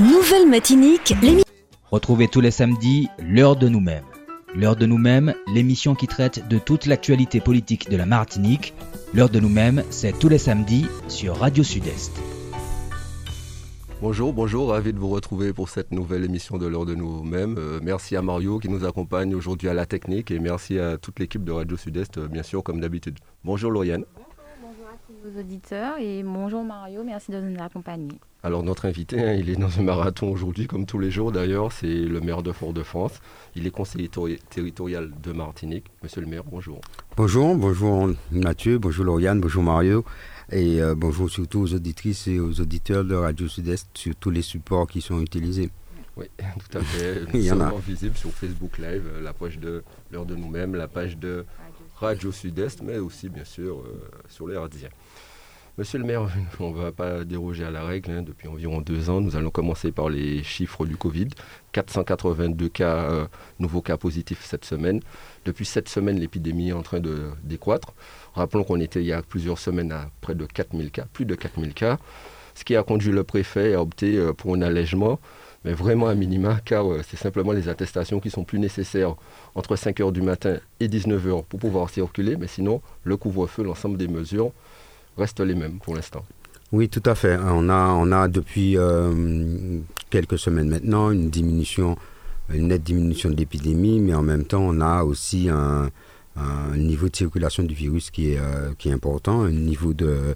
Nouvelle 0.00 0.48
Matinique, 0.48 1.10
l'émission. 1.20 1.44
Retrouvez 1.90 2.26
tous 2.26 2.40
les 2.40 2.50
samedis 2.50 3.08
l'heure 3.18 3.54
de 3.54 3.68
nous-mêmes. 3.68 4.04
L'heure 4.54 4.74
de 4.74 4.86
nous-mêmes, 4.86 5.34
l'émission 5.54 5.94
qui 5.94 6.06
traite 6.06 6.48
de 6.48 6.58
toute 6.58 6.86
l'actualité 6.86 7.38
politique 7.38 7.90
de 7.90 7.98
la 7.98 8.06
Martinique. 8.06 8.72
L'heure 9.12 9.28
de 9.28 9.38
nous-mêmes, 9.38 9.84
c'est 9.90 10.18
tous 10.18 10.30
les 10.30 10.38
samedis 10.38 10.86
sur 11.08 11.36
Radio 11.36 11.62
Sud-Est. 11.62 12.18
Bonjour, 14.00 14.32
bonjour, 14.32 14.70
ravi 14.70 14.94
de 14.94 14.98
vous 14.98 15.10
retrouver 15.10 15.52
pour 15.52 15.68
cette 15.68 15.92
nouvelle 15.92 16.24
émission 16.24 16.56
de 16.56 16.66
l'heure 16.66 16.86
de 16.86 16.94
nous-mêmes. 16.94 17.56
Euh, 17.58 17.78
merci 17.82 18.16
à 18.16 18.22
Mario 18.22 18.58
qui 18.58 18.70
nous 18.70 18.86
accompagne 18.86 19.34
aujourd'hui 19.34 19.68
à 19.68 19.74
la 19.74 19.84
technique 19.84 20.30
et 20.30 20.38
merci 20.38 20.78
à 20.78 20.96
toute 20.96 21.18
l'équipe 21.18 21.44
de 21.44 21.52
Radio 21.52 21.76
Sud-Est, 21.76 22.16
euh, 22.16 22.26
bien 22.26 22.42
sûr, 22.42 22.62
comme 22.62 22.80
d'habitude. 22.80 23.18
Bonjour 23.44 23.70
Lauriane. 23.70 24.06
Auditeurs 25.38 25.98
et 25.98 26.22
bonjour 26.22 26.64
Mario, 26.64 27.04
merci 27.04 27.30
de 27.30 27.40
nous 27.40 27.62
accompagner. 27.62 28.12
Alors 28.42 28.62
notre 28.62 28.86
invité, 28.86 29.20
hein, 29.20 29.34
il 29.34 29.50
est 29.50 29.56
dans 29.56 29.78
un 29.78 29.82
marathon 29.82 30.30
aujourd'hui, 30.30 30.66
comme 30.66 30.86
tous 30.86 30.98
les 30.98 31.10
jours 31.10 31.30
d'ailleurs, 31.30 31.72
c'est 31.72 31.94
le 31.94 32.20
maire 32.20 32.42
de 32.42 32.52
Fort-de-France. 32.52 33.20
Il 33.54 33.66
est 33.66 33.70
conseiller 33.70 34.10
territorial 34.50 35.10
de 35.22 35.32
Martinique. 35.32 35.86
Monsieur 36.02 36.22
le 36.22 36.26
maire, 36.26 36.42
bonjour. 36.44 36.80
Bonjour, 37.16 37.54
bonjour 37.54 38.10
Mathieu, 38.32 38.78
bonjour 38.78 39.04
Lauriane, 39.04 39.40
bonjour 39.40 39.62
Mario. 39.62 40.04
Et 40.50 40.82
euh, 40.82 40.94
bonjour 40.96 41.30
surtout 41.30 41.60
aux 41.60 41.74
auditrices 41.74 42.26
et 42.26 42.40
aux 42.40 42.60
auditeurs 42.60 43.04
de 43.04 43.14
Radio 43.14 43.46
Sud-Est 43.46 43.88
sur 43.94 44.16
tous 44.16 44.30
les 44.30 44.42
supports 44.42 44.88
qui 44.88 45.00
sont 45.00 45.20
utilisés. 45.20 45.70
Oui, 46.16 46.26
tout 46.38 46.78
à 46.78 46.80
fait. 46.80 47.22
Nous 47.34 47.42
sommes 47.42 47.72
visibles 47.86 48.16
sur 48.16 48.30
Facebook 48.30 48.78
Live, 48.78 49.04
euh, 49.06 49.22
la 49.22 49.32
page 49.32 49.58
de 49.58 49.84
l'heure 50.10 50.26
de 50.26 50.34
nous-mêmes, 50.34 50.74
la 50.74 50.88
page 50.88 51.16
de 51.16 51.44
Radio 52.00 52.32
Sud-Est, 52.32 52.82
mais 52.82 52.98
aussi 52.98 53.28
bien 53.28 53.44
sûr 53.44 53.80
euh, 53.80 54.08
sur 54.28 54.48
les 54.48 54.56
Hardiens. 54.56 54.88
Monsieur 55.80 55.98
le 55.98 56.04
maire, 56.04 56.28
on 56.60 56.72
ne 56.72 56.76
va 56.76 56.92
pas 56.92 57.24
déroger 57.24 57.64
à 57.64 57.70
la 57.70 57.82
règle. 57.82 58.10
Hein. 58.10 58.20
depuis 58.20 58.48
environ 58.48 58.82
deux 58.82 59.08
ans, 59.08 59.22
nous 59.22 59.34
allons 59.34 59.48
commencer 59.48 59.92
par 59.92 60.10
les 60.10 60.42
chiffres 60.42 60.84
du 60.84 60.98
Covid. 60.98 61.28
482 61.72 62.68
cas, 62.68 63.26
nouveaux 63.58 63.80
cas 63.80 63.96
positifs 63.96 64.44
cette 64.44 64.66
semaine. 64.66 65.00
Depuis 65.46 65.64
cette 65.64 65.88
semaine, 65.88 66.20
l'épidémie 66.20 66.68
est 66.68 66.74
en 66.74 66.82
train 66.82 67.00
de 67.00 67.30
décroître. 67.44 67.94
Rappelons 68.34 68.62
qu'on 68.62 68.78
était 68.78 69.00
il 69.00 69.06
y 69.06 69.12
a 69.14 69.22
plusieurs 69.22 69.58
semaines 69.58 69.90
à 69.90 70.10
près 70.20 70.34
de 70.34 70.44
4000 70.44 70.90
cas, 70.90 71.06
plus 71.14 71.24
de 71.24 71.34
4000 71.34 71.72
cas, 71.72 71.96
ce 72.54 72.62
qui 72.62 72.76
a 72.76 72.82
conduit 72.82 73.12
le 73.12 73.24
préfet 73.24 73.72
à 73.72 73.80
opter 73.80 74.18
euh, 74.18 74.34
pour 74.34 74.54
un 74.54 74.60
allègement, 74.60 75.18
mais 75.64 75.72
vraiment 75.72 76.08
à 76.08 76.14
minima, 76.14 76.60
car 76.62 76.92
euh, 76.92 77.00
c'est 77.08 77.16
simplement 77.16 77.52
les 77.52 77.70
attestations 77.70 78.20
qui 78.20 78.28
sont 78.28 78.44
plus 78.44 78.58
nécessaires 78.58 79.14
entre 79.54 79.76
5h 79.76 80.12
du 80.12 80.20
matin 80.20 80.58
et 80.78 80.88
19h 80.88 81.46
pour 81.46 81.58
pouvoir 81.58 81.88
circuler, 81.88 82.36
mais 82.36 82.48
sinon, 82.48 82.82
le 83.02 83.16
couvre-feu, 83.16 83.62
l'ensemble 83.62 83.96
des 83.96 84.08
mesures 84.08 84.52
restent 85.16 85.40
les 85.40 85.54
mêmes 85.54 85.78
pour 85.78 85.94
l'instant. 85.94 86.24
Oui, 86.72 86.88
tout 86.88 87.02
à 87.04 87.14
fait. 87.14 87.36
On 87.42 87.68
a, 87.68 87.88
on 87.94 88.12
a 88.12 88.28
depuis 88.28 88.76
euh, 88.76 89.80
quelques 90.08 90.38
semaines 90.38 90.68
maintenant 90.68 91.10
une 91.10 91.28
diminution, 91.28 91.96
une 92.48 92.68
nette 92.68 92.84
diminution 92.84 93.28
de 93.28 93.34
l'épidémie, 93.36 93.98
mais 93.98 94.14
en 94.14 94.22
même 94.22 94.44
temps, 94.44 94.62
on 94.62 94.80
a 94.80 95.02
aussi 95.02 95.48
un, 95.48 95.90
niveau 96.76 97.08
de 97.08 97.16
circulation 97.16 97.64
du 97.64 97.74
virus 97.74 98.10
qui 98.10 98.32
est, 98.32 98.38
euh, 98.38 98.72
qui 98.78 98.88
est 98.88 98.92
important, 98.92 99.42
un 99.42 99.50
niveau 99.50 99.92
de, 99.92 100.34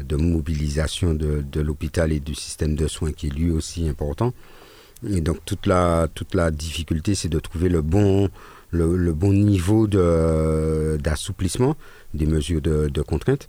de 0.00 0.16
mobilisation 0.16 1.14
de, 1.14 1.42
de 1.50 1.60
l'hôpital 1.60 2.12
et 2.12 2.20
du 2.20 2.34
système 2.34 2.74
de 2.74 2.86
soins 2.88 3.12
qui 3.12 3.28
est 3.28 3.30
lui 3.30 3.50
aussi 3.50 3.88
important. 3.88 4.34
Et 5.08 5.20
donc 5.20 5.38
toute 5.44 5.66
la, 5.66 6.08
toute 6.14 6.34
la 6.34 6.50
difficulté, 6.50 7.14
c'est 7.14 7.28
de 7.28 7.38
trouver 7.38 7.68
le 7.68 7.80
bon, 7.80 8.28
le, 8.70 9.12
bon 9.12 9.32
niveau 9.32 9.86
d'assouplissement 9.86 11.76
des 12.12 12.26
mesures 12.26 12.60
de, 12.60 12.88
de 12.88 13.02
contrainte. 13.02 13.48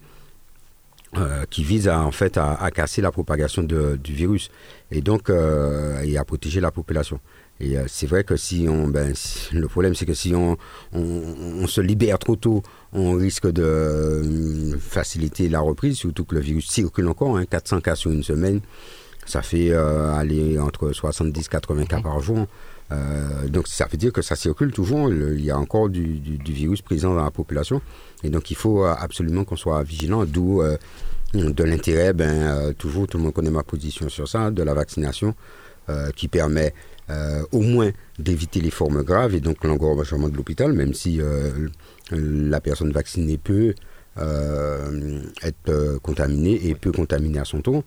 Euh, 1.15 1.45
qui 1.49 1.63
vise 1.63 1.87
à, 1.87 2.01
en 2.01 2.11
fait 2.11 2.37
à, 2.37 2.53
à 2.55 2.69
casser 2.69 3.01
la 3.01 3.13
propagation 3.13 3.63
de, 3.63 3.95
du 3.95 4.11
virus 4.11 4.49
et 4.91 4.99
donc 4.99 5.29
euh, 5.29 6.01
et 6.01 6.17
à 6.17 6.25
protéger 6.25 6.59
la 6.59 6.69
population. 6.69 7.21
Et 7.61 7.77
euh, 7.77 7.85
c'est 7.87 8.07
vrai 8.07 8.25
que 8.25 8.35
si 8.35 8.67
on, 8.69 8.89
ben, 8.89 9.13
le 9.53 9.67
problème 9.67 9.95
c'est 9.95 10.05
que 10.05 10.13
si 10.13 10.35
on, 10.35 10.57
on, 10.91 11.65
se 11.65 11.79
libère 11.79 12.19
trop 12.19 12.35
tôt, 12.35 12.61
on 12.91 13.13
risque 13.13 13.49
de 13.49 13.63
euh, 13.63 14.77
faciliter 14.79 15.47
la 15.47 15.61
reprise, 15.61 15.97
surtout 15.97 16.25
que 16.25 16.35
le 16.35 16.41
virus 16.41 16.69
circule 16.69 17.07
encore, 17.07 17.37
hein, 17.37 17.45
400 17.45 17.79
cas 17.79 17.95
sur 17.95 18.11
une 18.11 18.23
semaine, 18.23 18.59
ça 19.25 19.41
fait 19.41 19.71
euh, 19.71 20.13
aller 20.13 20.59
entre 20.59 20.91
70-80 20.91 21.87
cas 21.87 22.01
par 22.01 22.19
jour. 22.19 22.47
Donc 22.89 23.67
ça 23.67 23.85
veut 23.91 23.97
dire 23.97 24.13
que 24.13 24.21
ça 24.21 24.35
circule 24.35 24.71
toujours, 24.71 25.11
il 25.11 25.43
y 25.43 25.51
a 25.51 25.57
encore 25.57 25.89
du, 25.89 26.19
du, 26.19 26.37
du, 26.37 26.53
virus 26.53 26.81
présent 26.81 27.13
dans 27.13 27.23
la 27.23 27.31
population. 27.31 27.81
Et 28.23 28.29
donc 28.29 28.49
il 28.51 28.55
faut 28.55 28.83
absolument 28.83 29.43
qu'on 29.43 29.57
soit 29.57 29.83
vigilant, 29.83 30.25
d'où 30.25 30.61
de 31.33 31.63
l'intérêt, 31.63 32.13
ben, 32.13 32.73
toujours 32.77 33.07
tout 33.07 33.17
le 33.17 33.25
monde 33.25 33.33
connaît 33.33 33.51
ma 33.51 33.63
position 33.63 34.07
sur 34.07 34.27
ça, 34.27 34.51
de 34.51 34.63
la 34.63 34.73
vaccination 34.73 35.35
qui 36.15 36.27
permet 36.27 36.73
euh, 37.09 37.41
au 37.53 37.61
moins 37.61 37.91
d'éviter 38.19 38.59
les 38.59 38.69
formes 38.69 39.01
graves 39.01 39.33
et 39.33 39.39
donc 39.39 39.63
l'engorgement 39.63 40.27
de 40.27 40.35
l'hôpital, 40.35 40.73
même 40.73 40.93
si 40.93 41.21
euh, 41.21 41.69
la 42.11 42.59
personne 42.59 42.91
vaccinée 42.91 43.37
peut 43.37 43.73
euh, 44.17 45.21
être 45.41 45.99
contaminée 45.99 46.67
et 46.67 46.75
peut 46.75 46.91
contaminer 46.91 47.39
à 47.39 47.45
son 47.45 47.61
tour. 47.61 47.83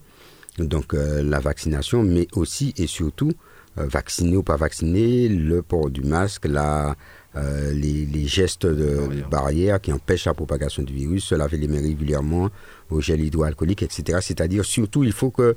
Donc 0.57 0.93
la 0.93 1.39
vaccination, 1.39 2.03
mais 2.03 2.27
aussi 2.33 2.73
et 2.77 2.87
surtout, 2.87 3.31
vacciné 3.75 4.37
ou 4.37 4.43
pas 4.43 4.57
vacciné, 4.57 5.29
le 5.29 5.61
port 5.61 5.89
du 5.89 6.01
masque, 6.01 6.45
la, 6.45 6.95
euh, 7.37 7.71
les, 7.71 8.05
les, 8.05 8.27
gestes 8.27 8.65
de 8.65 9.23
barrière 9.29 9.79
qui 9.79 9.93
empêchent 9.93 10.25
la 10.25 10.33
propagation 10.33 10.83
du 10.83 10.93
virus, 10.93 11.23
se 11.23 11.35
laver 11.35 11.55
les 11.55 11.69
mains 11.69 11.79
régulièrement 11.79 12.49
au 12.89 12.99
gel 12.99 13.21
hydroalcoolique, 13.21 13.83
etc. 13.83 14.19
C'est-à-dire 14.21 14.65
surtout 14.65 15.05
il 15.05 15.13
faut 15.13 15.31
que 15.31 15.55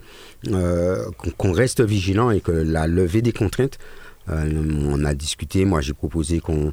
euh, 0.52 1.10
qu'on 1.36 1.50
reste 1.50 1.80
vigilant 1.80 2.30
et 2.30 2.40
que 2.40 2.52
la 2.52 2.86
levée 2.86 3.22
des 3.22 3.32
contraintes, 3.32 3.78
euh, 4.28 4.86
on 4.88 5.04
a 5.04 5.14
discuté, 5.14 5.64
moi 5.64 5.80
j'ai 5.80 5.94
proposé 5.94 6.38
qu'on 6.38 6.72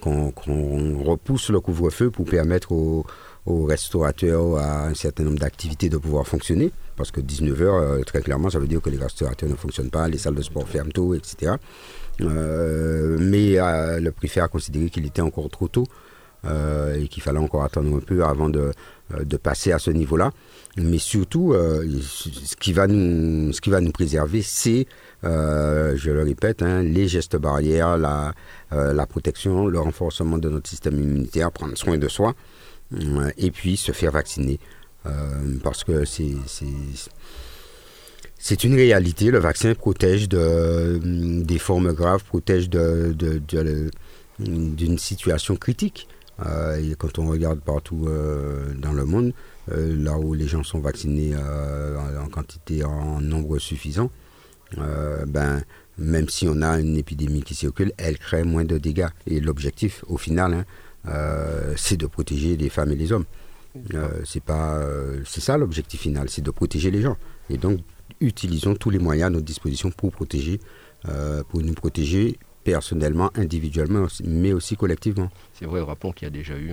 qu'on 0.00 1.02
repousse 1.02 1.50
le 1.50 1.60
couvre-feu 1.60 2.10
pour 2.10 2.24
permettre 2.24 2.72
aux, 2.72 3.04
aux, 3.44 3.64
restaurateurs 3.64 4.56
à 4.56 4.86
un 4.86 4.94
certain 4.94 5.24
nombre 5.24 5.40
d'activités 5.40 5.90
de 5.90 5.98
pouvoir 5.98 6.26
fonctionner. 6.26 6.70
Parce 6.98 7.10
que 7.12 7.20
19h, 7.20 8.04
très 8.04 8.20
clairement, 8.20 8.50
ça 8.50 8.58
veut 8.58 8.66
dire 8.66 8.82
que 8.82 8.90
les 8.90 8.98
restaurateurs 8.98 9.48
ne 9.48 9.54
fonctionnent 9.54 9.90
pas, 9.90 10.08
les 10.08 10.18
salles 10.18 10.34
de 10.34 10.42
sport 10.42 10.68
ferment 10.68 10.90
tôt, 10.90 11.14
etc. 11.14 11.52
Euh, 12.20 13.16
mais 13.20 13.58
euh, 13.58 14.00
le 14.00 14.10
préfet 14.12 14.40
a 14.40 14.48
considéré 14.48 14.90
qu'il 14.90 15.06
était 15.06 15.22
encore 15.22 15.48
trop 15.50 15.68
tôt 15.68 15.86
euh, 16.44 17.00
et 17.00 17.08
qu'il 17.08 17.22
fallait 17.22 17.38
encore 17.38 17.62
attendre 17.62 17.96
un 17.96 18.00
peu 18.00 18.24
avant 18.24 18.48
de, 18.48 18.72
de 19.20 19.36
passer 19.36 19.72
à 19.72 19.78
ce 19.78 19.90
niveau-là. 19.90 20.32
Mais 20.76 20.98
surtout, 20.98 21.54
ce, 21.54 22.54
qui 22.56 22.72
va 22.72 22.86
nous, 22.86 23.52
ce 23.52 23.60
qui 23.60 23.70
va 23.70 23.80
nous 23.80 23.90
préserver, 23.90 24.42
c'est, 24.42 24.86
je 25.24 26.10
le 26.10 26.22
répète, 26.22 26.62
hein, 26.62 26.82
les 26.82 27.08
gestes 27.08 27.36
barrières, 27.36 27.98
la, 27.98 28.32
la 28.70 29.06
protection, 29.06 29.66
le 29.66 29.80
renforcement 29.80 30.38
de 30.38 30.48
notre 30.48 30.68
système 30.68 30.94
immunitaire, 31.00 31.50
prendre 31.50 31.76
soin 31.76 31.98
de 31.98 32.06
soi, 32.06 32.34
et 33.36 33.50
puis 33.50 33.76
se 33.76 33.90
faire 33.90 34.12
vacciner. 34.12 34.60
Parce 35.62 35.84
que 35.84 36.04
c'est 36.04 36.34
une 38.64 38.74
réalité. 38.74 39.30
Le 39.30 39.38
vaccin 39.38 39.74
protège 39.74 40.28
de, 40.28 41.00
des 41.42 41.58
formes 41.58 41.92
graves, 41.92 42.24
protège 42.24 42.68
d'une 42.68 43.90
situation 44.98 45.56
critique. 45.56 46.08
Euh, 46.46 46.76
et 46.76 46.94
quand 46.96 47.18
on 47.18 47.28
regarde 47.28 47.60
partout 47.60 48.06
euh, 48.06 48.72
dans 48.74 48.92
le 48.92 49.04
monde, 49.04 49.32
euh, 49.72 49.96
là 49.96 50.16
où 50.18 50.34
les 50.34 50.46
gens 50.46 50.62
sont 50.62 50.78
vaccinés 50.78 51.34
en 51.36 52.28
quantité, 52.28 52.84
en 52.84 53.20
nombre 53.20 53.58
suffisant, 53.58 54.10
ben, 54.76 55.62
même 55.96 56.28
si 56.28 56.46
on 56.48 56.62
a 56.62 56.78
une 56.78 56.96
épidémie 56.96 57.42
qui 57.42 57.54
circule, 57.54 57.92
elle 57.96 58.18
crée 58.18 58.44
moins 58.44 58.64
de 58.64 58.78
dégâts. 58.78 59.08
Et 59.26 59.40
l'objectif, 59.40 60.04
au 60.08 60.16
final, 60.16 60.54
hein, 60.54 60.64
c'est 61.76 61.96
de 61.96 62.06
protéger 62.06 62.56
les 62.56 62.68
femmes 62.68 62.92
et 62.92 62.96
les 62.96 63.12
hommes. 63.12 63.24
C'est 64.24 64.42
pas, 64.42 64.80
c'est 65.24 65.40
ça 65.40 65.56
l'objectif 65.56 66.00
final, 66.00 66.28
c'est 66.28 66.42
de 66.42 66.50
protéger 66.50 66.90
les 66.90 67.02
gens. 67.02 67.16
Et 67.50 67.56
donc, 67.56 67.80
utilisons 68.20 68.74
tous 68.74 68.90
les 68.90 68.98
moyens 68.98 69.28
à 69.28 69.30
notre 69.30 69.44
disposition 69.44 69.90
pour 69.90 70.10
protéger, 70.10 70.60
euh, 71.08 71.42
pour 71.48 71.60
nous 71.62 71.74
protéger 71.74 72.38
personnellement, 72.64 73.30
individuellement, 73.34 74.06
mais 74.24 74.52
aussi 74.52 74.76
collectivement. 74.76 75.30
C'est 75.54 75.64
vrai, 75.64 75.80
rappelons 75.80 76.12
qu'il 76.12 76.26
y 76.26 76.30
a 76.30 76.30
déjà 76.30 76.54
eu 76.54 76.72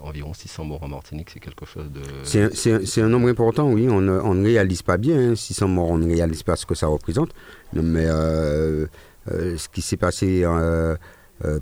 environ 0.00 0.34
600 0.34 0.64
morts 0.64 0.82
en 0.82 0.88
Martinique, 0.88 1.30
c'est 1.30 1.38
quelque 1.38 1.64
chose 1.64 1.92
de... 1.92 2.02
C'est 2.24 3.02
un, 3.02 3.08
nombre 3.08 3.28
important, 3.28 3.70
oui, 3.70 3.88
on 3.88 4.00
ne, 4.00 4.18
on 4.18 4.34
ne 4.34 4.44
réalise 4.44 4.82
pas 4.82 4.96
bien, 4.96 5.36
600 5.36 5.64
hein. 5.64 5.68
morts, 5.68 5.90
on 5.90 5.98
ne 5.98 6.06
réalise 6.06 6.42
pas 6.42 6.56
ce 6.56 6.66
que 6.66 6.74
ça 6.74 6.88
représente, 6.88 7.30
mais 7.72 8.06
euh, 8.06 8.86
euh, 9.30 9.56
ce 9.56 9.68
qui 9.68 9.80
s'est 9.80 9.96
passé 9.96 10.44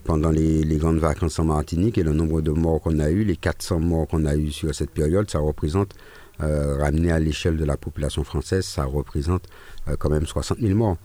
pendant 0.05 0.31
les, 0.31 0.64
grandes 0.76 0.99
vacances 0.99 1.38
en 1.38 1.44
Martinique 1.44 1.99
et 1.99 2.02
le 2.02 2.12
nombre 2.12 2.40
de 2.40 2.50
morts 2.50 2.81
qu'on 2.81 2.99
a 2.99 3.11
eu, 3.11 3.25
les 3.25 3.37
400 3.37 3.81
morts 3.81 4.06
qu'on 4.08 4.25
a 4.25 4.34
eu 4.37 4.50
sur 4.50 4.75
cette 4.75 4.90
période, 4.90 5.31
ça 5.31 5.38
représente 5.38 5.94
euh, 6.43 6.76
ramené 6.76 7.11
à 7.12 7.19
l'échelle 7.19 7.56
de 7.56 7.64
la 7.64 7.78
population 7.78 8.23
française, 8.23 8.67
ça 8.67 8.84
représente 8.84 9.44
euh, 9.88 9.96
quand 9.99 10.11
même 10.11 10.26
60 10.26 10.58
000 10.61 10.75
morts. 10.75 10.99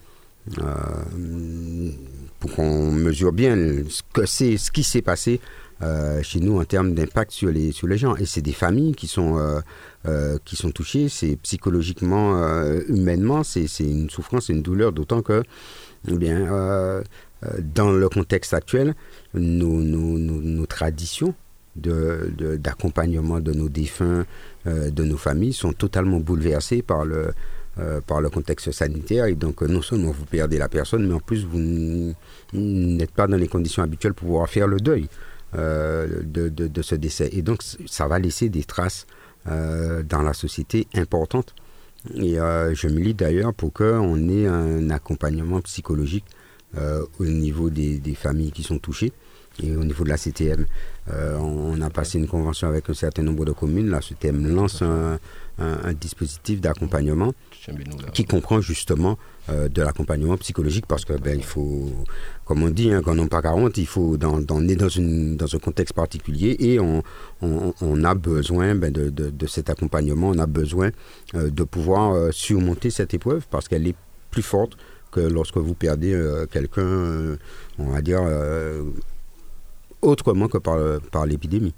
pour 2.39 2.51
qu'on 2.55 2.91
mesure 2.91 3.31
bien 3.31 3.55
ce, 3.87 4.01
que 4.13 4.25
c'est, 4.25 4.57
ce 4.57 4.71
qui 4.71 4.83
s'est 4.83 5.01
passé 5.01 5.39
chez 6.21 6.39
nous 6.39 6.59
en 6.59 6.63
termes 6.63 6.93
d'impact 6.93 7.31
sur 7.31 7.49
les, 7.49 7.71
sur 7.71 7.87
les 7.87 7.97
gens. 7.97 8.15
Et 8.17 8.25
c'est 8.25 8.41
des 8.41 8.51
familles 8.53 8.93
qui 8.93 9.07
sont, 9.07 9.61
qui 10.45 10.55
sont 10.55 10.69
touchées, 10.69 11.09
c'est 11.09 11.37
psychologiquement, 11.37 12.39
humainement, 12.87 13.43
c'est, 13.43 13.65
une 13.79 14.09
souffrance, 14.09 14.47
c'est 14.47 14.53
une 14.53 14.61
douleur, 14.61 14.91
d'autant 14.91 15.23
que, 15.23 15.41
eh 16.07 16.17
bien, 16.17 17.01
dans 17.75 17.91
le 17.91 18.07
contexte 18.09 18.53
actuel, 18.53 18.93
nos, 19.33 20.65
traditions 20.65 21.33
d'accompagnement 21.75 23.39
de, 23.39 23.53
nos 23.53 23.69
défunts, 23.69 24.25
euh, 24.67 24.89
de 24.89 25.03
nos 25.03 25.17
familles 25.17 25.53
sont 25.53 25.73
totalement 25.73 26.19
bouleversées 26.19 26.81
par 26.81 27.05
le, 27.05 27.33
euh, 27.79 28.01
contexte 28.31 28.71
sanitaire. 28.71 29.25
Et 29.25 29.35
donc, 29.35 29.61
non 29.61 29.81
seulement 29.81 30.11
vous 30.11 30.25
perdez 30.25 30.57
la 30.57 30.69
personne, 30.69 31.07
mais 31.07 31.13
en 31.13 31.19
plus, 31.19 31.45
vous 31.45 32.13
n'êtes 32.53 33.11
pas 33.11 33.27
dans 33.27 33.37
les 33.37 33.47
conditions 33.47 33.83
habituelles 33.83 34.13
pour 34.13 34.27
pouvoir 34.27 34.49
faire 34.49 34.67
le 34.67 34.77
deuil 34.79 35.07
euh, 35.55 36.21
de, 36.23 36.49
de, 36.49 36.81
ce 36.81 36.95
décès. 36.95 37.29
Et 37.31 37.41
donc, 37.41 37.61
ça 37.87 38.07
va 38.07 38.19
laisser 38.19 38.49
des 38.49 38.63
traces 38.63 39.07
dans 39.45 40.21
la 40.21 40.33
société 40.33 40.87
importantes. 40.93 41.55
Et 42.13 42.35
je 42.35 42.87
milite 42.87 43.17
d'ailleurs 43.17 43.53
pour 43.53 43.73
qu'on 43.73 44.29
ait 44.29 44.45
un 44.45 44.91
accompagnement 44.91 45.61
psychologique 45.61 46.25
au 47.19 47.25
niveau 47.25 47.69
des, 47.69 48.15
familles 48.15 48.51
qui 48.51 48.63
sont 48.63 48.79
touchées. 48.79 49.11
Et 49.61 49.75
au 49.75 49.83
niveau 49.83 50.03
de 50.03 50.09
la 50.09 50.17
CTM, 50.17 50.65
euh, 51.11 51.37
on 51.37 51.79
a 51.81 51.89
passé 51.89 52.17
une 52.17 52.27
convention 52.27 52.67
avec 52.69 52.89
un 52.89 52.93
certain 52.93 53.21
nombre 53.21 53.43
de 53.43 53.51
communes. 53.51 53.89
La 53.89 53.99
CTM 54.01 54.47
lance 54.55 54.81
un, 54.81 55.19
dispositif 55.99 56.59
d'accompagnement 56.59 57.33
qui 58.13 58.25
comprend 58.25 58.61
justement 58.61 59.19
euh, 59.49 59.69
de 59.69 59.83
l'accompagnement 59.83 60.35
psychologique 60.37 60.87
parce 60.87 61.05
que 61.05 61.13
ben, 61.13 61.37
il 61.37 61.43
faut, 61.43 61.91
comme 62.45 62.63
on 62.63 62.69
dit, 62.69 62.91
hein, 62.91 63.01
quand 63.05 63.19
on 63.19 63.27
pas 63.27 63.43
40, 63.43 63.77
il 63.77 63.85
faut 63.85 64.17
dans, 64.17 64.39
on 64.49 64.67
est 64.67 64.75
dans, 64.75 64.89
une, 64.89 65.35
dans 65.37 65.53
un 65.53 65.59
contexte 65.59 65.93
particulier 65.93 66.55
et 66.59 66.79
on, 66.79 67.03
a 68.03 68.15
besoin 68.15 68.73
ben, 68.73 68.91
de, 68.91 69.09
de, 69.11 69.47
cet 69.47 69.69
accompagnement, 69.69 70.29
on 70.29 70.39
a 70.39 70.47
besoin 70.47 70.89
euh, 71.35 71.51
de 71.51 71.63
pouvoir 71.63 72.33
surmonter 72.33 72.89
cette 72.89 73.13
épreuve 73.13 73.45
parce 73.51 73.67
qu'elle 73.67 73.85
est 73.85 73.95
plus 74.31 74.41
forte 74.41 74.77
que 75.11 75.19
lorsque 75.19 75.57
vous 75.57 75.73
perdez 75.73 76.17
quelqu'un, 76.51 77.37
on 77.77 77.91
va 77.91 78.01
dire, 78.01 78.21
autrement 80.01 80.47
que 80.47 80.57
par, 80.57 80.79
par 81.11 81.25
l'épidémie. 81.25 81.73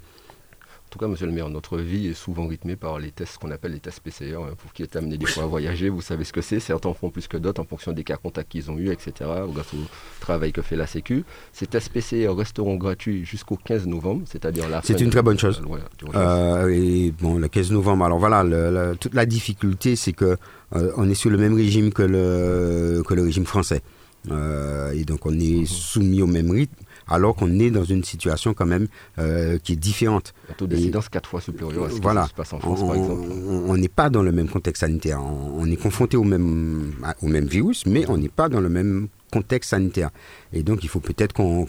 En 0.93 0.99
tout 0.99 0.99
cas, 0.99 1.07
monsieur 1.07 1.25
le 1.25 1.31
maire, 1.31 1.49
notre 1.49 1.79
vie 1.79 2.09
est 2.09 2.13
souvent 2.13 2.45
rythmée 2.45 2.75
par 2.75 2.99
les 2.99 3.09
tests 3.09 3.39
qu'on 3.39 3.49
appelle 3.49 3.71
les 3.71 3.79
tests 3.79 3.99
PCR. 4.01 4.35
Hein. 4.35 4.53
Pour 4.59 4.73
qui 4.73 4.83
est 4.83 4.95
amené 4.95 5.17
des 5.17 5.25
fois 5.25 5.41
à 5.41 5.45
voyager, 5.47 5.89
vous 5.89 6.03
savez 6.03 6.23
ce 6.23 6.31
que 6.31 6.41
c'est. 6.41 6.59
Certains 6.59 6.93
font 6.93 7.09
plus 7.09 7.27
que 7.27 7.35
d'autres 7.35 7.59
en 7.59 7.65
fonction 7.65 7.93
des 7.93 8.03
cas 8.03 8.17
contacts 8.17 8.51
qu'ils 8.51 8.69
ont 8.69 8.77
eu, 8.77 8.91
etc. 8.91 9.27
Grâce 9.51 9.73
au 9.73 9.77
travail 10.19 10.51
que 10.51 10.61
fait 10.61 10.75
la 10.75 10.85
Sécu. 10.85 11.23
Ces 11.51 11.65
tests 11.65 11.91
PCR 11.91 12.27
resteront 12.27 12.75
gratuits 12.75 13.25
jusqu'au 13.25 13.55
15 13.55 13.87
novembre, 13.87 14.21
c'est-à-dire 14.27 14.69
la 14.69 14.83
C'est 14.83 15.01
une 15.01 15.09
très 15.09 15.23
bonne 15.23 15.39
chose. 15.39 15.63
Euh, 16.13 16.67
et 16.67 17.11
bon, 17.19 17.39
le 17.39 17.47
15 17.47 17.71
novembre, 17.71 18.05
alors 18.05 18.19
voilà, 18.19 18.93
toute 18.95 19.15
la 19.15 19.25
difficulté, 19.25 19.95
c'est 19.95 20.13
que 20.13 20.37
euh, 20.75 20.91
on 20.95 21.09
est 21.09 21.15
sur 21.15 21.31
le 21.31 21.39
même 21.39 21.55
régime 21.55 21.91
que 21.91 22.03
le, 22.03 23.01
que 23.01 23.15
le 23.15 23.23
régime 23.23 23.47
français. 23.47 23.81
Euh, 24.31 24.91
et 24.91 25.05
donc 25.05 25.25
on 25.25 25.33
est 25.33 25.61
mhm. 25.61 25.65
soumis 25.65 26.21
au 26.21 26.27
même 26.27 26.51
rythme 26.51 26.82
alors 27.07 27.35
qu'on 27.35 27.59
est 27.59 27.71
dans 27.71 27.83
une 27.83 28.03
situation 28.03 28.53
quand 28.53 28.65
même 28.65 28.87
euh, 29.19 29.57
qui 29.57 29.73
est 29.73 29.77
différente. 29.77 30.33
Un 30.49 30.53
taux 30.53 30.67
d'incidence 30.67 31.09
quatre 31.09 31.29
fois 31.29 31.41
supérieur 31.41 31.85
à 31.85 31.89
ce 31.89 31.95
qui 31.95 32.01
se 32.01 32.33
passe 32.33 32.53
en 32.53 32.59
France, 32.59 32.79
on, 32.81 32.87
par 32.87 32.95
exemple. 32.95 33.27
On 33.67 33.77
n'est 33.77 33.87
pas 33.89 34.09
dans 34.09 34.23
le 34.23 34.31
même 34.31 34.49
contexte 34.49 34.81
sanitaire. 34.81 35.21
On, 35.21 35.65
est 35.69 35.75
confronté 35.75 36.17
au 36.17 36.23
même, 36.23 36.93
au 37.21 37.27
même 37.27 37.45
virus, 37.45 37.85
mais 37.85 38.05
on 38.09 38.17
n'est 38.17 38.29
pas 38.29 38.49
dans 38.49 38.61
le 38.61 38.69
même 38.69 39.07
contexte 39.31 39.71
sanitaire. 39.71 40.11
Et 40.51 40.61
donc, 40.61 40.83
il 40.83 40.89
faut 40.89 40.99
peut-être 40.99 41.33
qu'on 41.33 41.65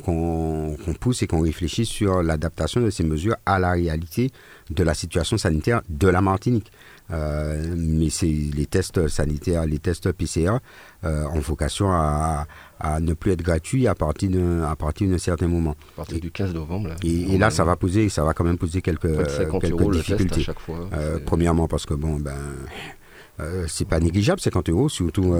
pousse 1.00 1.22
et 1.22 1.26
qu'on 1.26 1.40
réfléchisse 1.40 1.88
sur 1.88 2.22
l'adaptation 2.22 2.82
de 2.82 2.90
ces 2.90 3.04
mesures 3.04 3.36
à 3.46 3.58
la 3.58 3.72
réalité 3.72 4.30
de 4.70 4.82
la 4.82 4.94
situation 4.94 5.38
sanitaire 5.38 5.82
de 5.88 6.08
la 6.08 6.20
Martinique. 6.20 6.70
Euh, 7.10 7.74
mais 7.76 8.08
c'est 8.08 8.26
les 8.26 8.64
tests 8.66 9.08
sanitaires, 9.08 9.66
les 9.66 9.78
tests 9.78 10.10
PCR 10.12 10.58
euh, 11.04 11.26
ont 11.26 11.40
vocation 11.40 11.92
à, 11.92 12.46
à, 12.80 13.00
ne 13.00 13.12
plus 13.12 13.32
être 13.32 13.42
gratuits 13.42 13.86
à 13.86 13.94
partir 13.94 14.30
d'un 14.30 14.62
à 14.62 14.74
partir 14.74 15.08
d'un 15.10 15.18
certain 15.18 15.46
moment. 15.46 15.76
À 15.92 15.96
partir 15.96 16.18
du 16.18 16.30
15 16.30 16.54
novembre. 16.54 16.88
Là, 16.88 16.96
et, 17.04 17.36
là, 17.36 17.50
ça 17.50 17.64
va 17.64 17.76
poser, 17.76 18.08
ça 18.08 18.24
va 18.24 18.32
quand 18.32 18.44
même 18.44 18.56
poser 18.56 18.80
quelques, 18.80 19.26
quelques 19.60 19.90
difficultés. 19.92 20.40
chaque 20.40 20.60
fois, 20.60 20.88
euh, 20.94 21.18
premièrement, 21.24 21.68
parce 21.68 21.84
que 21.84 21.92
bon, 21.94 22.18
ben, 22.18 22.38
c'est 23.66 23.86
pas 23.86 24.00
négligeable, 24.00 24.40
50 24.40 24.70
euros, 24.70 24.88
surtout 24.88 25.34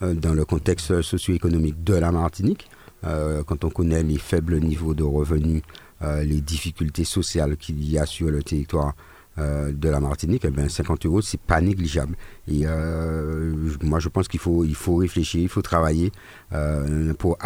dans 0.00 0.34
le 0.34 0.44
contexte 0.44 1.00
socio-économique 1.00 1.82
de 1.84 1.94
la 1.94 2.12
Martinique. 2.12 2.68
quand 3.02 3.64
on 3.64 3.70
connaît 3.70 4.02
les 4.02 4.18
faibles 4.18 4.58
niveaux 4.58 4.92
de 4.92 5.04
revenus, 5.04 5.62
les 6.02 6.40
difficultés 6.40 7.04
sociales 7.04 7.56
qu'il 7.56 7.82
y 7.88 7.96
a 7.96 8.04
sur 8.04 8.28
le 8.28 8.42
territoire 8.42 8.94
euh, 9.38 9.70
de 9.70 9.90
la 9.90 10.00
Martinique, 10.00 10.46
eh 10.46 10.50
ben 10.50 10.66
50 10.66 11.04
euros, 11.04 11.20
c'est 11.20 11.40
pas 11.40 11.60
négligeable. 11.60 12.16
Et 12.48 12.62
euh, 12.64 13.54
moi, 13.82 13.98
je 13.98 14.08
pense 14.08 14.28
qu'il 14.28 14.40
faut, 14.40 14.64
il 14.64 14.74
faut 14.74 14.96
réfléchir, 14.96 15.42
il 15.42 15.50
faut 15.50 15.60
travailler 15.60 16.10
euh, 16.54 17.12
pour 17.12 17.36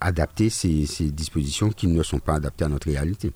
adapter 0.00 0.50
ces, 0.50 0.84
ces, 0.86 1.12
dispositions 1.12 1.70
qui 1.70 1.86
ne 1.86 2.02
sont 2.02 2.18
pas 2.18 2.34
adaptées 2.34 2.64
à 2.64 2.68
notre 2.68 2.88
réalité. 2.88 3.30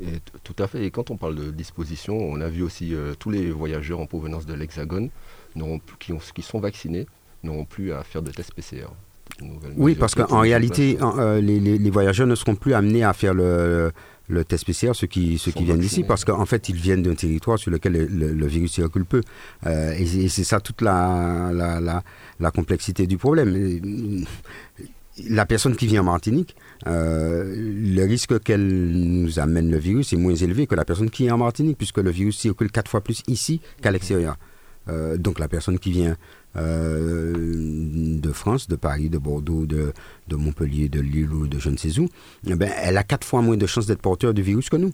Et 0.00 0.20
tout 0.44 0.54
à 0.62 0.68
fait. 0.68 0.84
Et 0.84 0.92
quand 0.92 1.10
on 1.10 1.16
parle 1.16 1.34
de 1.34 1.50
dispositions, 1.50 2.16
on 2.16 2.40
a 2.40 2.48
vu 2.48 2.62
aussi 2.62 2.94
tous 3.18 3.30
les 3.30 3.50
voyageurs 3.50 3.98
en 3.98 4.06
provenance 4.06 4.46
de 4.46 4.54
l'Hexagone 4.54 5.10
qui, 5.98 6.12
ont, 6.12 6.20
qui 6.32 6.42
sont 6.42 6.60
vaccinés 6.60 7.06
n'auront 7.42 7.64
plus 7.64 7.92
à 7.92 8.04
faire 8.04 8.22
de 8.22 8.30
tests 8.30 8.54
PCR. 8.54 8.86
Oui, 9.76 9.96
parce 9.96 10.14
qu'en 10.14 10.40
réalité, 10.40 10.96
les, 11.42 11.60
les, 11.60 11.90
voyageurs 11.90 12.26
ne 12.26 12.36
seront 12.36 12.54
plus 12.54 12.72
amenés 12.72 13.04
à 13.04 13.12
faire 13.12 13.34
le, 13.34 13.92
le 14.28 14.44
test 14.44 14.64
PCR, 14.64 14.92
ceux 14.94 15.06
qui, 15.06 15.38
ceux 15.38 15.52
qui 15.52 15.64
viennent 15.64 15.80
d'ici, 15.80 16.02
parce 16.02 16.24
qu'en 16.24 16.46
fait, 16.46 16.68
ils 16.68 16.76
viennent 16.76 17.02
d'un 17.02 17.14
territoire 17.14 17.58
sur 17.58 17.70
lequel 17.70 17.92
le, 17.92 18.46
virus 18.46 18.72
circule 18.72 19.04
peu. 19.04 19.20
Euh, 19.66 19.92
et, 19.92 20.28
c'est 20.28 20.44
ça 20.44 20.60
toute 20.60 20.82
la, 20.82 21.50
la, 21.52 22.02
la, 22.40 22.50
complexité 22.50 23.06
du 23.06 23.18
problème. 23.18 24.24
La 25.28 25.46
personne 25.46 25.76
qui 25.76 25.86
vient 25.86 26.02
en 26.02 26.04
Martinique, 26.04 26.56
euh, 26.86 27.54
le 27.56 28.04
risque 28.04 28.38
qu'elle 28.42 28.66
nous 28.66 29.38
amène 29.38 29.70
le 29.70 29.78
virus 29.78 30.12
est 30.12 30.16
moins 30.16 30.34
élevé 30.34 30.66
que 30.66 30.74
la 30.74 30.84
personne 30.84 31.08
qui 31.08 31.26
est 31.26 31.30
en 31.30 31.38
Martinique, 31.38 31.78
puisque 31.78 31.98
le 31.98 32.10
virus 32.10 32.38
circule 32.38 32.70
quatre 32.70 32.90
fois 32.90 33.00
plus 33.00 33.22
ici 33.26 33.60
qu'à 33.80 33.90
l'extérieur. 33.90 34.36
Euh, 34.88 35.16
donc 35.16 35.38
la 35.38 35.48
personne 35.48 35.78
qui 35.78 35.90
vient 35.90 36.16
euh, 36.56 37.34
de 38.18 38.32
France, 38.32 38.68
de 38.68 38.76
Paris, 38.76 39.08
de 39.08 39.18
Bordeaux, 39.18 39.66
de, 39.66 39.92
de, 40.28 40.36
Montpellier, 40.36 40.88
de 40.88 41.00
Lille 41.00 41.30
ou 41.32 41.46
de 41.46 41.58
je 41.58 41.68
ne 41.70 41.76
sais 41.76 41.98
où, 41.98 42.08
eh 42.46 42.54
ben, 42.54 42.70
elle 42.82 42.96
a 42.96 43.02
quatre 43.02 43.26
fois 43.26 43.42
moins 43.42 43.56
de 43.56 43.66
chances 43.66 43.86
d'être 43.86 44.00
porteur 44.00 44.32
du 44.32 44.42
virus 44.42 44.70
que 44.70 44.76
nous. 44.76 44.92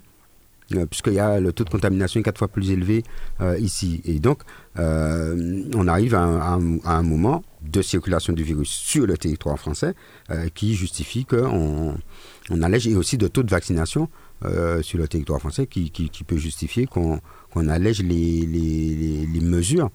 Euh, 0.75 0.87
puisqu'il 0.87 1.15
y 1.15 1.19
a 1.19 1.39
le 1.39 1.53
taux 1.53 1.65
de 1.65 1.71
contamination 1.71 2.23
quatre 2.23 2.39
fois 2.39 2.49
plus 2.49 2.71
élevé 2.71 3.03
ici. 3.59 4.01
Et 4.05 4.19
donc, 4.19 4.43
on 4.77 5.89
arrive 5.89 6.15
à 6.15 6.23
un, 6.25 7.03
moment 7.03 7.45
de 7.61 7.83
circulation 7.83 8.33
du 8.33 8.43
virus 8.43 8.71
sur 8.71 9.07
le 9.07 9.19
territoire 9.19 9.59
français 9.59 9.95
qui 10.55 10.75
justifie 10.75 11.25
qu'on 11.25 11.97
on 12.51 12.63
allège, 12.63 12.89
et 12.89 12.97
aussi 12.97 13.19
de 13.19 13.29
taux 13.29 13.43
de 13.43 13.51
vaccination 13.51 14.09
sur 14.83 14.99
le 14.99 15.09
territoire 15.09 15.41
français 15.41 15.67
qui, 15.67 15.91
qui, 15.91 16.25
peut 16.25 16.39
justifier 16.39 16.87
qu'on 16.87 17.21
allège 17.69 18.03
les, 18.03 18.47
les, 18.47 19.41
mesures 19.41 19.91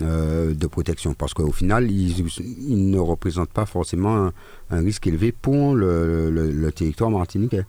euh, 0.00 0.54
de 0.54 0.66
protection 0.66 1.14
parce 1.14 1.34
qu'au 1.34 1.52
final, 1.52 1.90
ils, 1.90 2.90
ne 2.90 2.98
représentent 2.98 3.52
pas 3.52 3.66
forcément 3.66 4.30
un, 4.70 4.80
risque 4.80 5.06
élevé 5.06 5.32
pour 5.32 5.74
le, 5.74 6.30
le, 6.30 6.72
territoire 6.72 7.10
martiniquais. 7.10 7.64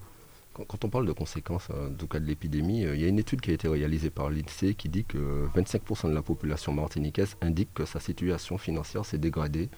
Quand, 0.67 0.83
on 0.83 0.89
parle 0.89 1.05
de 1.05 1.13
conséquences, 1.13 1.69
en 1.69 1.93
tout 1.97 2.07
cas 2.07 2.19
de 2.19 2.25
l'épidémie, 2.25 2.83
euh, 2.85 2.95
il 2.95 3.01
y 3.01 3.05
a 3.05 3.07
une 3.07 3.19
étude 3.19 3.39
qui 3.39 3.51
a 3.51 3.53
été 3.53 3.67
réalisée 3.69 4.09
par 4.09 4.29
l'INSEE 4.29 4.73
qui 4.75 4.89
dit 4.89 5.05
que 5.05 5.47
25% 5.55 6.09
de 6.09 6.13
la 6.13 6.21
population 6.21 6.73
martiniquaise 6.73 7.37
indique 7.41 7.69
que 7.73 7.85
sa 7.85 8.01
situation 8.01 8.57
financière 8.57 9.05
s'est 9.05 9.17
dégradée 9.17 9.69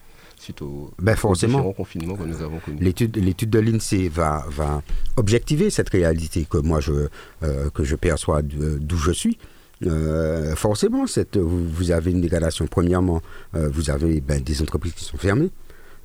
suite 0.42 0.62
au, 0.64 0.92
ben 1.00 1.16
forcément, 1.16 1.72
confinement 1.74 2.16
que 2.16 2.24
nous 2.24 2.42
avons 2.42 2.60
connu. 2.60 2.78
L'étude, 2.82 3.16
l'étude 3.18 3.52
de 3.52 3.60
l'INSEE 3.60 4.10
va, 4.10 4.44
va 4.50 4.82
objectiver 5.18 5.70
cette 5.70 5.90
réalité 5.90 6.48
que 6.50 6.58
moi 6.58 6.80
je, 6.80 7.08
euh, 7.44 7.70
que 7.70 7.84
je 7.84 7.96
perçois 7.96 8.42
d'où 8.42 8.98
je 8.98 9.12
suis. 9.12 9.38
Euh, 9.86 10.56
forcément, 10.56 11.08
cette, 11.08 11.38
vous, 11.38 11.92
avez 11.92 12.12
une 12.12 12.22
dégradation. 12.22 12.68
Premièrement, 12.68 13.22
euh, 13.56 13.70
vous 13.72 13.90
avez 13.90 14.22
ben, 14.22 14.42
des 14.42 14.62
entreprises 14.62 14.94
qui 14.94 15.06
sont 15.06 15.18
fermées, 15.18 15.50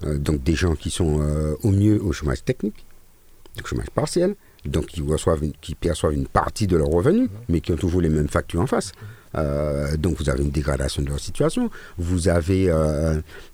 euh, 0.04 0.18
donc 0.18 0.42
des 0.42 0.54
gens 0.54 0.74
qui 0.74 0.90
sont 0.90 1.20
au 1.62 1.70
mieux 1.70 2.02
au 2.02 2.12
chômage 2.12 2.44
technique, 2.44 2.86
au 3.62 3.66
chômage 3.66 3.90
partiel, 3.90 4.34
donc 4.64 4.86
qui, 4.86 5.02
reçoivent 5.02 5.42
qui 5.60 5.74
perçoivent 5.74 6.14
une 6.14 6.26
partie 6.26 6.66
de 6.66 6.76
leurs 6.76 6.88
revenus, 6.88 7.28
mais 7.48 7.60
qui 7.60 7.72
ont 7.72 7.76
toujours 7.76 8.00
les 8.00 8.08
mêmes 8.08 8.28
factures 8.28 8.60
en 8.60 8.66
face. 8.66 8.92
donc 9.98 10.16
vous 10.18 10.30
avez 10.30 10.42
une 10.42 10.50
dégradation 10.50 11.02
de 11.02 11.08
leur 11.08 11.20
situation. 11.20 11.70
Vous 11.98 12.28
avez 12.28 12.66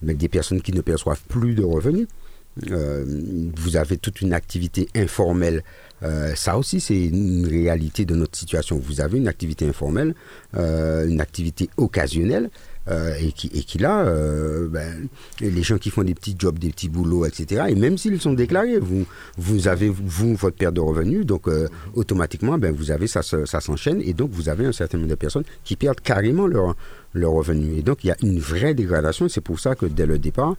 ben, 0.03 0.17
des 0.17 0.29
personnes 0.29 0.63
qui 0.63 0.73
ne 0.73 0.81
perçoivent 0.81 1.23
plus 1.29 1.55
de 1.55 1.65
revenus. 1.65 2.07
Vous 2.57 3.77
avez 3.77 3.97
toute 3.97 4.21
une 4.21 4.35
activité 4.35 4.89
informelle 4.95 5.63
euh, 6.03 6.35
ça 6.35 6.59
aussi, 6.59 6.81
c'est 6.81 7.05
une 7.05 7.47
réalité 7.47 8.05
de 8.05 8.15
notre 8.15 8.37
situation. 8.37 8.77
Vous 8.77 9.01
avez 9.01 9.19
une 9.19 9.29
activité 9.29 9.67
informelle, 9.69 10.15
euh, 10.57 11.07
une 11.07 11.21
activité 11.21 11.71
occasionnelle, 11.77 12.51
euh, 12.89 13.15
et, 13.21 13.31
qui, 13.31 13.47
et 13.47 13.79
là, 13.79 14.05
euh, 14.07 14.69
ben, 14.69 15.09
les 15.41 15.63
gens 15.63 15.79
qui 15.79 15.91
font 15.91 16.03
des 16.03 16.15
petits 16.15 16.35
jobs, 16.37 16.59
des 16.59 16.71
petits 16.71 16.89
boulots, 16.89 17.25
etc. 17.25 17.67
Et 17.69 17.77
même 17.77 17.97
s'ils 17.97 18.21
sont 18.21 18.33
déclarés, 18.33 18.81
vous, 18.81 19.07
vous 19.39 19.69
avez, 19.69 19.89
vous, 19.89 20.35
votre 20.35 20.57
perte 20.57 20.75
de 20.75 20.81
revenus, 20.81 21.25
donc 21.25 21.47
euh, 21.47 21.69
automatiquement, 21.95 22.59
ben, 22.59 22.75
vous 22.75 22.91
avez, 22.91 23.07
ça, 23.07 23.23
ça 23.23 23.61
s'enchaîne, 23.61 24.03
et 24.03 24.15
donc 24.15 24.31
vous 24.33 24.49
avez 24.49 24.67
un 24.67 24.73
certain 24.73 24.99
nombre 24.99 25.11
de 25.11 25.15
personnes 25.15 25.45
qui 25.63 25.77
perdent 25.77 26.01
carrément 26.01 26.49
leur, 26.49 26.75
leur 27.15 27.31
revenu. 27.31 27.79
Et 27.79 27.83
donc 27.83 28.03
il 28.03 28.09
y 28.09 28.11
a 28.11 28.17
une 28.23 28.41
vraie 28.41 28.75
dégradation, 28.75 29.29
c'est 29.29 29.41
pour 29.41 29.61
ça 29.61 29.77
que 29.77 29.87
dès 29.87 30.07
le 30.07 30.19
départ, 30.19 30.57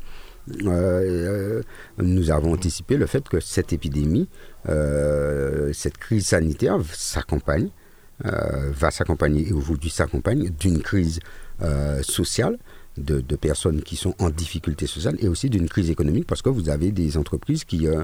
nous 0.47 2.31
avons 2.31 2.53
anticipé 2.53 2.97
le 2.97 3.05
fait 3.05 3.27
que 3.29 3.39
cette 3.39 3.73
épidémie, 3.73 4.27
cette 4.65 5.97
crise 5.97 6.27
sanitaire 6.27 6.77
s'accompagne, 6.91 7.69
va 8.19 8.91
s'accompagner, 8.91 9.47
et 9.47 9.53
aujourd'hui 9.53 9.89
s'accompagne 9.89 10.49
d'une 10.49 10.81
crise 10.81 11.19
euh, 11.61 12.01
sociale 12.01 12.57
de, 12.97 13.21
personnes 13.35 13.81
qui 13.81 13.95
sont 13.95 14.15
en 14.19 14.29
difficulté 14.29 14.85
sociale 14.85 15.15
et 15.19 15.27
aussi 15.27 15.49
d'une 15.49 15.69
crise 15.69 15.89
économique 15.89 16.27
parce 16.27 16.41
que 16.41 16.49
vous 16.49 16.69
avez 16.69 16.91
des 16.91 17.17
entreprises 17.17 17.63
qui, 17.63 17.87
euh, 17.87 18.03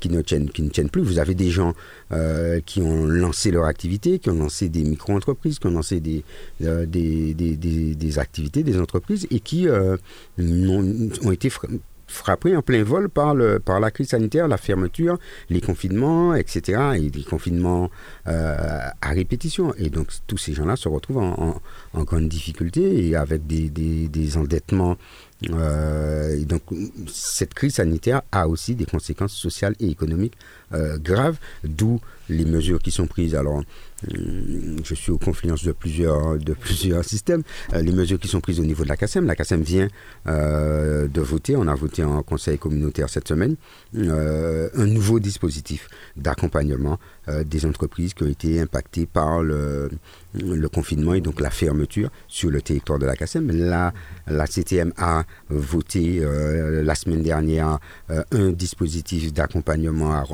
qui, 0.00 0.08
ne, 0.08 0.22
tiennent, 0.22 0.50
qui 0.50 0.62
ne 0.62 0.70
tiennent 0.70 0.90
plus. 0.90 1.02
Vous 1.02 1.18
avez 1.18 1.34
des 1.34 1.50
gens 1.50 1.74
euh, 2.12 2.60
qui 2.64 2.80
ont 2.80 3.04
lancé 3.04 3.50
leur 3.50 3.64
activité, 3.64 4.18
qui 4.18 4.30
ont 4.30 4.34
lancé 4.34 4.68
des 4.68 4.82
micro-entreprises, 4.82 5.58
qui 5.58 5.66
ont 5.66 5.72
lancé 5.72 6.00
des, 6.00 6.24
des, 6.58 7.34
des, 7.34 7.56
des, 7.94 8.18
activités, 8.18 8.62
des 8.62 8.78
entreprises 8.78 9.26
et 9.30 9.40
qui 9.40 9.68
ont, 9.68 11.32
été 11.32 11.50
frappé 12.10 12.56
en 12.56 12.62
plein 12.62 12.82
vol 12.82 13.08
par, 13.08 13.34
le, 13.34 13.60
par 13.60 13.80
la 13.80 13.90
crise 13.90 14.08
sanitaire, 14.08 14.48
la 14.48 14.56
fermeture, 14.56 15.18
les 15.48 15.60
confinements, 15.60 16.34
etc. 16.34 16.82
Et 16.96 17.10
des 17.10 17.22
confinements 17.22 17.90
euh, 18.26 18.88
à 19.00 19.10
répétition. 19.10 19.72
Et 19.78 19.90
donc 19.90 20.08
tous 20.26 20.36
ces 20.36 20.52
gens-là 20.52 20.76
se 20.76 20.88
retrouvent 20.88 21.18
en, 21.18 21.60
en, 21.89 21.89
grande 21.94 22.28
difficulté 22.28 23.08
et 23.08 23.16
avec 23.16 23.46
des, 23.46 23.68
des, 23.68 24.36
endettements. 24.36 24.96
Euh, 25.50 26.36
et 26.36 26.44
donc 26.44 26.62
cette 27.08 27.54
crise 27.54 27.76
sanitaire 27.76 28.20
a 28.30 28.46
aussi 28.46 28.74
des 28.74 28.84
conséquences 28.84 29.32
sociales 29.32 29.74
et 29.80 29.88
économiques 29.88 30.34
euh, 30.74 30.98
graves, 30.98 31.38
d'où 31.64 31.98
les 32.28 32.44
mesures 32.44 32.78
qui 32.78 32.90
sont 32.90 33.06
prises. 33.06 33.34
Alors, 33.34 33.62
euh, 34.12 34.76
je 34.84 34.94
suis 34.94 35.10
aux 35.10 35.18
confluences 35.18 35.64
de 35.64 35.72
plusieurs, 35.72 36.38
de 36.38 36.52
plusieurs 36.52 37.04
systèmes. 37.04 37.42
Les 37.72 37.90
mesures 37.90 38.18
qui 38.20 38.28
sont 38.28 38.40
prises 38.40 38.60
au 38.60 38.64
niveau 38.64 38.84
de 38.84 38.88
la 38.88 38.96
CACEM, 38.96 39.26
la 39.26 39.34
CACEM 39.34 39.62
vient 39.62 39.88
de 40.26 41.20
voter, 41.20 41.56
on 41.56 41.66
a 41.66 41.74
voté 41.74 42.04
en 42.04 42.22
conseil 42.22 42.58
communautaire 42.58 43.08
cette 43.08 43.26
semaine, 43.26 43.56
un 43.96 44.86
nouveau 44.86 45.18
dispositif 45.18 45.88
d'accompagnement 46.16 46.98
des 47.44 47.66
entreprises 47.66 48.14
qui 48.14 48.22
ont 48.22 48.28
été 48.28 48.60
impactées 48.60 49.06
par 49.06 49.42
le, 49.42 49.90
le 50.34 50.68
confinement 50.68 51.14
et 51.14 51.20
donc 51.20 51.40
la 51.40 51.50
fermeture 51.80 52.10
sur 52.28 52.50
le 52.50 52.60
territoire 52.60 52.98
de 52.98 53.06
la 53.06 53.16
CACEM. 53.16 53.50
La, 53.50 53.92
la 54.26 54.46
CTM 54.46 54.92
a 54.96 55.24
voté 55.48 56.22
la 56.82 56.94
semaine 56.94 57.22
dernière 57.22 57.78
un 58.32 58.50
dispositif 58.50 59.32
d'accompagnement 59.32 60.12
à, 60.12 60.24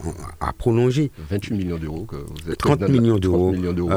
à, 0.41 0.53
prolonger. 0.53 1.11
28 1.31 1.55
millions 1.55 1.79
d'euros. 1.79 2.05
Que 2.05 2.17
vous 2.17 2.51
êtes 2.53 2.59
30 2.59 2.89
millions 2.89 3.19
d'euros. 3.19 3.51
30 3.53 3.57
millions 3.57 3.73
d'euros. 3.73 3.91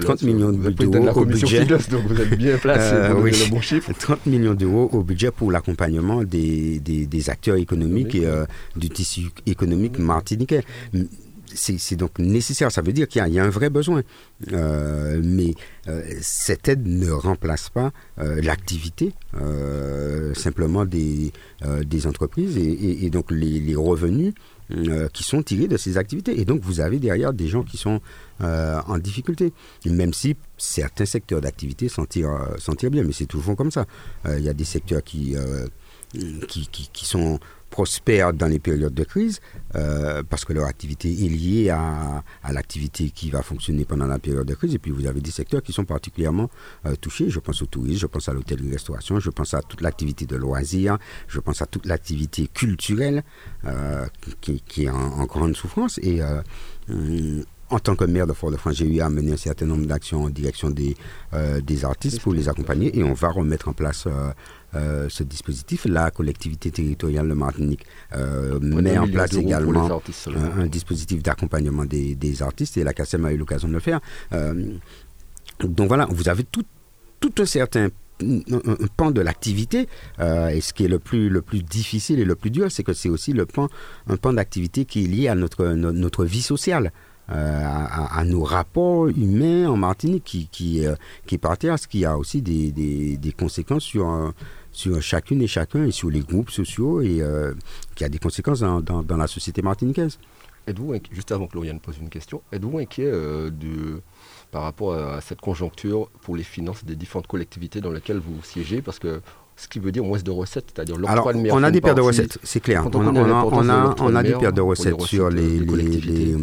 30 0.00 0.22
millions 0.22 0.52
d'euros 0.52 1.20
au 1.20 1.24
budget. 1.24 1.64
donc 1.64 2.06
vous 2.06 2.20
êtes 2.20 2.36
bien 2.36 2.56
placé 2.58 2.94
euh, 2.94 3.14
oui, 3.14 3.30
le 3.32 3.50
bon 3.50 3.60
chiffre. 3.60 3.90
30 3.98 4.26
millions 4.26 4.54
d'euros 4.54 4.88
au 4.92 5.02
budget 5.02 5.30
pour 5.30 5.50
l'accompagnement 5.50 6.22
des, 6.22 6.80
des, 6.80 7.06
des, 7.06 7.30
acteurs 7.30 7.56
économiques 7.56 8.14
et 8.14 8.26
euh, 8.26 8.44
du 8.76 8.88
tissu 8.88 9.28
économique 9.46 9.98
martiniquais 9.98 10.62
c'est 11.56 11.96
donc 11.96 12.18
nécessaire. 12.18 12.70
Ça 12.70 12.82
veut 12.82 12.92
dire 12.92 13.08
qu'il 13.08 13.26
y, 13.26 13.38
a 13.38 13.44
un 13.44 13.50
vrai 13.50 13.70
besoin. 13.70 14.02
Euh, 14.52 15.20
mais 15.22 15.54
euh, 15.88 16.02
cette 16.20 16.68
aide 16.68 16.86
ne 16.86 17.10
remplace 17.10 17.68
pas 17.70 17.92
euh, 18.18 18.40
l'activité 18.42 19.14
simplement 20.34 20.84
des, 20.84 21.32
entreprises 22.06 22.56
et, 22.58 23.10
donc 23.10 23.30
les, 23.30 23.74
revenus 23.74 24.34
qui 25.12 25.22
sont 25.22 25.42
tirés 25.42 25.68
de 25.68 25.76
ces 25.76 25.98
activités. 25.98 26.40
Et 26.40 26.44
donc 26.44 26.60
vous 26.62 26.80
avez 26.80 26.98
derrière 26.98 27.32
des 27.32 27.48
gens 27.48 27.62
qui 27.62 27.76
sont 27.76 28.00
en 28.40 28.98
difficulté. 28.98 29.52
même 29.84 30.12
si 30.12 30.36
certains 30.58 31.06
secteurs 31.06 31.40
d'activité 31.40 31.88
s'en 31.88 32.04
tirent, 32.04 32.38
bien, 32.90 33.02
mais 33.02 33.12
c'est 33.12 33.26
toujours 33.26 33.56
comme 33.56 33.70
ça. 33.70 33.86
Il 34.26 34.42
y 34.42 34.48
a 34.48 34.54
des 34.54 34.64
secteurs 34.64 35.02
qui, 35.02 35.36
qui 36.52 37.06
sont 37.06 37.38
prospèrent 37.70 38.32
dans 38.32 38.46
les 38.46 38.58
périodes 38.58 38.94
de 38.94 39.04
crise 39.04 39.40
euh, 39.74 40.22
parce 40.28 40.44
que 40.44 40.52
leur 40.52 40.66
activité 40.66 41.10
est 41.10 41.28
liée 41.28 41.70
à, 41.70 42.22
à 42.42 42.52
l'activité 42.52 43.10
qui 43.10 43.30
va 43.30 43.42
fonctionner 43.42 43.84
pendant 43.84 44.06
la 44.06 44.18
période 44.18 44.46
de 44.46 44.54
crise. 44.54 44.74
Et 44.74 44.78
puis 44.78 44.90
vous 44.90 45.06
avez 45.06 45.20
des 45.20 45.30
secteurs 45.30 45.62
qui 45.62 45.72
sont 45.72 45.84
particulièrement 45.84 46.50
euh, 46.86 46.94
touchés. 46.96 47.30
Je 47.30 47.40
pense 47.40 47.62
au 47.62 47.66
tourisme, 47.66 48.00
je 48.00 48.06
pense 48.06 48.28
à 48.28 48.32
l'hôtellerie-restauration, 48.32 49.20
je 49.20 49.30
pense 49.30 49.54
à 49.54 49.62
toute 49.62 49.80
l'activité 49.80 50.26
de 50.26 50.36
loisirs, 50.36 50.98
je 51.28 51.40
pense 51.40 51.62
à 51.62 51.66
toute 51.66 51.86
l'activité 51.86 52.48
culturelle 52.48 53.24
euh, 53.64 54.06
qui, 54.40 54.62
qui, 54.62 54.84
est 54.84 54.90
en, 54.90 55.20
en, 55.20 55.24
grande 55.26 55.56
souffrance. 55.56 55.98
Et 55.98 56.20
en 57.70 57.78
tant 57.78 57.96
que 57.96 58.04
maire 58.04 58.26
de 58.26 58.32
Fort-de-France, 58.32 58.76
j'ai 58.76 58.86
eu 58.86 59.00
à 59.00 59.08
mener 59.08 59.32
un 59.32 59.36
certain 59.36 59.66
nombre 59.66 59.86
d'actions 59.86 60.24
en 60.24 60.30
direction 60.30 60.70
des, 60.70 60.96
euh, 61.34 61.60
des 61.60 61.84
artistes 61.84 62.20
pour 62.20 62.32
les 62.32 62.48
accompagner 62.48 62.96
et 62.96 63.02
on 63.02 63.12
va 63.12 63.28
remettre 63.28 63.68
en 63.68 63.72
place 63.72 64.04
euh, 64.06 64.30
euh, 64.74 65.08
ce 65.08 65.22
dispositif. 65.22 65.86
La 65.86 66.10
collectivité 66.10 66.70
territoriale 66.70 67.28
de 67.28 67.34
Martinique 67.34 67.84
met 68.60 68.98
en 68.98 69.08
place 69.08 69.34
également 69.34 70.00
un, 70.58 70.66
dispositif 70.66 71.22
d'accompagnement 71.22 71.84
des, 71.84 72.14
des, 72.14 72.42
artistes 72.42 72.76
et 72.76 72.84
la 72.84 72.92
CACEM 72.92 73.24
a 73.24 73.32
eu 73.32 73.36
l'occasion 73.36 73.68
de 73.68 73.72
le 73.74 73.80
faire. 73.80 74.00
donc 75.60 75.88
voilà, 75.88 76.06
vous 76.10 76.28
avez 76.28 76.44
tout, 76.44 76.64
tout 77.20 77.32
un 77.38 77.46
certain 77.46 77.88
un, 78.22 78.86
pan 78.96 79.10
de 79.10 79.20
l'activité 79.20 79.88
et 80.18 80.60
ce 80.60 80.72
qui 80.72 80.84
est 80.84 80.88
le 80.88 80.98
plus 80.98 81.28
le 81.28 81.42
plus 81.42 81.62
difficile 81.62 82.18
et 82.18 82.24
le 82.24 82.34
plus 82.34 82.50
dur 82.50 82.70
c'est 82.70 82.82
que 82.82 82.94
c'est 82.94 83.10
aussi 83.10 83.32
le 83.34 83.44
pan 83.44 83.68
un 84.08 84.16
pan 84.16 84.32
d'activité 84.32 84.86
qui 84.86 85.04
est 85.04 85.06
lié 85.06 85.28
à 85.28 85.34
notre 85.34 85.66
notre 85.66 86.24
vie 86.24 86.40
sociale 86.42 86.92
euh, 87.28 87.62
à, 87.64 88.24
nos 88.24 88.44
rapports 88.44 89.08
humains 89.08 89.68
en 89.68 89.76
Martinique 89.76 90.22
qui, 90.22 90.46
qui, 90.46 90.86
euh, 90.86 90.94
qui 91.26 91.34
est 91.34 91.38
par 91.38 91.58
terre, 91.58 91.76
ce 91.76 91.88
qui 91.88 92.04
a 92.04 92.16
aussi 92.16 92.40
des, 92.40 92.70
des, 92.70 93.16
des 93.16 93.32
conséquences 93.32 93.82
sur, 93.82 94.08
euh, 94.08 94.30
sur 94.70 95.02
chacune 95.02 95.42
et 95.42 95.48
chacun 95.48 95.86
et 95.86 95.90
sur 95.90 96.08
les 96.08 96.20
groupes 96.20 96.50
sociaux 96.50 97.00
et 97.00 97.20
qui 97.96 98.04
a 98.04 98.08
des 98.08 98.20
conséquences 98.20 98.60
dans, 98.60 98.80
dans, 98.80 99.16
la 99.16 99.26
société 99.26 99.60
martiniquaise. 99.60 100.20
Êtes-vous, 100.68 100.94
juste 101.10 101.32
avant 101.32 101.48
que 101.48 101.54
Lauriane 101.54 101.80
pose 101.80 101.98
une 101.98 102.10
question, 102.10 102.42
êtes-vous 102.52 102.78
inquiet 102.78 103.10
de, 103.10 104.00
par 104.52 104.62
rapport 104.62 104.94
à 104.94 105.20
cette 105.20 105.40
conjoncture 105.40 106.08
pour 106.22 106.36
les 106.36 106.44
finances 106.44 106.84
des 106.84 106.94
différentes 106.94 107.26
collectivités 107.26 107.80
dans 107.80 107.90
lesquelles 107.90 108.18
vous 108.18 108.40
siégez? 108.44 108.82
Parce 108.82 109.00
que 109.00 109.20
ce 109.56 109.66
qui 109.66 109.80
veut 109.80 109.90
dire 109.90 110.04
moins 110.04 110.20
de 110.20 110.30
recettes, 110.30 110.74
c'est-à-dire 110.74 110.96
Alors, 111.08 111.28
on 111.50 111.62
a 111.64 111.70
des 111.72 111.80
pertes 111.80 111.96
de 111.96 112.02
recettes, 112.02 112.38
c'est 112.44 112.60
clair. 112.60 112.86
On, 112.86 113.00
on, 113.00 113.16
a, 113.16 113.44
on, 113.44 113.68
a, 113.68 113.94
on 113.98 114.14
a 114.14 114.22
des 114.22 114.34
pertes 114.34 114.54
de 114.54 114.60
recettes 114.60 115.00
sur 115.00 115.28
les, 115.30 115.58
les, 115.58 116.36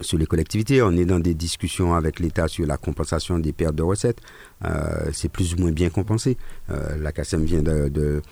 sur 0.00 0.18
les 0.18 0.26
collectivités. 0.26 0.82
On 0.82 0.92
est 0.92 1.04
dans 1.04 1.20
des 1.20 1.34
discussions 1.34 1.94
avec 1.94 2.20
l'État 2.20 2.48
sur 2.48 2.66
la 2.66 2.76
compensation 2.76 3.38
des 3.38 3.52
pertes 3.52 3.74
de 3.74 3.82
recettes. 3.82 4.20
Euh, 4.64 5.10
c'est 5.12 5.28
plus 5.28 5.54
ou 5.54 5.58
moins 5.58 5.72
bien 5.72 5.90
compensé. 5.90 6.36
Euh, 6.70 6.96
la 6.98 7.12
CACEM 7.12 7.44
vient 7.44 7.62
de, 7.62 8.22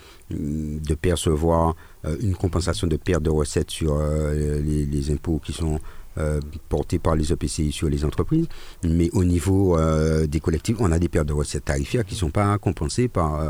percevoir 1.01 1.77
euh, 2.05 2.17
une 2.21 2.35
compensation 2.35 2.87
de 2.87 2.97
pertes 2.97 3.23
de 3.23 3.31
recettes 3.31 3.71
sur 3.71 3.99
les, 4.01 5.11
impôts 5.11 5.41
qui 5.45 5.53
sont 5.53 5.79
euh, 6.19 6.41
portés 6.69 6.99
par 6.99 7.17
les 7.17 7.33
EPCI 7.33 7.73
sur 7.73 7.89
les 7.89 8.05
entreprises, 8.05 8.47
mais 8.85 9.11
au 9.13 9.25
niveau 9.25 9.77
euh, 9.77 10.27
des 10.27 10.41
collectifs, 10.41 10.77
on 10.79 10.93
a 10.93 10.99
des 10.99 11.09
pertes 11.09 11.27
de 11.27 11.33
recettes 11.33 11.65
tarifaires 11.65 12.05
qui 12.05 12.15
ne 12.15 12.19
sont 12.19 12.31
pas 12.31 12.57
compensées 12.59 13.09
par, 13.09 13.41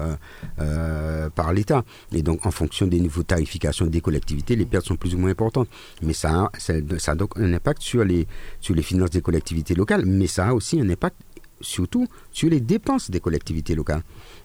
euh, 0.60 1.30
par 1.30 1.52
l'État. 1.52 1.84
Et 2.12 2.22
donc, 2.22 2.46
en 2.46 2.50
fonction 2.50 2.86
des 2.86 3.00
niveaux 3.00 3.22
de 3.22 3.26
tarification 3.26 3.86
des 3.86 4.00
collectivités, 4.00 4.56
les 4.56 4.66
pertes 4.66 4.86
sont 4.86 4.96
plus 4.96 5.14
ou 5.14 5.18
moins 5.18 5.30
importantes. 5.30 5.68
Mais 6.02 6.12
ça, 6.12 6.50
ça, 6.58 6.74
ça 6.98 7.12
a 7.12 7.14
donc 7.14 7.32
un 7.36 7.52
impact 7.52 7.82
sur 7.82 8.04
les, 8.04 8.26
sur 8.60 8.74
les 8.74 8.82
finances 8.82 9.10
des 9.10 9.20
collectivités 9.22 9.74
locales, 9.74 10.04
mais 10.06 10.26
ça 10.26 10.48
a 10.48 10.54
aussi 10.54 10.80
un 10.80 10.88
impact 10.88 11.16
surtout 11.64 12.06
sur 12.32 12.48
les 12.50 12.60
dépenses 12.60 13.10
des 13.10 13.20
collectivités 13.20 13.74
locales. 13.74 14.02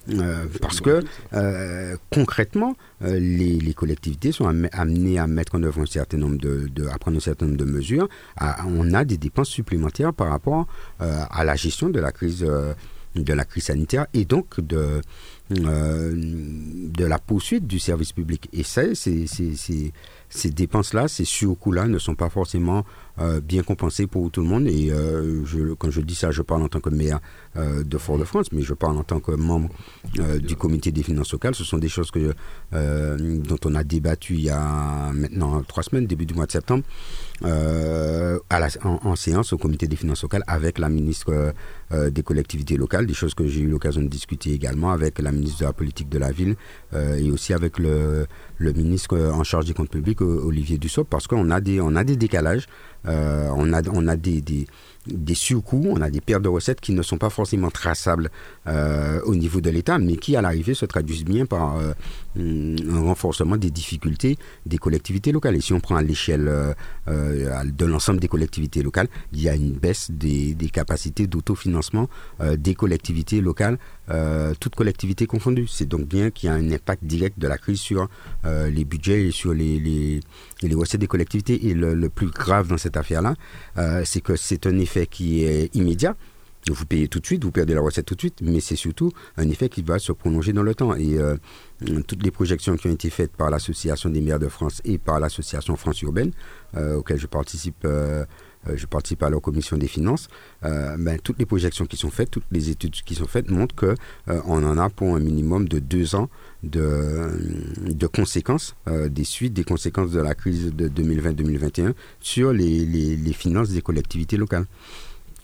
Euh, 0.09 0.45
parce 0.61 0.81
que 0.81 1.03
euh, 1.33 1.95
concrètement, 2.11 2.75
euh, 3.03 3.19
les, 3.19 3.73
collectivités 3.73 4.31
sont 4.31 4.47
amenées 4.71 5.19
à 5.19 5.27
mettre 5.27 5.55
en 5.55 5.63
œuvre 5.63 5.81
un 5.81 5.85
certain 5.85 6.17
nombre 6.17 6.38
de, 6.38 6.88
à 6.91 6.97
prendre 6.97 7.17
un 7.17 7.21
certain 7.21 7.45
nombre 7.45 7.57
de 7.57 7.65
mesures. 7.65 8.09
on 8.65 8.93
a 8.93 9.05
des 9.05 9.17
dépenses 9.17 9.49
supplémentaires 9.49 10.13
par 10.13 10.29
rapport 10.29 10.67
à 10.99 11.43
la 11.43 11.55
gestion 11.55 11.89
de 11.89 11.99
la 11.99 12.11
crise 12.11 12.45
de 13.15 13.33
la 13.33 13.43
crise 13.43 13.65
sanitaire 13.65 14.05
et 14.13 14.25
donc 14.25 14.59
de 14.59 15.01
de 15.49 17.05
la 17.05 17.17
poursuite 17.17 17.65
du 17.65 17.79
service 17.79 18.13
public. 18.13 18.49
Et 18.53 18.63
ça, 18.63 18.83
c'est 18.93 19.25
ces 20.29 20.51
dépenses-là, 20.51 21.07
ces 21.07 21.25
surcoûts-là 21.25 21.88
ne 21.88 21.97
sont 21.97 22.15
pas 22.15 22.29
forcément 22.29 22.85
bien 23.43 23.63
compensé 23.63 24.07
pour 24.07 24.29
tout 24.31 24.41
le 24.41 24.47
monde. 24.47 24.67
Et 24.67 24.89
je, 24.89 25.73
quand 25.73 25.89
je 25.91 26.01
dis 26.01 26.15
ça, 26.15 26.31
je 26.31 26.41
parle 26.41 26.63
en 26.63 26.69
tant 26.69 26.79
que 26.79 26.89
maire 26.89 27.19
de 27.55 27.97
Fort-de-France, 27.97 28.51
mais 28.51 28.61
je 28.61 28.73
parle 28.73 28.97
en 28.97 29.03
tant 29.03 29.19
que 29.19 29.31
membre 29.31 29.69
du 30.41 30.55
comité 30.55 30.91
des 30.91 31.03
finances 31.03 31.31
locales. 31.33 31.55
Ce 31.55 31.63
sont 31.63 31.77
des 31.77 31.89
choses 31.89 32.11
que, 32.11 32.33
dont 32.71 33.59
on 33.65 33.75
a 33.75 33.83
débattu 33.83 34.35
il 34.35 34.43
y 34.43 34.49
a 34.49 35.11
maintenant 35.13 35.61
trois 35.63 35.83
semaines, 35.83 36.05
début 36.05 36.25
du 36.25 36.33
mois 36.33 36.45
de 36.45 36.51
septembre. 36.51 36.83
À 37.43 38.60
la, 38.60 38.67
en, 38.84 39.15
séance 39.15 39.53
au 39.53 39.58
comité 39.58 39.88
des 39.88 39.96
finances 39.96 40.24
locales 40.24 40.43
avec 40.48 40.77
la 40.79 40.89
ministre 40.89 41.53
des 41.91 42.24
collectivités 42.24 42.77
locales, 42.77 43.05
des 43.05 43.13
choses 43.13 43.34
que 43.34 43.48
j'ai 43.48 43.62
eu 43.62 43.67
l'occasion 43.67 44.01
de 44.01 44.08
discuter 44.08 44.51
également 44.53 44.91
avec 44.91 45.19
la 45.19 45.31
ministre 45.31 45.60
de 45.60 45.65
la 45.65 45.74
politique 45.74 46.10
de 46.10 46.17
la 46.17 46.31
ville 46.31 46.55
et 46.93 47.31
aussi 47.31 47.53
avec 47.53 47.79
le, 47.79 48.27
le 48.58 48.74
ministre 48.74 49.17
en 49.17 49.43
charge 49.43 49.65
des 49.65 49.74
comptes 49.74 49.89
publics, 49.89 50.22
Olivier 50.22 50.77
Dussopt, 50.77 51.10
parce 51.10 51.27
qu'on 51.27 51.50
a 51.50 51.62
des, 51.62 51.81
on 51.81 51.96
a 51.96 52.03
des 52.03 52.15
décalages, 52.17 52.67
euh, 53.08 53.50
on 53.55 53.72
a, 53.74 53.81
on 53.91 54.08
a 54.08 54.15
des, 54.15 54.41
des, 54.41 54.67
des 55.07 55.35
surcoûts, 55.35 55.85
on 55.89 56.01
a 56.01 56.09
des 56.09 56.21
pertes 56.21 56.41
de 56.41 56.49
recettes 56.49 56.81
qui 56.81 56.91
ne 56.91 57.01
sont 57.01 57.17
pas 57.17 57.29
forcément 57.29 57.71
traçables 57.71 58.29
euh, 58.67 59.21
au 59.23 59.35
niveau 59.35 59.61
de 59.61 59.69
l'État, 59.69 59.97
mais 59.97 60.15
qui 60.17 60.35
à 60.35 60.41
l'arrivée 60.41 60.73
se 60.73 60.85
traduisent 60.85 61.25
bien 61.25 61.45
par 61.45 61.77
euh, 61.77 61.93
un 62.37 63.01
renforcement 63.01 63.57
des 63.57 63.71
difficultés 63.71 64.37
des 64.65 64.77
collectivités 64.77 65.31
locales. 65.31 65.55
Et 65.55 65.61
si 65.61 65.73
on 65.73 65.79
prend 65.79 65.95
à 65.95 66.01
l'échelle 66.01 66.75
de 67.07 67.85
l'ensemble 67.85 68.19
des 68.19 68.27
collectivités 68.27 68.83
locales, 68.83 69.07
il 69.33 69.41
y 69.41 69.49
a 69.49 69.55
une 69.55 69.71
baisse 69.73 70.11
des, 70.11 70.53
des 70.53 70.69
capacités 70.69 71.27
d'autofinancement 71.27 72.07
des 72.57 72.75
collectivités 72.75 73.41
locales, 73.41 73.77
toutes 74.59 74.75
collectivités 74.75 75.25
confondues. 75.25 75.67
C'est 75.67 75.87
donc 75.87 76.07
bien 76.07 76.29
qu'il 76.29 76.47
y 76.47 76.51
a 76.51 76.55
un 76.55 76.71
impact 76.71 77.03
direct 77.03 77.39
de 77.39 77.47
la 77.47 77.57
crise 77.57 77.79
sur 77.79 78.07
euh, 78.45 78.69
les 78.69 78.85
budgets 78.85 79.27
et 79.27 79.31
sur 79.31 79.53
les, 79.53 79.79
les, 79.79 80.75
recettes 80.75 81.01
des 81.01 81.07
collectivités. 81.07 81.67
Et 81.67 81.73
le, 81.73 82.09
plus 82.09 82.27
grave 82.27 82.67
dans 82.67 82.77
cette 82.77 82.97
affaire-là, 82.97 83.35
euh, 83.77 84.01
c'est 84.05 84.21
que 84.21 84.35
c'est 84.35 84.65
un 84.65 84.77
effet 84.79 84.88
qui 85.10 85.43
est 85.43 85.74
immédiat. 85.75 86.15
Vous 86.69 86.86
payez 86.86 87.08
tout 87.08 87.19
de 87.19 87.25
suite, 87.25 87.43
vous 87.43 87.51
perdez 87.51 87.74
la 87.74 87.81
recette 87.81 88.05
tout 88.05 88.15
de 88.15 88.19
suite, 88.19 88.41
mais 88.41 88.60
c'est 88.60 88.75
surtout 88.75 89.12
un 89.38 89.50
effet 89.50 89.69
qui 89.69 89.81
va 89.81 89.98
se 89.98 90.12
prolonger 90.12 90.51
dans 90.51 90.62
le 90.62 90.75
temps. 90.75 90.93
Et 90.93 91.17
euh, 91.17 91.38
toutes 92.05 92.22
les 92.22 92.31
projections 92.31 92.75
qui 92.75 92.88
ont 92.88 92.91
été 92.91 93.10
faites 93.10 93.31
par 93.31 93.50
l'Association 93.50 94.10
des 94.10 94.22
maires 94.22 94.39
de 94.39 94.50
France 94.50 94.81
et 94.84 94.98
par 94.98 95.19
l'Association 95.19 95.75
France 95.77 96.01
urbaine, 96.01 96.31
auquel 96.75 97.17
je 97.17 97.27
participe 97.27 97.86
euh, 98.67 98.75
je 98.75 98.86
participe 98.86 99.24
à 99.24 99.29
la 99.29 99.39
commission 99.39 99.77
des 99.77 99.88
finances, 99.88 100.27
euh, 100.65 100.98
ben, 100.98 101.17
toutes 101.19 101.39
les 101.39 101.46
projections 101.46 101.86
qui 101.86 101.96
sont 101.96 102.10
faites, 102.10 102.29
toutes 102.29 102.46
les 102.51 102.69
études 102.69 102.91
qui 102.91 103.15
sont 103.15 103.27
faites 103.27 103.50
montrent 103.50 103.75
qu'on 103.75 103.96
euh, 104.27 104.41
en 104.46 104.77
a 104.77 104.89
pour 104.89 105.15
un 105.15 105.19
minimum 105.19 105.67
de 105.67 105.79
deux 105.79 106.15
ans 106.15 106.29
de, 106.63 108.07
conséquences, 108.07 108.75
des 108.87 109.23
suites 109.23 109.53
des 109.53 109.63
conséquences 109.63 110.11
de 110.11 110.19
la 110.19 110.35
crise 110.35 110.73
de 110.73 110.89
2020-2021 110.89 111.93
sur 112.19 112.51
les, 112.53 113.33
finances 113.33 113.69
des 113.69 113.81
collectivités 113.81 114.37
locales. 114.37 114.65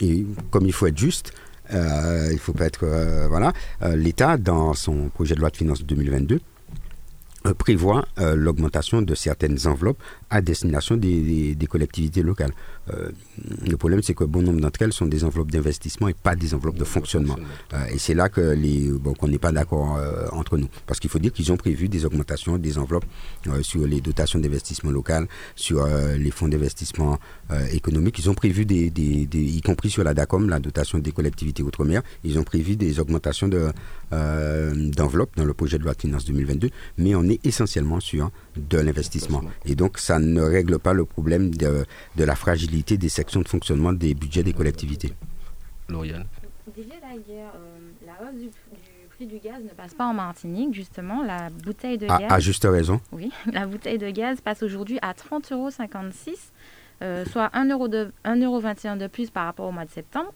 Et 0.02 0.26
comme 0.52 0.66
il 0.66 0.74
faut 0.74 0.88
être 0.88 0.98
juste, 0.98 1.34
il 1.72 2.30
il 2.32 2.40
faut 2.40 2.54
pas 2.54 2.66
être... 2.66 2.86
voilà, 3.30 3.54
l'État, 3.96 4.38
dans 4.38 4.74
son 4.74 5.10
projet 5.10 5.36
de 5.36 5.40
loi 5.40 5.50
de 5.50 5.58
finances 5.58 5.80
de 5.82 5.86
2022, 5.86 6.40
prévoit 7.58 8.06
l'augmentation 8.18 9.02
de 9.02 9.16
certaines 9.16 9.68
enveloppes 9.68 10.02
à 10.30 10.42
destination 10.42 10.98
des, 10.98 11.56
des 11.56 11.68
collectivités 11.68 12.24
locales. 12.24 12.52
Euh, 12.94 13.12
le 13.66 13.78
problème, 13.78 14.02
c'est 14.04 14.14
que 14.14 14.24
bon 14.24 14.42
nombre 14.42 14.62
d'entre 14.62 14.82
elles 14.82 14.94
sont 14.94 15.06
des 15.06 15.24
enveloppes 15.24 15.52
d'investissement 15.52 16.08
et 16.08 16.14
pas 16.14 16.36
des 16.36 16.54
enveloppes 16.54 16.78
de 16.78 16.84
fonctionnement. 16.84 17.36
Euh, 17.74 17.86
et 17.94 17.98
c'est 17.98 18.14
là 18.14 18.30
que 18.30 18.42
les, 18.42 18.90
bon, 18.92 19.14
qu'on 19.14 19.28
n'est 19.28 19.40
pas 19.40 19.52
d'accord 19.52 19.98
euh, 19.98 20.28
entre 20.32 20.58
nous. 20.58 20.68
Parce 20.86 21.00
qu'il 21.00 21.10
faut 21.10 21.20
dire 21.20 21.32
qu'ils 21.32 21.52
ont 21.52 21.58
prévu 21.58 21.90
des 21.90 22.06
augmentations 22.06 22.58
des 22.58 22.78
enveloppes 22.78 23.06
sur 23.62 23.86
les 23.86 24.02
dotations 24.02 24.40
d'investissement 24.40 24.92
local, 24.92 25.28
sur 25.56 25.86
les 25.86 26.32
fonds 26.32 26.48
d'investissement 26.48 27.20
économique. 27.72 28.18
Ils 28.20 28.30
ont 28.30 28.34
prévu 28.34 28.66
des, 28.66 28.90
des, 28.90 29.28
y 29.34 29.62
compris 29.62 29.90
sur 29.90 30.04
la 30.04 30.14
DACOM, 30.14 30.50
la 30.50 30.60
dotation 30.60 31.00
des 31.00 31.12
collectivités 31.12 31.64
outre-mer, 31.64 32.02
ils 32.24 32.40
ont 32.40 32.44
prévu 32.44 32.76
des 32.76 33.00
augmentations 33.00 33.48
de, 33.48 33.72
d'enveloppes 34.12 35.36
dans 35.36 35.46
le 35.46 35.54
projet 35.54 35.78
de 35.78 35.84
loi 35.84 35.94
de 35.94 36.02
finances 36.02 36.26
2022, 36.26 36.70
mais 36.98 37.16
on 37.16 37.24
est 37.24 37.46
essentiellement 37.46 38.00
sur 38.00 38.32
de 38.56 38.78
l'investissement. 38.78 39.42
Et 39.66 39.76
donc, 39.76 40.00
ça 40.00 40.20
ne 40.20 40.42
règle 40.42 40.80
pas 40.80 40.94
le 40.94 41.06
problème 41.06 41.54
de, 41.54 41.86
de 42.16 42.24
la 42.24 42.36
fragilité 42.36 42.75
des 42.84 43.10
sections 43.10 43.42
de 43.42 43.48
fonctionnement 43.48 43.94
des 43.94 44.14
budgets 44.14 44.44
des 44.44 44.54
collectivités. 44.54 45.14
Lauriane 45.90 46.26
euh, 46.68 47.52
la 48.06 48.14
hausse 48.24 48.40
du, 48.40 48.50
prix 49.10 49.28
du 49.28 49.38
gaz 49.38 49.64
ne 49.64 49.70
passe 49.70 49.94
pas 49.94 50.06
en 50.06 50.14
Martinique, 50.14 50.74
justement. 50.74 51.24
La 51.24 51.50
bouteille 51.50 51.98
de 51.98 52.08
gaz. 52.08 52.24
À 52.30 52.40
juste 52.40 52.64
raison. 52.64 53.00
Oui, 53.12 53.32
la 53.52 53.66
bouteille 53.66 53.98
de 53.98 54.10
gaz 54.10 54.42
passe 54.42 54.64
aujourd'hui 54.64 55.00
à 55.02 55.14
30,56 55.14 55.54
euros, 55.54 55.70
euh, 57.02 57.26
soit 57.26 57.48
1,21 57.54 57.72
euro 57.72 57.88
de, 57.88 58.12
euro 58.26 58.62
de 58.62 59.08
plus 59.08 59.30
par 59.30 59.46
rapport 59.46 59.68
au 59.68 59.72
mois 59.72 59.86
de 59.86 59.92
septembre. 59.92 60.34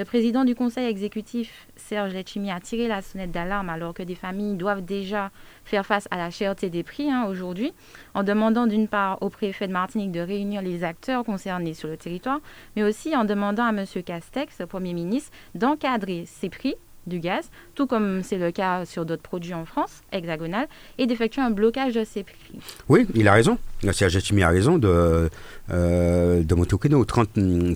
Le 0.00 0.06
président 0.06 0.46
du 0.46 0.54
conseil 0.54 0.88
exécutif, 0.88 1.68
Serge 1.76 2.14
Letchimi, 2.14 2.50
a 2.50 2.58
tiré 2.58 2.88
la 2.88 3.02
sonnette 3.02 3.32
d'alarme 3.32 3.68
alors 3.68 3.92
que 3.92 4.02
des 4.02 4.14
familles 4.14 4.56
doivent 4.56 4.82
déjà 4.82 5.30
faire 5.66 5.84
face 5.84 6.08
à 6.10 6.16
la 6.16 6.30
cherté 6.30 6.70
des 6.70 6.82
prix 6.82 7.10
hein, 7.10 7.26
aujourd'hui, 7.28 7.74
en 8.14 8.22
demandant 8.22 8.66
d'une 8.66 8.88
part 8.88 9.22
au 9.22 9.28
préfet 9.28 9.68
de 9.68 9.74
Martinique 9.74 10.10
de 10.10 10.20
réunir 10.20 10.62
les 10.62 10.84
acteurs 10.84 11.22
concernés 11.22 11.74
sur 11.74 11.90
le 11.90 11.98
territoire, 11.98 12.40
mais 12.76 12.82
aussi 12.82 13.14
en 13.14 13.26
demandant 13.26 13.66
à 13.66 13.74
M. 13.74 13.84
Castex, 14.02 14.62
Premier 14.66 14.94
ministre, 14.94 15.32
d'encadrer 15.54 16.24
ces 16.24 16.48
prix 16.48 16.76
du 17.10 17.20
gaz, 17.20 17.50
tout 17.74 17.86
comme 17.86 18.22
c'est 18.22 18.38
le 18.38 18.50
cas 18.50 18.86
sur 18.86 19.04
d'autres 19.04 19.22
produits 19.22 19.52
en 19.52 19.66
France, 19.66 20.00
hexagonale, 20.12 20.68
et 20.96 21.06
d'effectuer 21.06 21.42
un 21.42 21.50
blocage 21.50 21.92
de 21.92 22.04
ces 22.04 22.22
prix. 22.22 22.58
Oui, 22.88 23.06
il 23.14 23.28
a 23.28 23.34
raison. 23.34 23.58
Serge 23.92 24.14
Letchimi 24.14 24.42
a 24.42 24.48
raison 24.48 24.78
de, 24.78 25.28
euh, 25.70 26.42
de 26.42 26.54
monter 26.54 26.74
au 26.94 27.04
30, 27.04 27.30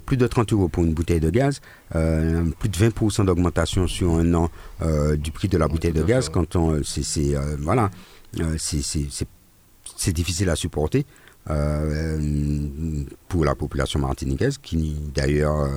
plus 0.04 0.16
de 0.16 0.26
30 0.26 0.52
euros 0.52 0.68
pour 0.68 0.84
une 0.84 0.94
bouteille 0.94 1.20
de 1.20 1.30
gaz, 1.30 1.60
euh, 1.94 2.44
plus 2.58 2.68
de 2.68 2.76
20% 2.76 3.24
d'augmentation 3.24 3.86
sur 3.86 4.14
un 4.14 4.34
an 4.34 4.50
euh, 4.82 5.16
du 5.16 5.30
prix 5.30 5.48
de 5.48 5.58
la 5.58 5.68
bouteille 5.68 5.92
de 5.92 6.02
gaz. 6.02 6.28
Quand 6.28 6.56
on, 6.56 6.82
c'est, 6.84 7.34
euh, 7.34 7.56
voilà, 7.60 7.90
c'est, 8.58 10.12
difficile 10.12 10.50
à 10.50 10.56
supporter 10.56 11.06
pour 13.28 13.44
la 13.44 13.54
population 13.54 14.00
martiniquaise, 14.00 14.58
qui 14.58 14.96
d'ailleurs 15.14 15.68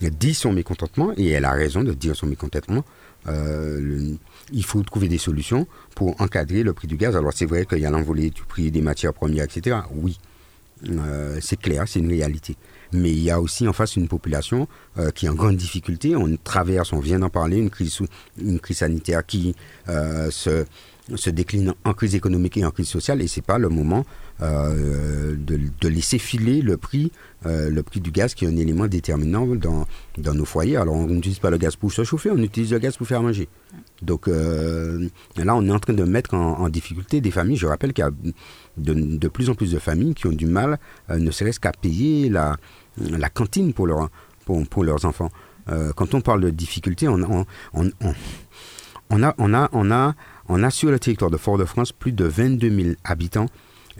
dit 0.00 0.34
son 0.34 0.52
mécontentement 0.52 1.12
et 1.16 1.30
elle 1.30 1.44
a 1.44 1.52
raison 1.52 1.82
de 1.82 1.92
dire 1.92 2.16
son 2.16 2.26
mécontentement. 2.26 2.84
il 3.26 4.64
faut 4.64 4.82
trouver 4.82 5.08
des 5.08 5.18
solutions 5.18 5.66
pour 5.94 6.20
encadrer 6.20 6.62
le 6.62 6.72
prix 6.72 6.88
du 6.88 6.96
gaz. 6.96 7.16
Alors 7.16 7.32
c'est 7.32 7.46
vrai 7.46 7.64
qu'il 7.66 7.78
y 7.78 7.86
a 7.86 7.90
l'envolée 7.90 8.30
du 8.30 8.42
prix 8.42 8.70
des 8.70 8.82
matières 8.82 9.14
premières, 9.14 9.44
etc. 9.44 9.78
Oui, 9.92 10.18
c'est 11.40 11.60
clair, 11.60 11.84
c'est 11.86 12.00
une 12.00 12.10
réalité 12.10 12.56
mais 12.94 13.10
il 13.10 13.22
y 13.22 13.30
a 13.30 13.40
aussi 13.40 13.66
en 13.68 13.72
face 13.72 13.96
une 13.96 14.08
population 14.08 14.68
euh, 14.98 15.10
qui 15.10 15.26
est 15.26 15.28
en 15.28 15.34
grande 15.34 15.56
difficulté. 15.56 16.16
On 16.16 16.36
traverse, 16.42 16.92
on 16.92 17.00
vient 17.00 17.18
d'en 17.18 17.28
parler, 17.28 17.58
une 17.58 17.70
crise, 17.70 17.98
sanitaire 18.70 19.26
qui 19.26 19.54
euh, 19.88 20.30
se, 20.30 20.64
se 21.14 21.30
décline 21.30 21.74
en 21.84 21.92
crise 21.92 22.14
économique 22.14 22.56
et 22.56 22.64
en 22.64 22.70
crise 22.70 22.88
sociale, 22.88 23.20
et 23.20 23.26
c'est 23.26 23.42
pas 23.44 23.58
le 23.58 23.68
moment 23.68 24.06
euh, 24.42 25.36
de, 25.36 25.88
laisser 25.88 26.18
filer 26.18 26.62
le 26.62 26.76
prix, 26.76 27.12
le 27.44 27.82
prix 27.82 28.00
du 28.00 28.10
gaz, 28.10 28.34
qui 28.34 28.46
est 28.46 28.48
un 28.48 28.56
élément 28.56 28.86
déterminant 28.86 29.46
dans, 29.46 29.86
dans 30.16 30.34
nos 30.34 30.44
foyers. 30.44 30.76
Alors, 30.76 30.94
on 30.94 31.06
n'utilise 31.06 31.38
pas 31.38 31.50
le 31.50 31.58
gaz 31.58 31.76
pour 31.76 31.92
se 31.92 32.04
chauffer, 32.04 32.30
on 32.30 32.38
utilise 32.38 32.72
le 32.72 32.78
gaz 32.78 32.96
pour 32.96 33.06
faire 33.06 33.22
manger. 33.22 33.48
Donc 34.00 34.28
là, 34.28 35.56
on 35.56 35.68
est 35.68 35.70
en 35.70 35.78
train 35.78 35.92
de 35.92 36.04
mettre 36.04 36.34
en, 36.34 36.68
difficulté 36.70 37.20
des 37.20 37.30
familles. 37.30 37.56
Je 37.56 37.66
rappelle 37.66 37.92
qu'il 37.92 38.04
y 38.04 38.08
a 38.08 38.10
de, 38.78 39.28
plus 39.28 39.50
en 39.50 39.54
plus 39.54 39.72
de 39.72 39.78
familles 39.78 40.14
qui 40.14 40.26
ont 40.26 40.32
du 40.32 40.46
mal, 40.46 40.78
ne 41.10 41.30
serait-ce 41.30 41.60
qu'à 41.60 41.72
payer 41.72 42.30
la, 42.30 42.56
la 42.96 43.28
cantine 43.28 43.74
pour, 43.74 43.86
leur, 43.86 44.08
pour, 44.46 44.66
pour 44.66 44.84
leurs 44.84 45.04
enfants. 45.04 45.30
Euh, 45.70 45.92
quand 45.94 46.14
on 46.14 46.20
parle 46.20 46.42
de 46.42 46.50
difficultés, 46.50 47.08
on, 47.08 47.22
a, 47.22 47.44
on, 47.72 49.22
a, 49.22 49.34
on, 49.38 49.90
a, 49.90 50.14
on 50.48 50.62
a 50.62 50.70
sur 50.70 50.90
le 50.90 50.98
territoire 50.98 51.30
de 51.30 51.36
Fort-de-France 51.36 51.92
plus 51.92 52.12
de 52.12 52.24
22 52.24 52.70
000 52.70 52.94
habitants 53.04 53.46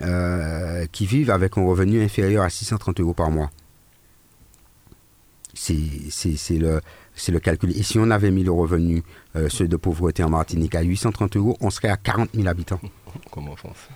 euh, 0.02 0.87
qui 0.92 1.07
vivent 1.07 1.30
avec 1.30 1.57
un 1.59 1.64
revenu 1.64 2.02
inférieur 2.02 2.44
à 2.44 2.50
630 2.50 3.00
euros 3.00 3.14
par 3.14 3.30
mois. 3.30 3.50
C'est 5.54 5.78
le, 6.50 6.80
le 7.28 7.38
calcul. 7.38 7.70
Et 7.76 7.83
si 7.83 7.98
on 7.98 8.11
avait 8.11 8.30
mis 8.30 8.42
le 8.42 8.50
revenu, 8.50 9.02
euh, 9.37 9.48
ceux 9.48 9.68
de 9.68 9.76
pauvreté 9.76 10.24
en 10.24 10.30
Martinique, 10.30 10.74
à 10.74 10.83
830 10.83 11.37
euros, 11.37 11.57
on 11.61 11.70
serait 11.70 11.88
à 11.88 11.96
40 11.96 12.30
000 12.35 12.48
habitants. 12.48 12.80
Comme 13.30 13.48
en 13.48 13.57
France. 13.57 13.88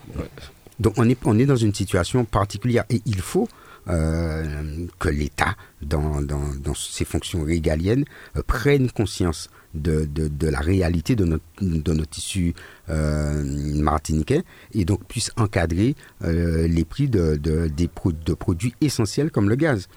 Donc 0.79 0.95
on 0.97 1.09
est, 1.09 1.19
on 1.25 1.39
est 1.39 1.47
dans 1.47 1.57
une 1.57 1.75
situation 1.75 2.25
particulière 2.25 2.85
et 2.91 3.03
il 3.05 3.21
faut 3.21 3.49
euh, 3.89 4.87
que 4.99 5.09
l'État, 5.09 5.57
dans, 5.83 6.21
dans, 6.21 6.75
ses 6.75 7.05
fonctions 7.05 7.43
régaliennes, 7.43 8.05
euh, 8.37 8.43
prenne 8.47 8.91
conscience 8.91 9.49
de, 9.75 10.05
de, 10.07 10.49
la 10.49 10.61
réalité 10.61 11.17
de 11.17 11.25
notre, 11.25 11.45
de 11.61 11.93
notre 11.93 12.11
tissu 12.11 12.55
euh, 12.89 13.43
martiniquais 13.81 14.43
et 14.73 14.85
donc 14.85 15.05
puisse 15.05 15.31
encadrer 15.37 15.95
les 16.21 16.85
prix 16.85 17.09
de, 17.09 17.37
de, 17.37 17.69
des 17.69 17.89
de 18.27 18.35
produits 18.35 18.75
essentiels 18.81 19.31
comme 19.31 19.49
le 19.49 19.57
gaz. 19.57 19.89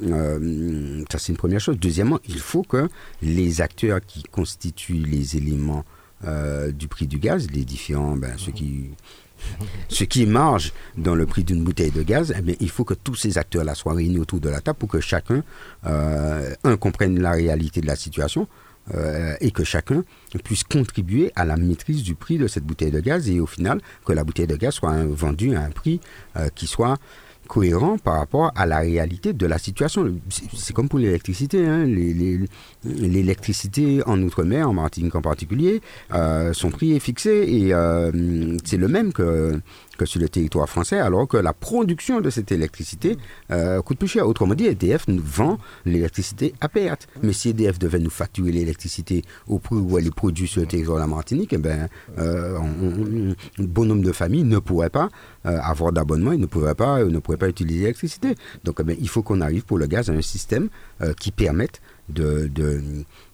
ça, 0.00 1.18
c'est 1.18 1.32
une 1.32 1.38
première 1.38 1.60
chose. 1.60 1.78
Deuxièmement, 1.78 2.20
il 2.28 2.38
faut 2.38 2.62
que 2.62 2.88
les 3.22 3.60
acteurs 3.60 4.00
qui 4.06 4.22
constituent 4.24 4.94
les 4.94 5.36
éléments 5.36 5.84
du 6.72 6.88
prix 6.88 7.06
du 7.06 7.18
gaz, 7.18 7.50
les 7.50 7.64
différents, 7.64 8.16
ben, 8.16 8.34
ceux 8.36 8.52
qui 8.52 8.90
ce 9.88 10.04
qui 10.04 10.26
marge 10.26 10.72
dans 10.96 11.14
le 11.14 11.26
prix 11.26 11.44
d'une 11.44 11.62
bouteille 11.62 11.90
de 11.90 12.02
gaz, 12.02 12.34
eh 12.36 12.56
il 12.60 12.70
faut 12.70 12.84
que 12.84 12.94
tous 12.94 13.14
ces 13.14 13.38
acteurs-là 13.38 13.74
soient 13.74 13.94
réunis 13.94 14.18
autour 14.18 14.40
de 14.40 14.48
la 14.48 14.60
table 14.60 14.78
pour 14.78 14.88
que 14.88 15.00
chacun, 15.00 15.42
euh, 15.86 16.54
un, 16.64 16.76
comprenne 16.76 17.20
la 17.20 17.32
réalité 17.32 17.80
de 17.80 17.86
la 17.86 17.96
situation 17.96 18.48
euh, 18.94 19.34
et 19.40 19.50
que 19.50 19.64
chacun 19.64 20.04
puisse 20.44 20.62
contribuer 20.62 21.32
à 21.36 21.46
la 21.46 21.56
maîtrise 21.56 22.02
du 22.02 22.14
prix 22.14 22.36
de 22.36 22.46
cette 22.46 22.64
bouteille 22.64 22.90
de 22.90 23.00
gaz 23.00 23.30
et 23.30 23.40
au 23.40 23.46
final 23.46 23.80
que 24.04 24.12
la 24.12 24.24
bouteille 24.24 24.46
de 24.46 24.56
gaz 24.56 24.74
soit 24.74 24.92
vendue 25.06 25.56
à 25.56 25.62
un 25.62 25.70
prix 25.70 26.00
euh, 26.36 26.48
qui 26.54 26.66
soit 26.66 26.98
cohérent 27.48 27.96
par 27.96 28.18
rapport 28.18 28.52
à 28.56 28.66
la 28.66 28.80
réalité 28.80 29.32
de 29.32 29.46
la 29.46 29.56
situation. 29.56 30.14
C'est 30.54 30.74
comme 30.74 30.88
pour 30.88 30.98
l'électricité. 30.98 31.66
Hein. 31.66 31.86
L'électricité 32.84 34.02
en 34.06 34.20
Outre-mer, 34.22 34.68
en 34.68 34.74
Martinique 34.74 35.14
en 35.14 35.22
particulier, 35.22 35.80
euh, 36.12 36.52
son 36.52 36.70
prix 36.70 36.92
est 36.92 37.00
fixé 37.00 37.30
et 37.30 37.72
c'est 38.64 38.76
le 38.78 38.88
même 38.88 39.12
que 39.12 39.60
que 39.96 40.06
sur 40.06 40.20
le 40.20 40.28
territoire 40.28 40.68
français, 40.68 40.98
alors 40.98 41.28
que 41.28 41.36
la 41.36 41.52
production 41.52 42.20
de 42.20 42.30
cette 42.30 42.52
électricité 42.52 43.16
euh, 43.50 43.82
coûte 43.82 43.98
plus 43.98 44.08
cher. 44.08 44.26
Autrement 44.26 44.54
dit, 44.54 44.66
EDF 44.66 45.08
nous 45.08 45.22
vend 45.22 45.58
l'électricité 45.84 46.54
à 46.60 46.68
perte. 46.68 47.08
Mais 47.22 47.32
si 47.32 47.50
EDF 47.50 47.78
devait 47.78 47.98
nous 47.98 48.10
facturer 48.10 48.52
l'électricité 48.52 49.22
au 49.46 49.58
prix 49.58 49.76
où 49.76 49.98
elle 49.98 50.06
est 50.06 50.14
produite 50.14 50.48
sur 50.48 50.60
le 50.60 50.66
territoire 50.66 50.96
de 50.96 51.02
la 51.02 51.06
Martinique, 51.06 51.52
eh 51.52 51.58
ben, 51.58 51.88
euh, 52.18 52.58
un 52.58 53.64
bon 53.64 53.84
nombre 53.84 54.02
de 54.02 54.12
familles 54.12 54.44
ne 54.44 54.58
pourraient 54.58 54.90
pas 54.90 55.08
euh, 55.46 55.58
avoir 55.62 55.92
d'abonnement 55.92 56.32
et 56.32 56.38
ne 56.38 56.46
pourraient 56.46 56.74
pas, 56.74 57.04
ne 57.04 57.18
pourraient 57.18 57.36
pas 57.36 57.48
utiliser 57.48 57.80
l'électricité. 57.80 58.34
Donc 58.64 58.76
eh 58.80 58.84
ben, 58.84 58.96
il 59.00 59.08
faut 59.08 59.22
qu'on 59.22 59.40
arrive 59.40 59.64
pour 59.64 59.78
le 59.78 59.86
gaz 59.86 60.10
à 60.10 60.12
un 60.12 60.22
système 60.22 60.68
qui 61.18 61.32
permette 61.32 61.80
de, 62.08 62.50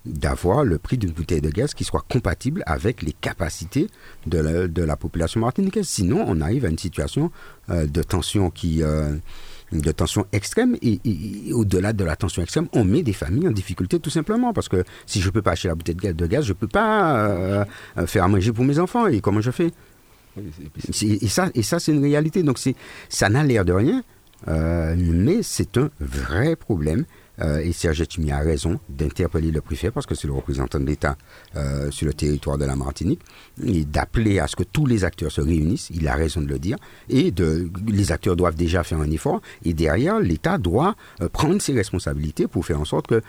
d'avoir 0.04 0.64
le 0.64 0.78
prix 0.78 0.96
d'une 0.98 1.10
bouteille 1.12 1.40
de 1.40 1.50
gaz 1.50 1.74
qui 1.74 1.84
soit 1.84 2.04
compatible 2.08 2.62
avec 2.66 3.02
les 3.02 3.12
capacités 3.12 3.88
de 4.26 4.38
la, 4.38 4.68
de 4.68 4.82
la 4.82 4.96
population 4.96 5.40
martiniquaise. 5.40 5.88
Sinon, 5.88 6.24
on 6.26 6.40
arrive 6.40 6.64
à 6.64 6.68
une 6.68 6.78
situation 6.78 7.30
euh, 7.70 7.86
de 7.86 8.02
tension 8.02 8.50
qui... 8.50 8.82
Euh, 8.82 9.16
de 9.72 9.92
tension 9.92 10.26
extrême 10.32 10.76
et, 10.82 10.98
au-delà 11.52 11.92
de 11.92 12.02
la 12.02 12.16
tension 12.16 12.42
extrême, 12.42 12.66
on 12.72 12.84
met 12.84 13.04
des 13.04 13.12
familles 13.12 13.46
en 13.46 13.52
difficulté 13.52 14.00
tout 14.00 14.10
simplement 14.10 14.52
parce 14.52 14.68
que 14.68 14.82
si 15.06 15.20
je 15.20 15.26
ne 15.26 15.30
peux 15.30 15.42
pas 15.42 15.52
acheter 15.52 15.68
la 15.68 15.76
bouteille 15.76 15.94
de 15.94 16.26
gaz, 16.26 16.44
je 16.44 16.52
ne 16.52 16.54
peux 16.54 16.66
pas 16.66 17.28
euh, 17.28 17.64
faire 18.06 18.24
à 18.24 18.28
manger 18.28 18.52
pour 18.52 18.64
mes 18.64 18.80
enfants 18.80 19.06
et 19.06 19.20
comment 19.20 19.40
je 19.40 19.52
fais? 19.52 19.70
Et, 21.02 21.28
ça, 21.28 21.50
et 21.54 21.62
ça 21.62 21.78
c'est 21.78 21.92
une 21.92 22.02
réalité. 22.02 22.42
Donc 22.42 22.58
ça 23.08 23.28
n'a 23.28 23.44
l'air 23.44 23.64
de 23.64 23.72
rien, 23.72 24.02
mais 24.48 25.44
c'est 25.44 25.76
un 25.78 25.88
vrai 26.00 26.56
problème 26.56 27.04
euh, 27.40 27.60
et 27.60 27.72
Serge 27.72 28.06
Tumi 28.08 28.30
a 28.30 28.38
raison 28.38 28.80
d'interpeller 28.88 29.50
le 29.50 29.60
préfet 29.60 29.90
parce 29.90 30.06
que 30.06 30.14
c'est 30.14 30.26
le 30.26 30.32
représentant 30.32 30.80
de 30.80 30.86
l'État 30.86 31.16
euh, 31.56 31.90
sur 31.90 32.06
le 32.06 32.14
territoire 32.14 32.58
de 32.58 32.64
la 32.64 32.76
Martinique 32.76 33.20
et 33.64 33.84
d'appeler 33.84 34.38
à 34.38 34.46
ce 34.46 34.56
que 34.56 34.62
tous 34.62 34.86
les 34.86 35.04
acteurs 35.04 35.32
se 35.32 35.40
réunissent. 35.40 35.90
Il 35.90 36.06
a 36.08 36.14
raison 36.14 36.40
de 36.40 36.46
le 36.46 36.58
dire. 36.58 36.76
Et 37.08 37.32
les 37.86 38.12
acteurs 38.12 38.36
doivent 38.36 38.56
déjà 38.56 38.82
faire 38.82 39.00
un 39.00 39.10
effort. 39.10 39.40
Et 39.64 39.74
derrière, 39.74 40.20
l'État 40.20 40.58
doit 40.58 40.96
euh, 41.20 41.28
prendre 41.28 41.60
ses 41.60 41.72
responsabilités 41.72 42.46
pour 42.46 42.64
faire 42.64 42.80
en 42.80 42.84
sorte 42.84 43.06
que, 43.06 43.22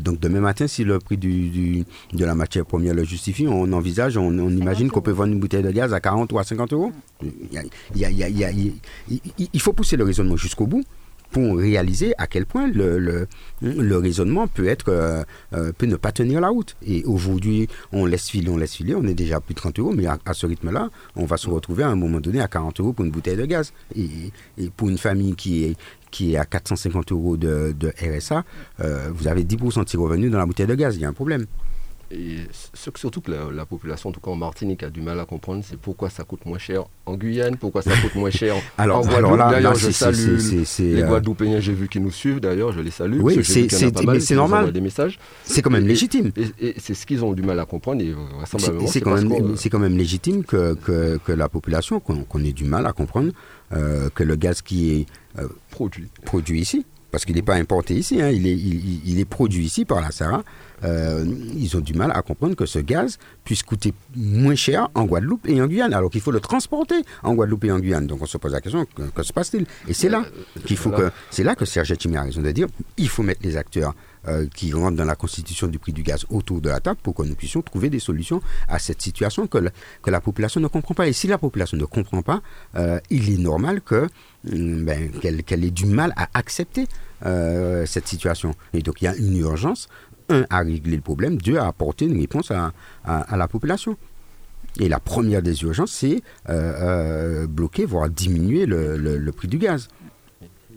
donc 0.00 0.20
demain 0.20 0.40
matin, 0.40 0.66
si 0.66 0.84
le 0.84 0.98
prix 0.98 1.16
de 1.16 2.24
la 2.24 2.34
matière 2.34 2.64
première 2.64 2.94
le 2.94 3.04
justifie, 3.04 3.46
on 3.48 3.72
envisage, 3.72 4.16
on, 4.16 4.48
imagine 4.48 4.90
qu'on 4.90 5.00
peut 5.00 5.12
vendre 5.12 5.32
une 5.32 5.40
bouteille 5.40 5.62
de 5.62 5.70
gaz 5.70 5.94
à 5.94 6.00
40 6.00 6.32
ou 6.32 6.38
à 6.38 6.44
50 6.44 6.72
euros. 6.72 6.92
il 7.50 9.60
faut 9.60 9.72
pousser 9.72 9.96
le 9.96 10.04
raisonnement 10.04 10.36
jusqu'au 10.36 10.66
bout 10.66 10.84
pour 11.32 11.56
réaliser 11.56 12.12
à 12.18 12.26
quel 12.26 12.44
point 12.46 12.68
le, 12.68 13.26
le, 13.62 13.96
raisonnement 13.96 14.46
peut 14.46 14.66
être 14.66 14.90
euh, 14.90 15.24
euh, 15.54 15.72
peut 15.72 15.86
ne 15.86 15.96
pas 15.96 16.12
tenir 16.12 16.40
la 16.40 16.50
route. 16.50 16.76
Et 16.86 17.04
aujourd'hui, 17.04 17.68
on 17.90 18.04
laisse 18.04 18.28
filer, 18.28 18.50
on 18.50 18.58
laisse 18.58 18.74
filer, 18.74 18.94
on 18.94 19.04
est 19.04 19.14
déjà 19.14 19.36
à 19.36 19.40
plus 19.40 19.54
de 19.54 19.60
30 19.60 19.78
euros, 19.78 19.92
mais 19.94 20.06
à, 20.06 20.18
ce 20.34 20.46
rythme-là, 20.46 20.90
on 21.16 21.24
va 21.24 21.38
se 21.38 21.48
retrouver 21.48 21.82
à 21.84 21.88
un 21.88 21.96
moment 21.96 22.20
donné 22.20 22.40
à 22.40 22.48
40 22.48 22.80
euros 22.80 22.92
pour 22.92 23.04
une 23.04 23.10
bouteille 23.10 23.36
de 23.36 23.46
gaz. 23.46 23.72
Et, 23.96 24.10
pour 24.76 24.90
une 24.90 24.98
famille 24.98 25.34
qui 25.34 25.64
est 25.64 25.76
qui 26.10 26.34
est 26.34 26.36
à 26.36 26.44
450 26.44 27.10
euros 27.12 27.38
de, 27.38 27.74
de 27.78 27.90
RSA, 27.98 28.44
euh, 28.80 29.08
vous 29.14 29.28
avez 29.28 29.44
10% 29.44 29.84
de 29.84 29.88
ses 29.88 29.96
revenus 29.96 30.30
dans 30.30 30.36
la 30.36 30.44
bouteille 30.44 30.66
de 30.66 30.74
gaz. 30.74 30.94
Il 30.96 31.00
y 31.00 31.06
a 31.06 31.08
un 31.08 31.14
problème. 31.14 31.46
Et 32.12 32.38
ce 32.74 32.90
que 32.90 32.98
surtout 32.98 33.20
que 33.20 33.32
la, 33.32 33.64
population, 33.64 34.10
en 34.10 34.12
tout 34.12 34.20
cas 34.20 34.30
en 34.30 34.36
Martinique, 34.36 34.82
a 34.82 34.90
du 34.90 35.00
mal 35.00 35.18
à 35.18 35.24
comprendre, 35.24 35.64
c'est 35.66 35.78
pourquoi 35.78 36.10
ça 36.10 36.24
coûte 36.24 36.44
moins 36.44 36.58
cher 36.58 36.84
en 37.06 37.14
Guyane, 37.14 37.56
pourquoi 37.56 37.80
ça 37.82 37.92
coûte 37.96 38.14
moins 38.14 38.30
cher 38.30 38.54
en 38.78 39.00
Guadeloupe. 39.00 39.38
D'ailleurs, 39.38 39.74
je 39.74 39.90
salue 39.90 40.38
les 40.78 41.02
euh, 41.02 41.06
Guadeloupéens, 41.06 41.60
j'ai 41.60 41.72
vu 41.72 41.88
qu'ils 41.88 42.02
nous 42.02 42.10
suivent, 42.10 42.40
d'ailleurs, 42.40 42.72
je 42.72 42.80
les 42.80 42.90
salue. 42.90 43.20
Oui, 43.20 43.42
c'est 43.44 44.34
normal. 44.34 44.72
Des 44.72 44.80
messages. 44.80 45.18
C'est 45.44 45.62
quand 45.62 45.70
même 45.70 45.86
légitime. 45.86 46.32
Et, 46.60 46.74
c'est 46.78 46.94
ce 46.94 47.06
qu'ils 47.06 47.24
ont 47.24 47.32
du 47.32 47.42
mal 47.42 47.58
à 47.60 47.64
comprendre. 47.64 48.02
C'est 48.46 49.00
quand, 49.00 49.14
même, 49.14 49.56
quand 49.70 49.78
même 49.78 49.96
légitime 49.96 50.44
que, 50.44 50.74
que, 50.74 51.32
la 51.32 51.48
population, 51.48 52.00
qu'on 52.00 52.44
ait 52.44 52.52
du 52.52 52.64
mal 52.64 52.86
à 52.86 52.92
comprendre 52.92 53.32
euh, 53.72 54.10
que 54.14 54.22
le 54.22 54.36
gaz 54.36 54.60
qui 54.60 54.92
est 54.92 55.06
euh, 55.38 55.48
produit. 55.70 56.08
produit 56.24 56.60
ici, 56.60 56.84
parce 57.12 57.26
qu'il 57.26 57.36
n'est 57.36 57.42
pas 57.42 57.54
importé 57.54 57.94
ici, 57.94 58.20
hein, 58.20 58.30
il, 58.30 58.46
est, 58.46 58.56
il, 58.56 59.20
est 59.20 59.26
produit 59.26 59.66
ici 59.66 59.84
par 59.84 60.00
la 60.00 60.10
Sarah, 60.10 60.42
euh, 60.82 61.24
ils 61.54 61.76
ont 61.76 61.80
du 61.80 61.92
mal 61.92 62.10
à 62.12 62.22
comprendre 62.22 62.56
que 62.56 62.64
ce 62.64 62.78
gaz 62.78 63.18
puisse 63.44 63.62
coûter 63.62 63.92
moins 64.16 64.54
cher 64.54 64.88
en 64.94 65.04
Guadeloupe 65.04 65.46
et 65.46 65.60
en 65.60 65.66
Guyane, 65.66 65.92
alors 65.92 66.10
qu'il 66.10 66.22
faut 66.22 66.30
le 66.30 66.40
transporter 66.40 67.04
en 67.22 67.34
Guadeloupe 67.34 67.64
et 67.64 67.70
en 67.70 67.78
Guyane. 67.78 68.06
Donc 68.06 68.22
on 68.22 68.26
se 68.26 68.38
pose 68.38 68.52
la 68.52 68.62
question, 68.62 68.86
que, 69.14 69.22
se 69.22 69.32
passe-t-il? 69.32 69.66
Et 69.86 69.92
c'est 69.92 70.08
là 70.08 70.24
qu'il 70.64 70.78
faut 70.78 70.90
que, 70.90 71.10
c'est 71.30 71.44
là 71.44 71.54
que 71.54 71.66
Serge 71.66 71.96
Timi 71.98 72.16
a 72.16 72.22
raison 72.22 72.40
de 72.40 72.50
dire, 72.50 72.66
il 72.96 73.10
faut 73.10 73.22
mettre 73.22 73.42
les 73.44 73.58
acteurs 73.58 73.94
euh, 74.28 74.46
qui 74.54 74.72
rentrent 74.72 74.96
dans 74.96 75.04
la 75.04 75.16
constitution 75.16 75.66
du 75.66 75.78
prix 75.78 75.92
du 75.92 76.02
gaz 76.02 76.24
autour 76.30 76.60
de 76.60 76.68
la 76.68 76.80
table 76.80 77.00
pour 77.02 77.14
que 77.14 77.22
nous 77.22 77.34
puissions 77.34 77.62
trouver 77.62 77.90
des 77.90 77.98
solutions 77.98 78.40
à 78.68 78.78
cette 78.78 79.02
situation 79.02 79.46
que, 79.46 79.58
que 80.02 80.10
la 80.10 80.20
population 80.20 80.60
ne 80.60 80.68
comprend 80.68 80.94
pas. 80.94 81.08
Et 81.08 81.12
si 81.12 81.26
la 81.26 81.38
population 81.38 81.76
ne 81.76 81.84
comprend 81.84 82.22
pas, 82.22 82.42
euh, 82.76 83.00
il 83.10 83.32
est 83.32 83.38
normal 83.38 83.80
que 83.80 84.08
mm, 84.44 84.84
ben, 84.84 85.10
qu'elle 85.44 85.64
ait 85.64 85.70
du 85.70 85.86
mal 85.86 86.12
à 86.16 86.28
accepter 86.34 86.86
cette 87.86 88.08
situation. 88.08 88.52
Et 88.74 88.82
donc 88.82 89.00
il 89.00 89.04
y 89.04 89.08
a 89.08 89.14
une 89.14 89.36
urgence 89.36 89.88
un, 90.28 90.46
à 90.50 90.60
régler 90.60 90.96
le 90.96 91.02
problème, 91.02 91.36
deux, 91.36 91.56
à 91.56 91.66
apporter 91.66 92.06
une 92.06 92.18
réponse 92.18 92.50
à, 92.50 92.72
la 93.36 93.48
population. 93.48 93.96
Et 94.80 94.88
la 94.88 95.00
première 95.00 95.42
des 95.42 95.62
urgences, 95.62 95.92
c'est 95.92 96.22
euh, 96.48 97.42
euh, 97.42 97.46
bloquer, 97.46 97.84
voire 97.84 98.08
diminuer 98.08 98.64
le, 98.66 99.30
prix 99.32 99.48
du 99.48 99.58
gaz. 99.58 99.88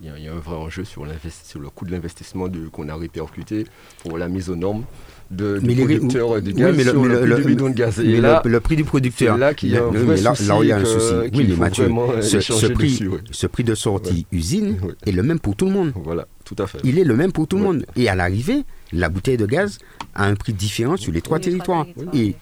Il 0.01 0.23
y, 0.23 0.27
a, 0.27 0.33
un 0.33 0.39
vrai 0.39 0.55
enjeu 0.55 0.83
sur, 0.83 1.05
sur 1.43 1.59
le 1.59 1.69
coût 1.69 1.85
de 1.85 1.91
l'investissement 1.91 2.47
qu'on 2.71 2.89
a 2.89 2.95
répercuté 2.95 3.65
pour 4.03 4.17
la 4.17 4.27
mise 4.27 4.49
aux 4.49 4.55
normes 4.55 4.83
de, 5.31 5.59
du 5.59 5.75
producteur 5.75 6.41
du 6.41 6.53
gaz 6.53 6.79
sur 6.81 7.03
le, 7.05 7.41
prix 7.41 7.55
du 7.55 7.63
de 7.63 7.69
gaz. 7.69 7.99
Et 7.99 8.21
là, 8.21 8.41
le, 8.45 8.59
prix 8.59 8.75
du 8.75 8.83
producteur, 8.83 9.37
là 9.37 9.53
qu'il 9.53 9.69
y 9.69 9.77
a 9.77 9.83
un 9.83 9.91
vrai 9.91 10.17
là, 10.17 10.33
là, 10.39 10.59
il 10.61 10.67
y 10.67 10.71
a 10.71 10.77
un 10.77 10.85
souci. 10.85 11.13
Oui, 11.33 11.47
mais 11.49 11.55
Mathieu, 11.55 11.89
ce, 12.21 12.67
prix, 12.67 12.99
ce 13.31 13.47
prix 13.47 13.63
de 13.63 13.75
sortie 13.75 14.25
usine 14.31 14.77
est 15.05 15.11
le 15.11 15.23
même 15.23 15.39
pour 15.39 15.55
tout 15.55 15.65
le 15.65 15.71
monde. 15.71 15.93
Voilà, 15.95 16.27
tout 16.43 16.55
à 16.59 16.67
fait. 16.67 16.79
Il 16.83 16.99
est 16.99 17.03
le 17.03 17.15
même 17.15 17.31
pour 17.31 17.47
tout 17.47 17.57
le 17.57 17.63
monde. 17.63 17.85
Et 17.95 18.09
à 18.09 18.15
l'arrivée, 18.15 18.63
la 18.91 19.09
bouteille 19.09 19.37
de 19.37 19.45
gaz 19.45 19.79
a 20.13 20.25
un 20.25 20.35
prix 20.35 20.53
différent 20.53 20.97
sur 20.97 21.11
les 21.11 21.21
trois 21.21 21.39
territoires. 21.39 21.85
Et, 22.13 22.35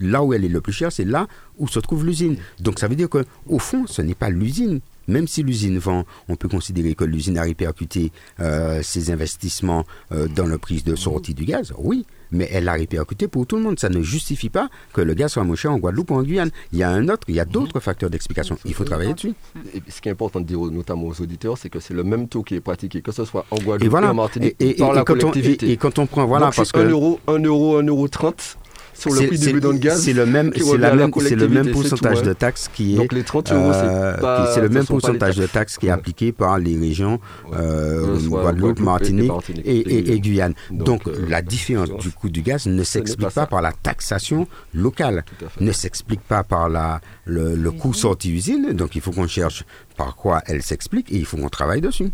là 0.00 0.22
où 0.22 0.32
elle 0.32 0.44
est 0.44 0.48
le 0.48 0.60
plus 0.60 0.72
chère, 0.72 0.92
c'est 0.92 1.04
là 1.04 1.26
où 1.58 1.68
se 1.68 1.78
trouve 1.78 2.04
l'usine. 2.04 2.36
Donc 2.60 2.78
ça 2.78 2.88
veut 2.88 2.96
dire 2.96 3.08
qu'au 3.08 3.58
fond, 3.58 3.86
ce 3.86 4.02
n'est 4.02 4.14
pas 4.14 4.30
l'usine. 4.30 4.80
Même 5.08 5.26
si 5.26 5.42
l'usine 5.42 5.78
vend, 5.78 6.04
on 6.28 6.36
peut 6.36 6.48
considérer 6.48 6.94
que 6.94 7.04
l'usine 7.04 7.38
a 7.38 7.42
répercuté 7.42 8.12
euh, 8.40 8.82
ses 8.82 9.10
investissements 9.10 9.84
euh, 10.12 10.28
dans 10.28 10.46
le 10.46 10.58
prix 10.58 10.82
de 10.82 10.94
sortie 10.94 11.34
du 11.34 11.44
gaz, 11.44 11.72
oui, 11.78 12.06
mais 12.30 12.48
elle 12.52 12.68
a 12.68 12.72
répercuté 12.72 13.28
pour 13.28 13.46
tout 13.46 13.56
le 13.56 13.62
monde. 13.62 13.78
Ça 13.78 13.88
ne 13.88 14.02
justifie 14.02 14.50
pas 14.50 14.68
que 14.92 15.00
le 15.00 15.14
gaz 15.14 15.32
soit 15.32 15.44
moins 15.44 15.56
cher 15.56 15.72
en 15.72 15.78
Guadeloupe 15.78 16.10
ou 16.10 16.14
en 16.14 16.22
Guyane. 16.22 16.50
Il 16.72 16.78
y 16.78 16.82
a 16.82 16.90
un 16.90 17.08
autre, 17.08 17.24
il 17.28 17.34
y 17.34 17.40
a 17.40 17.44
d'autres 17.44 17.80
facteurs 17.80 18.10
d'explication. 18.10 18.58
Il 18.64 18.74
faut 18.74 18.84
travailler 18.84 19.14
dessus. 19.14 19.34
Et 19.74 19.82
ce 19.88 20.00
qui 20.00 20.08
est 20.08 20.12
important 20.12 20.40
de 20.40 20.46
dire 20.46 20.58
notamment 20.58 21.06
aux 21.06 21.20
auditeurs, 21.20 21.58
c'est 21.58 21.70
que 21.70 21.80
c'est 21.80 21.94
le 21.94 22.04
même 22.04 22.28
taux 22.28 22.42
qui 22.42 22.54
est 22.54 22.60
pratiqué, 22.60 23.02
que 23.02 23.12
ce 23.12 23.24
soit 23.24 23.46
en 23.50 23.56
Guadeloupe 23.58 23.92
ou 23.92 23.96
en 23.96 24.14
Martinique, 24.14 24.56
et, 24.60 24.74
par 24.74 24.92
la 24.92 25.04
collectivité. 25.04 25.70
et, 25.70 25.76
quand 25.76 25.98
on 25.98 26.06
prend, 26.06 26.26
voilà, 26.26 26.50
parce 26.54 26.72
que 26.72 26.80
1 26.80 26.90
euro, 26.90 27.20
1 27.28 27.38
euro, 27.44 27.76
1 27.78 27.86
euro 27.86 28.08
30 28.08 28.58
sur 28.94 29.12
le 29.12 29.26
prix 29.26 29.38
du 29.38 29.52
bidon 29.52 29.72
de 29.72 29.78
gaz. 29.78 30.02
C'est 30.02 30.12
le 30.12 30.26
même, 30.26 30.52
c'est 30.54 31.36
le 31.36 31.48
même 31.48 31.70
pourcentage 31.70 32.22
de 32.22 32.32
taxes 32.32 32.70
qui 32.72 32.94
est. 32.94 32.96
Donc 32.96 33.12
les 33.12 33.22
30 33.24 33.52
euros, 33.52 33.72
c'est 33.72 33.84
euh, 33.84 34.62
le 34.62 34.68
même 34.68 34.86
pourcentage 34.86 35.36
de 35.36 35.46
taxes 35.46 35.76
qui 35.78 35.86
est 35.86 35.90
appliqué 35.90 36.32
par 36.32 36.58
les 36.58 36.78
régions 36.78 37.20
euh, 37.52 38.18
Guadeloupe, 38.20 38.80
Martinique 38.80 39.30
et, 39.64 40.20
Guyane. 40.20 40.54
Donc 40.70 41.02
la 41.28 41.42
différence 41.42 41.90
du 41.90 42.10
coût 42.10 42.28
du 42.28 42.42
gaz 42.42 42.66
ne 42.66 42.82
s'explique 42.82 43.30
pas 43.30 43.46
par 43.46 43.62
la 43.62 43.72
taxation 43.72 44.46
locale, 44.72 45.24
ne 45.60 45.72
s'explique 45.72 46.22
pas 46.22 46.42
par 46.42 46.68
la 46.68 47.00
le 47.24 47.70
coût 47.70 47.92
sorti 47.94 48.32
usine. 48.32 48.72
Donc 48.72 48.94
il 48.96 49.00
faut 49.00 49.12
qu'on 49.12 49.26
cherche 49.26 49.64
par 49.96 50.16
quoi 50.16 50.42
elle 50.46 50.62
s'explique 50.62 51.12
et 51.12 51.16
il 51.16 51.24
faut 51.24 51.36
qu'on 51.36 51.48
travaille 51.48 51.80
dessus. 51.80 52.10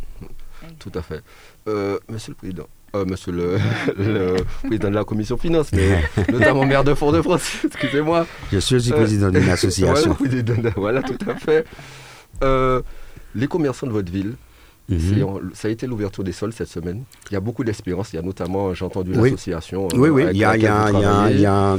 Tout 0.79 0.93
à 0.95 1.03
fait. 1.03 1.23
Euh, 1.69 1.99
monsieur 2.09 2.33
le 2.33 2.37
Président, 2.37 2.67
euh, 2.95 3.05
monsieur 3.05 3.33
le, 3.97 4.37
président 4.63 4.91
de 4.91 4.95
la 4.95 5.05
commission 5.05 5.37
finance, 5.37 5.71
mais 5.73 6.03
notamment 6.33 6.65
maire 6.65 6.85
de 6.85 6.95
Fort-de-France, 6.95 7.59
excusez-moi. 7.65 8.27
Je 8.53 8.59
suis 8.59 8.77
aussi 8.77 8.91
président 8.91 9.31
d'une 9.31 9.49
association. 9.49 10.17
Voilà, 10.19 10.71
voilà, 10.77 11.03
tout 11.03 11.19
à 11.29 11.35
fait. 11.37 11.65
Euh, 12.43 12.83
les 13.35 13.47
commerçants 13.47 13.87
de 13.87 13.93
votre 13.93 14.11
ville 14.11 14.35
Mhm. 14.91 15.51
Ça 15.55 15.69
a 15.69 15.71
été 15.71 15.87
l'ouverture 15.87 16.25
des 16.25 16.33
sols 16.33 16.53
cette 16.53 16.69
semaine. 16.69 17.05
Il 17.31 17.35
y 17.35 17.37
a 17.37 17.41
beaucoup 17.41 17.63
d'espérance. 17.63 18.13
Il 18.13 18.17
y 18.17 18.19
a 18.19 18.23
notamment, 18.23 18.75
j'ai 18.75 18.85
entendu 18.85 19.13
l'association. 19.13 19.87
Oui, 19.95 20.09
oui, 20.09 20.25
il 20.33 20.37
y 20.37 20.45
a, 20.45 20.57
y 20.57 20.67
a, 21.47 21.77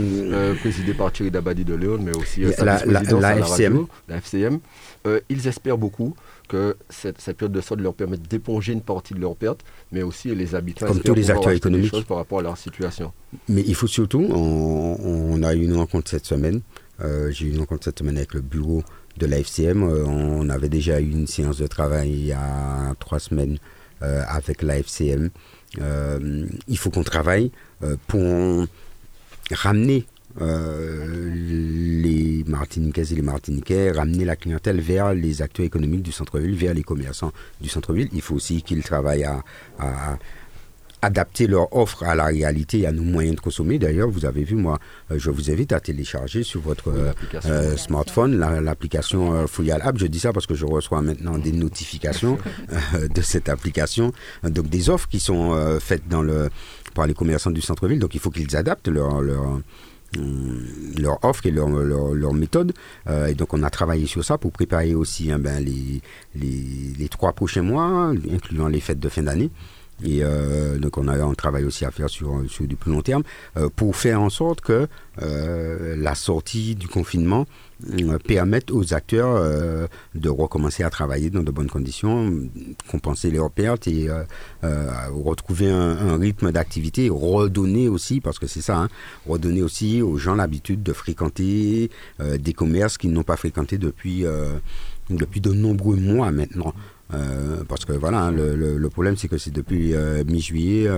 présidé 0.60 0.94
par 0.94 1.12
Thierry 1.12 1.30
Dabadi 1.30 1.66
de 1.66 1.76
Léon, 1.76 2.00
mais 2.02 2.16
aussi 2.16 2.42
la, 2.60 2.86
la, 2.86 3.36
FCM. 3.38 3.86
la 4.08 4.18
FCM. 4.18 4.60
ils 5.30 5.48
espèrent 5.48 5.78
beaucoup 5.78 6.16
que 6.52 6.76
cette, 6.90 7.18
période 7.38 7.54
de 7.54 7.62
solde 7.62 7.80
leur 7.80 7.94
permette 7.94 8.24
d'éponger 8.30 8.74
une 8.74 8.82
partie 8.82 9.14
de 9.14 9.20
leurs 9.20 9.38
pertes, 9.38 9.62
mais 9.94 10.04
aussi 10.04 10.36
les 10.36 10.54
habitants. 10.54 10.86
Comme 10.86 11.00
tous 11.00 11.14
les 11.14 11.32
acteurs 11.32 11.54
économiques. 11.54 12.06
par 12.06 12.18
rapport 12.18 12.40
à 12.40 12.42
leur 12.42 12.58
situation. 12.58 13.14
Mais 13.48 13.64
il 13.66 13.74
faut 13.74 13.88
surtout, 13.88 14.28
on, 14.30 15.42
a 15.44 15.54
eu 15.56 15.64
une 15.64 15.76
rencontre 15.76 16.12
cette 16.12 16.26
semaine. 16.26 16.60
Euh, 17.00 17.32
j'ai 17.32 17.46
eu 17.46 17.52
une 17.52 17.60
rencontre 17.60 17.86
cette 17.86 18.00
semaine 18.00 18.18
avec 18.18 18.34
le 18.34 18.42
bureau 18.42 18.84
de 19.18 19.26
la 19.28 19.40
FCM. 19.40 19.84
Euh, 19.84 20.04
on 20.06 20.50
avait 20.50 20.68
déjà 20.68 21.00
eu 21.00 21.10
une 21.10 21.26
séance 21.26 21.58
de 21.58 21.68
travail 21.68 22.10
il 22.12 22.26
y 22.26 22.34
a 22.34 22.94
trois 23.00 23.20
semaines 23.20 23.58
euh, 24.02 24.22
avec 24.28 24.62
la 24.62 24.78
FCM. 24.78 25.30
il 25.80 26.78
faut 26.78 26.90
qu'on 26.90 27.04
travaille 27.04 27.52
pour 28.08 28.68
ramener 29.54 30.06
euh, 30.06 30.11
les 30.40 32.44
Martiniquaises 32.48 33.14
et 33.14 33.16
les 33.16 33.22
Martiniquais, 33.22 33.92
ramener 33.92 34.26
la 34.26 34.36
clientèle 34.36 34.80
vers 34.80 35.14
les 35.14 35.42
acteurs 35.42 35.66
économiques 35.66 36.04
du 36.04 36.12
centre-ville, 36.12 36.56
vers 36.56 36.74
les 36.74 36.84
commerçants 36.84 37.32
du 37.60 37.70
centre-ville. 37.70 38.10
Il 38.14 38.22
faut 38.22 38.36
aussi 38.36 38.62
qu'ils 38.62 38.84
travaillent 38.84 39.26
à, 39.26 39.44
adapter 41.04 41.48
leur 41.48 41.76
offre 41.76 42.04
à 42.04 42.14
la 42.14 42.26
réalité 42.26 42.82
et 42.82 42.86
à 42.86 42.92
nos 42.92 43.02
moyens 43.02 43.36
de 43.36 43.42
consommer. 43.42 43.80
D'ailleurs, 43.80 44.08
vous 44.08 44.26
avez 44.26 44.44
vu, 44.44 44.56
moi, 44.56 44.78
euh, 45.10 45.18
je 45.18 45.32
vous 45.32 45.50
invite 45.50 45.74
à 45.74 45.80
télécharger 45.80 46.44
sur 46.44 46.62
votre 46.62 46.94
euh, 47.46 47.76
smartphone 47.76 48.38
l'application 48.38 49.48
Fouillal 49.48 49.82
App. 49.84 49.98
Je 49.98 50.06
dis 50.06 50.20
ça 50.20 50.32
parce 50.32 50.46
que 50.46 50.54
je 50.54 50.64
reçois 50.64 51.02
maintenant 51.02 51.40
des 51.40 51.54
notifications 51.54 52.38
de 52.94 53.22
cette 53.24 53.50
application. 53.50 54.14
Donc, 54.44 54.70
des 54.70 54.92
offres 54.92 55.10
qui 55.10 55.20
sont 55.20 55.80
faites 55.80 56.08
dans 56.08 56.22
le, 56.22 56.52
par 56.94 57.08
les 57.08 57.14
commerçants 57.14 57.52
du 57.52 57.62
centre-ville. 57.62 58.00
Donc, 58.00 58.16
il 58.16 58.22
faut 58.22 58.30
qu'ils 58.30 58.56
adaptent 58.56 58.88
leur, 58.88 59.22
leur 59.22 59.44
euh, 59.44 59.64
leur 60.18 61.24
offre 61.24 61.46
et 61.46 61.52
leur, 61.52 61.70
leur, 61.70 62.34
méthode. 62.34 62.74
Euh, 63.08 63.28
et 63.28 63.34
donc 63.34 63.54
on 63.54 63.64
a 63.64 63.70
travaillé 63.70 64.08
sur 64.08 64.24
ça 64.24 64.38
pour 64.38 64.52
préparer 64.52 64.94
aussi 64.94 65.32
hein, 65.32 65.40
ben, 65.40 65.64
les, 65.64 66.02
les, 66.36 66.94
les, 66.98 67.10
trois 67.10 67.34
prochains 67.34 67.62
mois, 67.62 68.14
incluant 68.32 68.68
les 68.68 68.80
fêtes 68.80 69.00
de 69.00 69.10
fin 69.10 69.24
d'année. 69.24 69.50
Et 70.04 70.20
euh, 70.24 70.78
donc 70.78 70.98
on 70.98 71.08
a 71.08 71.22
un 71.22 71.34
travail 71.34 71.64
aussi 71.66 71.86
à 71.86 71.92
faire 71.92 72.10
sur, 72.10 72.42
du 72.62 72.76
plus 72.76 72.92
long 72.92 73.02
terme 73.02 73.24
pour 73.76 73.96
faire 73.96 74.22
en 74.22 74.30
sorte 74.30 74.62
que 74.62 74.88
la 75.20 76.16
sortie 76.16 76.76
du 76.76 76.88
confinement 76.88 77.46
euh, 77.90 78.20
permettent 78.20 78.70
aux 78.72 78.94
acteurs 78.94 79.36
euh, 79.36 79.88
de 80.14 80.30
recommencer 80.30 80.84
à 80.84 80.90
travailler 80.90 81.30
dans 81.30 81.42
de 81.42 81.50
bonnes 81.50 81.70
conditions, 81.70 82.32
compenser 82.90 83.32
leurs 83.32 83.50
pertes 83.50 83.88
et 83.88 84.08
euh, 84.08 84.24
retrouver 85.10 85.70
un, 85.70 86.18
rythme 86.18 86.52
d'activité, 86.52 87.10
redonner 87.10 87.88
aussi, 87.88 88.22
parce 88.22 88.38
que 88.38 88.46
c'est 88.46 88.62
ça, 88.62 88.78
hein, 88.78 88.90
redonner 89.26 89.64
aussi 89.64 90.02
aux 90.02 90.18
gens 90.18 90.36
l'habitude 90.36 90.84
de 90.84 90.94
fréquenter 90.94 91.90
des 92.20 92.54
commerces 92.54 92.98
qu'ils 92.98 93.12
n'ont 93.12 93.24
pas 93.24 93.38
fréquentés 93.38 93.78
depuis, 93.78 94.26
depuis 95.10 95.42
de 95.42 95.52
nombreux 95.52 95.96
mois 95.96 96.32
maintenant. 96.32 96.74
Parce 97.68 97.86
que 97.86 97.94
voilà, 97.94 98.24
hein, 98.24 98.32
le, 98.32 98.90
problème 98.90 99.16
c'est 99.18 99.28
que 99.28 99.38
c'est 99.38 99.52
depuis 99.52 99.94
mi-juillet, 100.28 100.90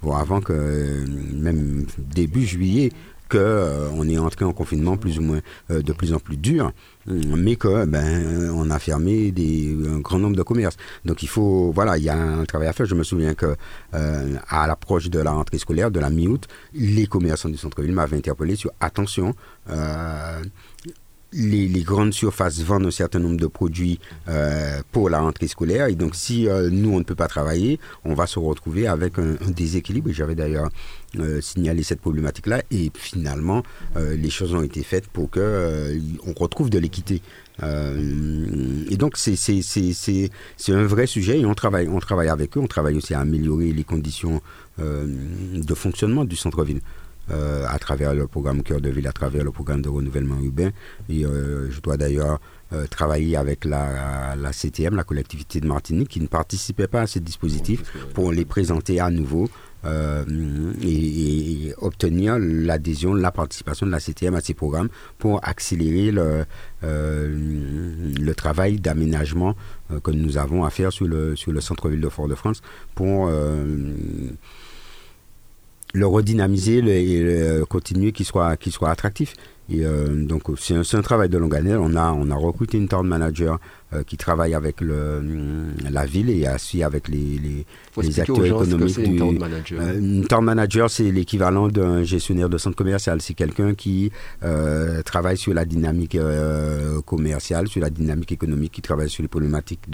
voire 0.00 0.20
avant 0.20 0.40
que 0.40 1.04
même 1.32 1.86
début 1.98 2.44
juillet, 2.44 2.90
qu'on 3.32 3.38
euh, 3.38 4.08
est 4.08 4.18
entré 4.18 4.44
en 4.44 4.52
confinement 4.52 4.98
plus 4.98 5.18
ou 5.18 5.22
moins 5.22 5.40
euh, 5.70 5.80
de 5.80 5.92
plus 5.94 6.12
en 6.12 6.18
plus 6.18 6.36
dur, 6.36 6.70
mais 7.06 7.56
que 7.56 7.86
ben 7.86 8.50
on 8.54 8.70
a 8.70 8.78
fermé 8.78 9.32
des, 9.32 9.74
un 9.88 10.00
grand 10.00 10.18
nombre 10.18 10.36
de 10.36 10.42
commerces. 10.42 10.76
Donc 11.06 11.22
il 11.22 11.28
faut 11.28 11.72
voilà, 11.74 11.96
il 11.96 12.04
y 12.04 12.10
a 12.10 12.16
un 12.16 12.44
travail 12.44 12.68
à 12.68 12.74
faire. 12.74 12.84
Je 12.84 12.94
me 12.94 13.04
souviens 13.04 13.34
que 13.34 13.56
euh, 13.94 14.36
à 14.48 14.66
l'approche 14.66 15.08
de 15.08 15.18
la 15.18 15.32
rentrée 15.32 15.58
scolaire 15.58 15.90
de 15.90 15.98
la 15.98 16.10
mi-août, 16.10 16.46
les 16.74 17.06
commerçants 17.06 17.48
du 17.48 17.56
centre-ville 17.56 17.92
m'avaient 17.92 18.18
interpellé 18.18 18.54
sur 18.54 18.70
attention 18.80 19.34
les, 21.32 21.82
grandes 21.82 22.12
surfaces 22.12 22.60
vendent 22.60 22.86
un 22.86 22.90
certain 22.90 23.18
nombre 23.18 23.38
de 23.38 23.46
produits 23.46 23.98
euh, 24.28 24.80
pour 24.92 25.08
la 25.08 25.20
rentrée 25.20 25.48
scolaire. 25.48 25.86
Et 25.86 25.94
donc, 25.94 26.14
si 26.14 26.48
euh, 26.48 26.70
nous, 26.70 26.90
on 26.90 26.98
ne 26.98 27.04
peut 27.04 27.14
pas 27.14 27.28
travailler, 27.28 27.78
on 28.04 28.14
va 28.14 28.26
se 28.26 28.38
retrouver 28.38 28.86
avec 28.86 29.18
un, 29.18 29.36
déséquilibre. 29.48 30.10
J'avais 30.12 30.34
d'ailleurs 30.34 30.68
euh, 31.18 31.40
signalé 31.40 31.82
cette 31.82 32.00
problématique-là. 32.00 32.62
Et 32.70 32.90
finalement, 32.94 33.62
les 33.96 34.30
choses 34.30 34.54
ont 34.54 34.62
été 34.62 34.82
faites 34.82 35.06
pour 35.08 35.30
que 35.30 35.98
on 36.26 36.32
retrouve 36.32 36.70
de 36.70 36.78
l'équité. 36.78 37.22
et 37.62 38.96
donc, 38.96 39.16
c'est 39.16 39.50
un 40.68 40.84
vrai 40.84 41.06
sujet 41.06 41.40
et 41.40 41.46
on 41.46 41.54
travaille, 41.54 41.88
on 41.88 41.98
travaille 41.98 42.28
avec 42.28 42.56
eux. 42.56 42.60
On 42.60 42.66
travaille 42.66 42.96
aussi 42.96 43.14
à 43.14 43.20
améliorer 43.20 43.72
les 43.72 43.84
conditions 43.84 44.40
de 44.78 45.74
fonctionnement 45.74 46.24
du 46.24 46.36
centre-ville. 46.36 46.80
Euh, 47.30 47.64
à 47.68 47.78
travers 47.78 48.14
le 48.14 48.26
programme 48.26 48.64
Cœur 48.64 48.80
de 48.80 48.90
Ville, 48.90 49.06
à 49.06 49.12
travers 49.12 49.44
le 49.44 49.52
programme 49.52 49.80
de 49.80 49.88
renouvellement 49.88 50.40
urbain. 50.42 50.70
Et 51.08 51.24
euh, 51.24 51.70
je 51.70 51.80
dois 51.80 51.96
d'ailleurs 51.96 52.40
euh, 52.72 52.88
travailler 52.88 53.36
avec 53.36 53.64
la, 53.64 54.34
la, 54.34 54.52
CTM, 54.52 54.96
la 54.96 55.04
collectivité 55.04 55.60
de 55.60 55.68
Martinique, 55.68 56.08
qui 56.08 56.20
ne 56.20 56.26
participait 56.26 56.88
pas 56.88 57.02
à 57.02 57.06
ces 57.06 57.20
dispositifs, 57.20 57.84
pour 58.12 58.32
les 58.32 58.44
présenter 58.44 58.98
à 58.98 59.08
nouveau 59.10 59.48
et, 59.84 61.74
obtenir 61.78 62.38
l'adhésion, 62.38 63.14
la 63.14 63.32
participation 63.32 63.86
de 63.86 63.90
la 63.92 63.98
CTM 63.98 64.34
à 64.34 64.40
ces 64.40 64.54
programmes 64.54 64.88
pour 65.18 65.40
accélérer 65.42 66.12
le, 66.12 66.44
le 66.82 68.32
travail 68.32 68.78
d'aménagement 68.78 69.56
que 70.04 70.12
nous 70.12 70.38
avons 70.38 70.64
à 70.64 70.70
faire 70.70 70.92
sur 70.92 71.06
le, 71.08 71.34
sur 71.34 71.50
le 71.50 71.60
centre-ville 71.60 72.00
de 72.00 72.08
Fort-de-France 72.08 72.62
pour 72.94 73.28
le 75.92 76.06
redynamiser 76.06 76.78
et 76.78 77.64
continuer 77.68 78.12
qu'il 78.12 78.26
soit, 78.26 78.56
qu'il 78.56 78.72
soit 78.72 78.90
attractif. 78.90 79.34
Et 79.70 79.86
euh, 79.86 80.24
donc 80.24 80.42
c'est 80.58 80.74
un, 80.74 80.80
un, 80.80 81.02
travail 81.02 81.28
de 81.28 81.38
longue 81.38 81.54
année. 81.54 81.74
On 81.74 81.94
a, 81.94 82.12
on 82.12 82.30
a 82.30 82.34
recruté 82.34 82.78
une 82.78 82.88
town 82.88 83.06
manager 83.06 83.58
euh, 83.94 84.02
qui 84.02 84.16
travaille 84.16 84.54
avec 84.54 84.80
le, 84.80 85.22
la 85.88 86.04
ville 86.04 86.30
et 86.30 86.46
aussi 86.52 86.82
avec 86.82 87.08
les, 87.08 87.38
les, 87.38 87.66
les 88.02 88.20
acteurs 88.20 88.44
économiques. 88.44 88.98
une 88.98 89.16
town 89.18 89.38
manager, 89.38 89.80
euh, 89.80 89.98
une 89.98 90.26
town 90.26 90.44
manager 90.44 90.90
c'est 90.90 91.10
l'équivalent 91.12 91.68
d'un 91.68 92.02
gestionnaire 92.02 92.48
de 92.48 92.58
centre 92.58 92.76
commercial. 92.76 93.22
C'est 93.22 93.34
quelqu'un 93.34 93.74
qui 93.74 94.10
travaille 95.04 95.36
sur 95.36 95.54
la 95.54 95.64
dynamique 95.64 96.18
commerciale, 97.06 97.68
sur 97.68 97.80
la 97.80 97.90
dynamique 97.90 98.32
économique, 98.32 98.72
qui 98.72 98.82
travaille 98.82 99.10
sur 99.10 99.22
les 99.22 99.28
problématiques 99.28 99.84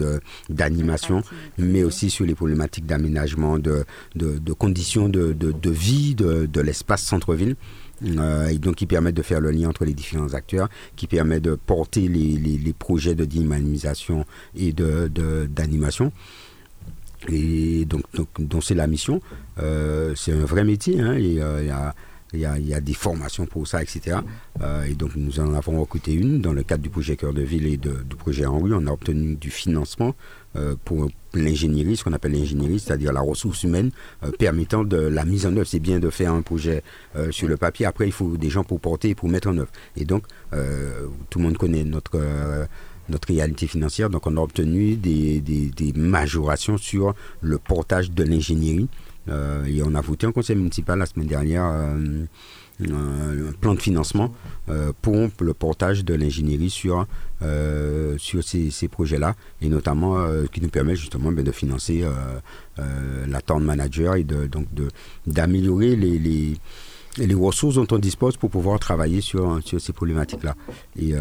d'animation, 0.49 1.23
mais 1.59 1.85
aussi 1.85 2.11
sur 2.11 2.25
les 2.25 2.35
problématiques 2.35 2.87
d'aménagement, 2.87 3.59
de, 3.59 3.85
de, 4.15 4.39
de, 4.39 4.53
conditions 4.53 5.09
de, 5.09 5.33
de 5.33 5.71
vie 5.71 6.15
de, 6.15 6.47
de 6.47 6.61
l'espace 6.61 7.03
centre-ville. 7.03 7.57
Euh, 8.05 8.49
et 8.49 8.59
donc 8.59 8.77
qui 8.77 8.87
permettent 8.87 9.17
de 9.17 9.23
faire 9.23 9.41
le 9.41 9.51
lien 9.51 9.69
entre 9.69 9.85
les 9.85 9.95
différents 9.95 10.35
acteurs, 10.35 10.69
qui 10.97 11.07
permet 11.07 11.41
de 11.41 11.55
porter 11.55 12.09
les, 12.09 12.37
les, 12.37 12.73
projets 12.73 13.15
de 13.15 13.25
dynamisation 13.25 14.25
et 14.57 14.73
de, 14.73 15.11
d'animation. 15.51 16.13
Et 17.29 17.85
donc, 17.85 18.05
donc, 18.39 18.63
c'est 18.63 18.75
la 18.75 18.87
mission. 18.87 19.21
Euh, 19.59 20.15
c'est 20.15 20.33
un 20.33 20.45
vrai 20.45 20.65
métier. 20.65 21.01
Hein, 21.01 21.15
et 21.15 21.43
euh, 21.43 21.65
y 21.65 21.71
a 21.71 21.95
il 22.35 22.41
y, 22.41 22.75
a, 22.75 22.81
des 22.81 22.95
formations 22.95 23.47
pour 23.47 23.67
ça, 23.67 23.83
etc. 23.83 24.19
Euh, 24.61 24.85
et 24.85 24.95
donc 24.95 25.17
nous 25.17 25.41
en 25.41 25.55
avons 25.55 25.81
recruté 25.81 26.13
une 26.13 26.41
dans 26.41 26.53
le 26.53 26.63
cadre 26.63 26.83
du 26.83 26.91
projet 26.91 27.17
Cœur 27.17 27.33
de 27.33 27.43
Ville 27.43 27.67
et 27.67 27.77
du 27.79 28.17
projet 28.19 28.45
en 28.45 28.59
rue. 28.59 28.75
On 28.75 28.87
a 28.87 28.93
obtenu 28.93 29.35
du 29.37 29.51
financement 29.51 30.15
euh, 30.57 30.75
pour 30.85 31.09
l'ingénierie, 31.33 31.97
ce 31.97 32.05
qu'on 32.05 32.13
appelle 32.13 32.33
l'ingénierie, 32.33 32.81
c'est-à-dire 32.81 33.13
la 33.13 33.21
ressource 33.23 33.63
humaine 33.63 33.91
euh, 34.25 34.31
permettant 34.39 34.85
de 34.85 34.99
la 34.99 35.25
mise 35.25 35.47
en 35.47 35.57
œuvre. 35.57 35.67
C'est 35.67 35.79
bien 35.79 36.01
de 36.01 36.11
faire 36.11 36.33
un 36.33 36.43
projet 36.43 36.83
sur 37.31 37.49
le 37.49 37.57
papier. 37.57 37.87
Après, 37.87 38.07
il 38.07 38.13
faut 38.13 38.37
des 38.37 38.51
gens 38.51 38.65
pour 38.65 38.81
porter 38.81 39.11
et 39.11 39.15
pour 39.15 39.29
mettre 39.29 39.49
en 39.49 39.57
œuvre. 39.57 39.71
Et 39.97 40.05
donc, 40.05 40.25
tout 41.31 41.39
le 41.39 41.45
monde 41.45 41.57
connaît 41.57 41.85
notre 41.85 42.21
notre 43.09 43.29
réalité 43.29 43.67
financière. 43.67 44.11
Donc, 44.11 44.27
on 44.27 44.37
a 44.37 44.41
obtenu 44.41 44.97
des, 44.97 45.41
des, 45.41 45.93
majorations 45.95 46.77
sur 46.77 47.15
le 47.41 47.59
portage 47.59 48.11
de 48.11 48.23
l'ingénierie 48.23 48.89
et 49.29 49.83
on 49.83 49.95
a 49.95 50.01
voté 50.01 50.27
en 50.27 50.33
conseil 50.33 50.57
municipal 50.57 50.99
la 50.99 51.07
semaine 51.07 51.27
dernière 51.27 51.65
euh, 51.65 53.49
un 53.49 53.53
plan 53.61 53.75
de 53.75 53.81
financement 53.81 54.33
euh, 54.69 54.93
pour 55.03 55.17
le 55.41 55.53
portage 55.53 56.05
de 56.05 56.15
l'ingénierie 56.15 56.71
sur, 56.71 57.07
sur 58.19 58.45
ces, 58.45 58.89
projets-là, 58.89 59.35
et 59.61 59.69
notamment 59.69 60.17
qui 60.53 60.61
nous 60.61 60.69
permet 60.69 60.95
justement 60.95 61.33
ben, 61.33 61.45
de 61.45 61.51
financer 61.53 62.05
la 62.77 63.41
town 63.41 63.65
manager 63.65 64.15
et 64.15 64.25
de, 64.25 64.47
donc 64.47 64.67
d'améliorer 65.27 65.97
les, 65.97 66.19
les, 66.19 66.57
les, 67.19 67.35
ressources 67.35 67.75
dont 67.75 67.87
on 67.91 67.99
dispose 67.99 68.37
pour 68.37 68.51
pouvoir 68.51 68.79
travailler 68.79 69.21
sur, 69.21 69.61
sur 69.65 69.81
ces 69.81 69.93
problématiques-là. 69.93 70.55
Et 70.97 71.15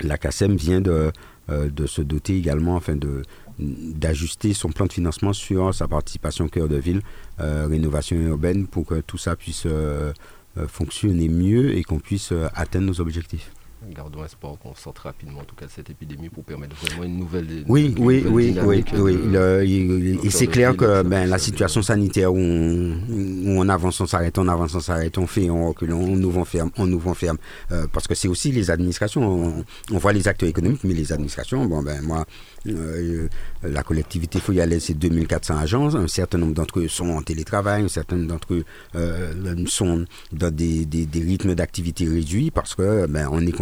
la 0.00 0.18
CACEM 0.18 0.56
vient 0.56 0.80
de, 0.80 1.12
de 1.48 1.86
se 1.86 2.02
doter 2.02 2.36
également, 2.36 2.74
enfin 2.74 2.96
de, 2.96 3.22
d'ajuster 3.60 4.54
son 4.54 4.70
plan 4.70 4.86
de 4.86 4.92
financement 4.92 5.32
sur 5.32 5.74
sa 5.74 5.86
participation 5.86 6.48
cœur 6.48 6.68
de 6.68 6.76
ville, 6.76 7.02
euh, 7.40 7.66
rénovation 7.68 8.16
urbaine, 8.16 8.66
pour 8.66 8.86
que 8.86 9.00
tout 9.00 9.18
ça 9.18 9.36
puisse 9.36 9.64
euh, 9.66 10.12
euh, 10.56 10.66
fonctionner 10.66 11.28
mieux 11.28 11.76
et 11.76 11.84
qu'on 11.84 11.98
puisse 11.98 12.32
atteindre 12.54 12.86
nos 12.86 13.00
objectifs. 13.00 13.52
Gardons 13.88 14.24
espoir 14.24 14.58
qu'on 14.58 14.74
sorte 14.74 14.98
rapidement 14.98 15.40
en 15.40 15.44
tout 15.44 15.54
cas 15.54 15.66
de 15.66 15.70
cette 15.70 15.90
épidémie 15.90 16.28
pour 16.28 16.44
permettre 16.44 16.76
vraiment 16.76 17.04
une 17.04 17.18
nouvelle. 17.18 17.64
oui, 17.68 17.94
oui, 17.98 18.24
oui, 18.28 18.56
oui, 18.62 18.84
oui, 18.92 20.20
et 20.22 20.30
c'est 20.30 20.46
clair 20.46 20.76
que 20.76 21.02
ben, 21.02 21.28
la 21.28 21.38
situation 21.38 21.82
sanitaire 21.82 22.32
où 22.32 22.38
on, 22.38 23.68
avance, 23.68 24.00
on 24.00 24.06
s'arrête, 24.06 24.38
on 24.38 24.48
avance, 24.48 24.74
on 24.74 24.80
s'arrête, 24.80 25.16
on 25.18 25.26
fait, 25.26 25.50
on 25.50 25.68
recule, 25.68 25.92
on 25.92 26.22
ouvre, 26.22 26.38
on 26.38 26.44
ferme, 26.44 26.70
on 26.76 26.90
ouvre, 26.92 27.08
on 27.10 27.14
ferme. 27.14 27.38
Euh, 27.72 27.86
parce 27.92 28.06
que 28.06 28.14
c'est 28.14 28.28
aussi 28.28 28.52
les 28.52 28.70
administrations. 28.70 29.64
On, 29.90 29.98
voit 29.98 30.12
les 30.12 30.28
acteurs 30.28 30.48
économiques, 30.48 30.84
mais 30.84 30.94
les 30.94 31.12
administrations, 31.12 31.64
bon 31.66 31.82
ben 31.82 32.00
moi, 32.02 32.24
euh, 32.66 33.28
la 33.62 33.82
collectivité 33.82 34.40
faut 34.40 34.52
y 34.52 34.60
aller, 34.60 34.80
c'est 34.80 34.94
2400 34.94 35.56
agences. 35.58 35.94
Un 35.94 36.08
certain 36.08 36.38
nombre 36.38 36.54
d'entre 36.54 36.80
eux 36.80 36.88
sont 36.88 37.10
en 37.10 37.22
télétravail, 37.22 37.84
un 37.84 37.88
certain 37.88 38.16
nombre 38.16 38.28
d'entre 38.28 38.54
eux 38.54 38.64
euh, 38.94 39.64
sont 39.66 40.04
dans 40.32 40.54
des, 40.54 40.84
des, 40.86 41.06
des 41.06 41.20
rythmes 41.20 41.54
d'activité 41.54 42.06
réduits 42.08 42.50
parce 42.50 42.74
que 42.74 43.06
ben, 43.06 43.28
on 43.30 43.40
est 43.46 43.52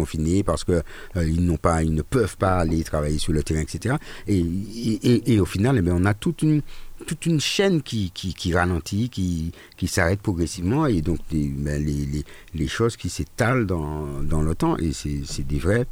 parce 0.45 0.63
que 0.63 0.83
euh, 1.15 1.27
ils 1.27 1.45
n'ont 1.45 1.57
pas, 1.57 1.83
ils 1.83 1.93
ne 1.93 2.01
peuvent 2.01 2.37
pas 2.37 2.57
aller 2.57 2.83
travailler 2.83 3.17
sur 3.17 3.33
le 3.33 3.43
terrain, 3.43 3.61
etc. 3.61 3.95
Et, 4.27 5.39
au 5.39 5.45
final, 5.45 5.81
eh 5.85 5.91
on 5.91 6.05
a 6.05 6.13
toute 6.13 6.41
une 6.41 6.61
toute 7.07 7.25
une 7.25 7.39
chaîne 7.39 7.81
qui, 7.81 8.11
qui, 8.11 8.53
ralentit, 8.53 9.07
qui, 9.09 9.53
qui 9.77 9.87
s'arrête 9.87 10.19
progressivement, 10.19 10.85
et 10.85 11.01
donc 11.01 11.19
ben, 11.31 11.83
les, 11.83 12.05
les, 12.05 12.25
les, 12.53 12.67
choses 12.67 12.97
qui 12.97 13.09
s'étalent 13.09 13.65
dans, 13.65 14.21
dans 14.21 14.41
le 14.41 14.53
temps, 14.53 14.77
et 14.77 14.91
c'est 14.91 15.47
des 15.47 15.59
vrais, 15.59 15.87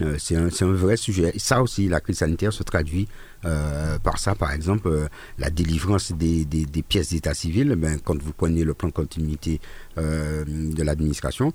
euh, 0.00 0.16
c'est 0.18 0.36
un, 0.36 0.48
un, 0.48 0.72
vrai 0.72 0.96
sujet. 0.96 1.32
Et 1.34 1.40
ça 1.40 1.62
aussi, 1.62 1.88
la 1.88 2.00
crise 2.00 2.18
sanitaire 2.18 2.52
se 2.52 2.62
traduit 2.62 3.08
euh, 3.44 3.98
par 3.98 4.18
ça, 4.18 4.36
par 4.36 4.52
exemple, 4.52 5.08
la 5.38 5.50
délivrance 5.50 6.12
des, 6.12 6.44
des, 6.44 6.82
pièces 6.82 7.10
d'état 7.10 7.34
civil. 7.34 7.74
Ben, 7.76 7.98
quand 7.98 8.20
vous 8.22 8.32
prenez 8.32 8.62
le 8.62 8.72
plan 8.72 8.88
de 8.88 8.94
continuité 8.94 9.60
de 9.96 10.82
l'administration, 10.82 11.52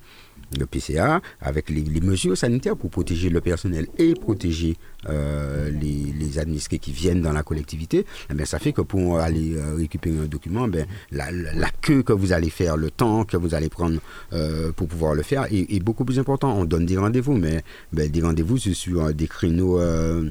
le 0.58 0.66
PCA, 0.66 1.22
avec 1.42 1.70
les, 1.70 1.84
mesures 2.02 2.38
sanitaires 2.38 2.78
pour 2.78 2.90
protéger 2.90 3.30
le 3.30 3.42
personnel 3.42 3.88
et 3.98 4.14
protéger 4.14 4.78
euh, 5.10 5.70
les, 5.70 6.40
administrés 6.40 6.78
qui 6.78 6.92
viennent 6.92 7.22
dans 7.22 7.34
la 7.34 7.42
collectivité, 7.44 8.06
eh 8.30 8.46
ça 8.46 8.60
fait 8.60 8.72
que 8.72 8.82
pour 8.82 9.18
aller 9.20 9.56
euh, 9.56 9.76
récupérer 9.76 10.18
un 10.20 10.26
document, 10.28 10.68
ben, 10.68 10.86
la, 11.12 11.32
la, 11.32 11.70
queue 11.82 12.04
que 12.04 12.14
vous 12.14 12.32
allez 12.32 12.50
faire, 12.50 12.78
le 12.78 12.92
temps 12.92 13.24
que 13.24 13.38
vous 13.38 13.56
allez 13.56 13.70
prendre 13.70 14.00
euh, 14.34 14.72
pour 14.72 14.88
pouvoir 14.88 15.16
le 15.16 15.24
faire 15.24 15.48
est, 15.52 15.84
beaucoup 15.84 16.06
plus 16.06 16.20
important. 16.20 16.56
On 16.56 16.66
donne 16.66 16.86
des 16.86 16.98
rendez-vous, 16.98 17.34
mais 17.34 17.64
ben, 17.92 18.10
des 18.10 18.22
rendez-vous, 18.22 18.58
sur 18.58 19.14
des 19.14 19.28
créneaux 19.28 19.80
euh, 19.80 20.30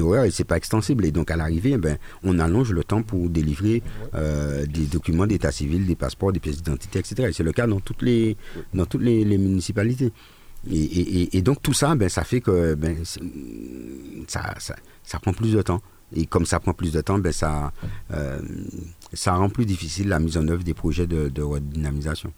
horaires 0.00 0.24
et 0.24 0.30
c'est 0.30 0.44
pas 0.44 0.56
extensible. 0.56 1.04
Et 1.04 1.10
donc, 1.10 1.30
à 1.30 1.36
l'arrivée, 1.36 1.76
ben, 1.76 1.98
on 2.22 2.38
allonge 2.38 2.72
le 2.72 2.84
temps 2.84 3.02
pour 3.02 3.28
délivrer 3.28 3.82
des 4.12 4.86
documents 4.86 5.26
d'état 5.26 5.50
civil, 5.50 5.86
des 5.86 5.96
passeports, 5.96 6.32
des 6.32 6.40
pièces 6.40 6.56
d'identité, 6.62 6.98
etc. 7.00 7.28
Et 7.28 7.32
c'est 7.32 7.42
le 7.42 7.52
cas 7.52 7.66
dans 7.66 7.80
toutes 7.80 8.02
les, 8.02 8.36
dans 8.74 8.86
toutes 8.86 9.02
les, 9.02 9.24
les 9.24 9.38
municipalités. 9.48 10.12
Et, 10.70 11.42
donc 11.42 11.60
tout 11.60 11.72
ça, 11.72 11.94
ben, 11.94 12.08
ça 12.08 12.22
fait 12.22 12.40
que 12.40 12.74
ben, 12.74 12.96
ça, 14.28 14.54
ça, 15.02 15.18
prend 15.18 15.32
plus 15.32 15.52
de 15.52 15.62
temps. 15.62 15.82
Et 16.14 16.26
comme 16.26 16.46
ça 16.46 16.60
prend 16.60 16.72
plus 16.72 16.92
de 16.92 17.00
temps, 17.00 17.18
ben, 17.18 17.32
ça, 17.32 17.72
euh, 18.12 18.40
ça 19.12 19.34
rend 19.34 19.48
plus 19.48 19.66
difficile 19.66 20.08
la 20.08 20.20
mise 20.20 20.36
en 20.36 20.46
œuvre 20.46 20.62
des 20.62 20.74
projets 20.74 21.06
de, 21.06 21.28
de 21.28 21.42
redynamisation. 21.42 22.32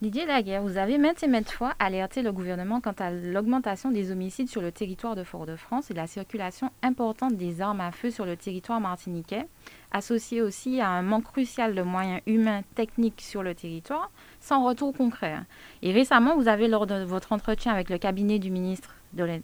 Didier 0.00 0.24
Laguerre, 0.24 0.62
vous 0.62 0.78
avez 0.78 0.96
maintes 0.96 1.22
et 1.22 1.28
maintes 1.28 1.50
fois 1.50 1.74
alerté 1.78 2.22
le 2.22 2.32
gouvernement 2.32 2.80
quant 2.80 2.94
à 3.00 3.10
l'augmentation 3.10 3.90
des 3.90 4.10
homicides 4.10 4.48
sur 4.48 4.62
le 4.62 4.72
territoire 4.72 5.14
de 5.14 5.24
Fort-de-France 5.24 5.90
et 5.90 5.94
la 5.94 6.06
circulation 6.06 6.70
importante 6.82 7.36
des 7.36 7.60
armes 7.60 7.82
à 7.82 7.92
feu 7.92 8.10
sur 8.10 8.24
le 8.24 8.34
territoire 8.34 8.80
martiniquais, 8.80 9.44
associée 9.92 10.40
aussi 10.40 10.80
à 10.80 10.88
un 10.88 11.02
manque 11.02 11.24
crucial 11.24 11.74
de 11.74 11.82
moyens 11.82 12.22
humains 12.24 12.62
techniques 12.74 13.20
sur 13.20 13.42
le 13.42 13.54
territoire, 13.54 14.10
sans 14.40 14.64
retour 14.66 14.94
concret. 14.94 15.36
Et 15.82 15.92
récemment, 15.92 16.36
vous 16.36 16.48
avez, 16.48 16.68
lors 16.68 16.86
de 16.86 17.04
votre 17.04 17.32
entretien 17.32 17.72
avec 17.72 17.90
le 17.90 17.98
cabinet 17.98 18.38
du 18.38 18.50
ministre 18.50 18.94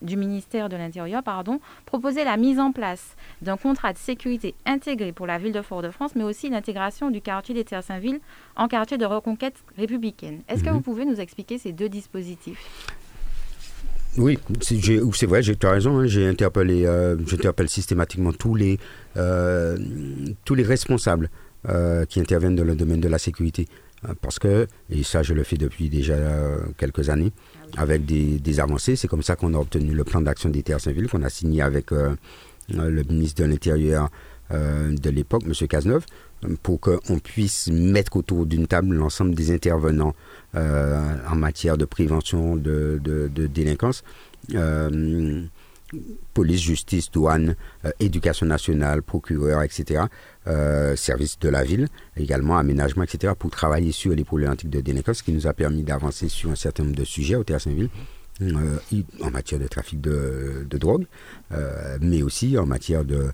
du 0.02 0.16
ministère 0.16 0.68
de 0.68 0.76
l'Intérieur, 0.76 1.24
pardon, 1.24 1.61
proposé 1.87 2.22
la 2.24 2.37
mise 2.37 2.61
en 2.61 2.70
place 2.70 3.16
d'un 3.42 3.56
contrat 3.56 3.92
de 3.92 3.98
sécurité 3.98 4.54
intégré 4.64 5.12
pour 5.12 5.26
la 5.26 5.38
ville 5.38 5.52
de 5.52 5.62
Fort-de-France, 5.62 6.12
mais 6.14 6.22
aussi 6.22 6.48
l'intégration 6.48 7.11
du 7.11 7.20
quartier 7.20 7.52
des 7.52 7.64
Terres-Saint-Ville 7.64 8.20
en 8.54 8.68
quartier 8.68 8.96
de 8.96 9.04
reconquête 9.04 9.56
républicaine. 9.76 10.42
Est-ce 10.48 10.62
que 10.62 10.68
mhm. 10.68 10.76
vous 10.76 10.82
pouvez 10.82 11.04
nous 11.04 11.20
expliquer 11.20 11.59
ces 11.59 11.72
deux 11.72 11.88
dispositifs? 11.88 12.87
Oui, 14.18 14.38
c'est 14.62 15.26
vrai, 15.26 15.42
j'ai 15.42 15.56
raison. 15.62 15.98
Hein, 15.98 16.06
j'ai 16.06 16.26
interpellé, 16.26 16.87
euh, 16.87 17.16
j'interpelle 17.26 17.68
systématiquement 17.68 18.32
tous 18.32 18.54
les, 18.54 18.78
euh, 19.16 19.76
tous 20.44 20.54
les 20.54 20.62
responsables 20.62 21.28
euh, 21.68 22.06
qui 22.06 22.20
interviennent 22.20 22.56
dans 22.56 22.64
le 22.64 22.74
domaine 22.74 23.00
de 23.00 23.09
la 23.09 23.18
sécurité. 23.18 23.66
Euh, 24.04 24.14
parce 24.20 24.38
que, 24.38 24.66
et 24.90 25.02
ça 25.02 25.22
je 25.22 25.32
le 25.35 25.42
fais 25.42 25.56
depuis 25.56 25.88
déjà 25.88 26.14
euh, 26.14 26.59
quelques 26.76 27.09
années, 27.09 27.32
avec 27.76 28.04
des, 28.04 28.61
avancées, 28.61 28.96
c'est 28.96 29.09
comme 29.09 29.22
ça 29.22 29.37
qu'on 29.37 29.54
a 29.54 29.59
obtenu 29.59 29.92
le 29.92 30.04
plan 30.04 30.20
d'action 30.20 30.50
des 30.50 30.62
terres 30.62 30.80
Saint-Ville 30.80 31.09
qu'on 31.09 31.22
a 31.22 31.28
signé 31.28 31.62
avec 31.62 31.92
euh, 31.92 32.14
le 32.68 33.02
ministre 33.04 33.42
de 33.42 33.48
l'Intérieur 33.48 34.11
de 34.48 35.11
l'époque, 35.11 35.42
M. 35.44 35.66
Cazeneuve, 35.66 36.04
pour 36.62 36.78
qu'on 36.80 37.18
puisse 37.18 37.66
mettre 37.66 38.14
autour 38.14 38.46
d'une 38.46 38.68
table 38.68 38.94
l'ensemble 38.94 39.35
des 39.35 39.50
intervenants 39.50 40.14
en 40.54 41.35
matière 41.35 41.76
de 41.76 41.85
prévention 41.85 42.54
de, 42.54 43.00
de 43.02 43.46
délinquance 43.48 44.04
police, 46.35 46.61
justice, 46.61 47.11
douane, 47.11 47.57
euh, 47.85 47.90
éducation 48.01 48.46
nationale, 48.46 49.03
procureur, 49.03 49.62
etc., 49.62 50.05
euh, 50.46 50.96
service 50.96 51.38
de 51.38 51.49
la 51.49 51.64
ville, 51.64 51.88
également 52.16 52.57
aménagement, 52.57 53.05
etc., 53.05 53.35
pour 53.38 53.51
travailler 53.51 53.92
sur 53.92 54.14
les 54.14 54.25
problématiques 54.25 54.70
de 54.70 54.81
délinquance, 54.81 55.18
ce 55.18 55.22
qui 55.22 55.33
nous 55.33 55.46
a 55.46 55.53
permis 55.53 55.83
d'avancer 55.83 56.29
sur 56.29 56.51
un 56.51 56.57
certain 56.57 56.85
nombre 56.85 56.96
de 56.96 57.05
sujets 57.05 57.37
au 57.37 57.44
Théâtre 57.44 57.64
Saint-Ville. 57.64 57.90
Euh, 58.42 58.77
en 59.22 59.31
matière 59.31 59.59
de 59.59 59.66
trafic 59.66 59.99
de, 59.99 60.66
drogue, 60.72 61.07
euh, 61.53 61.96
mais 62.03 62.22
aussi 62.22 62.59
en 62.59 62.66
matière 62.66 63.03
de, 63.03 63.31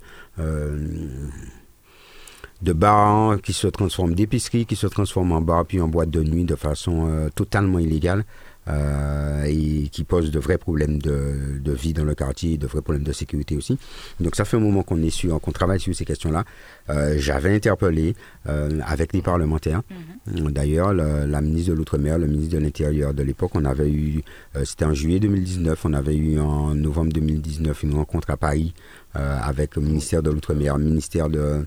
de 2.63 2.73
bars 2.73 3.41
qui 3.43 3.53
se 3.53 3.67
transforment 3.67 4.15
d'épicerie, 4.15 4.65
qui 4.65 4.77
se 4.77 4.87
transforment 4.87 5.33
en 5.33 5.41
bar 5.41 5.67
puis 5.67 5.81
en 5.81 5.89
boîte 5.89 6.11
de 6.11 6.23
nuit 6.23 6.45
de 6.45 6.55
façon 6.55 7.29
totalement 7.35 7.81
illégale. 7.81 8.25
Euh, 8.69 9.43
et 9.45 9.89
qui 9.89 10.05
pose 10.05 10.31
de 10.31 10.39
vrais 10.39 10.57
problèmes 10.57 10.99
de, 11.03 11.59
de, 11.61 11.73
vie 11.73 11.93
dans 11.93 12.05
le 12.05 12.15
quartier, 12.15 12.57
de 12.59 12.69
vrais 12.69 12.81
problèmes 12.81 13.03
de 13.03 13.13
sécurité 13.13 13.57
aussi. 13.57 13.77
Donc 14.21 14.37
ça 14.37 14.45
fait 14.45 14.57
un 14.57 14.61
moment 14.61 14.85
qu'on 14.85 15.03
est 15.03 15.11
sur, 15.11 15.41
qu'on 15.41 15.51
travaille 15.51 15.81
sur 15.81 15.93
ces 15.97 16.05
questions-là. 16.05 16.45
Euh, 16.89 17.17
J'avais 17.19 17.53
interpellé 17.57 18.15
euh, 18.49 18.79
avec 18.87 19.13
les 19.15 19.21
parlementaires. 19.23 19.83
Mm 19.91 20.47
-hmm. 20.47 20.53
D'ailleurs, 20.53 20.93
la 20.95 21.41
ministre 21.41 21.71
de 21.73 21.77
l'Outre-mer, 21.79 22.19
le 22.19 22.29
ministre 22.29 22.55
de 22.57 22.63
l'Intérieur 22.63 23.13
de 23.15 23.23
l'époque, 23.25 23.51
on 23.55 23.65
avait 23.65 23.91
eu, 23.91 24.23
euh, 24.55 24.65
c'était 24.65 24.85
en 24.85 24.95
juillet 24.95 25.19
2019, 25.19 25.85
on 25.85 25.93
avait 25.95 26.17
eu 26.17 26.39
en 26.39 26.75
novembre 26.75 27.13
2019 27.13 27.83
une 27.83 27.95
rencontre 27.95 28.31
à 28.31 28.37
Paris 28.37 28.75
euh, 29.17 29.39
avec 29.43 29.77
le 29.77 29.83
ministère 29.83 30.23
de 30.23 30.31
l'Outre-mer, 30.31 30.79
le 30.79 30.85
ministère 30.85 31.29
de 31.29 31.67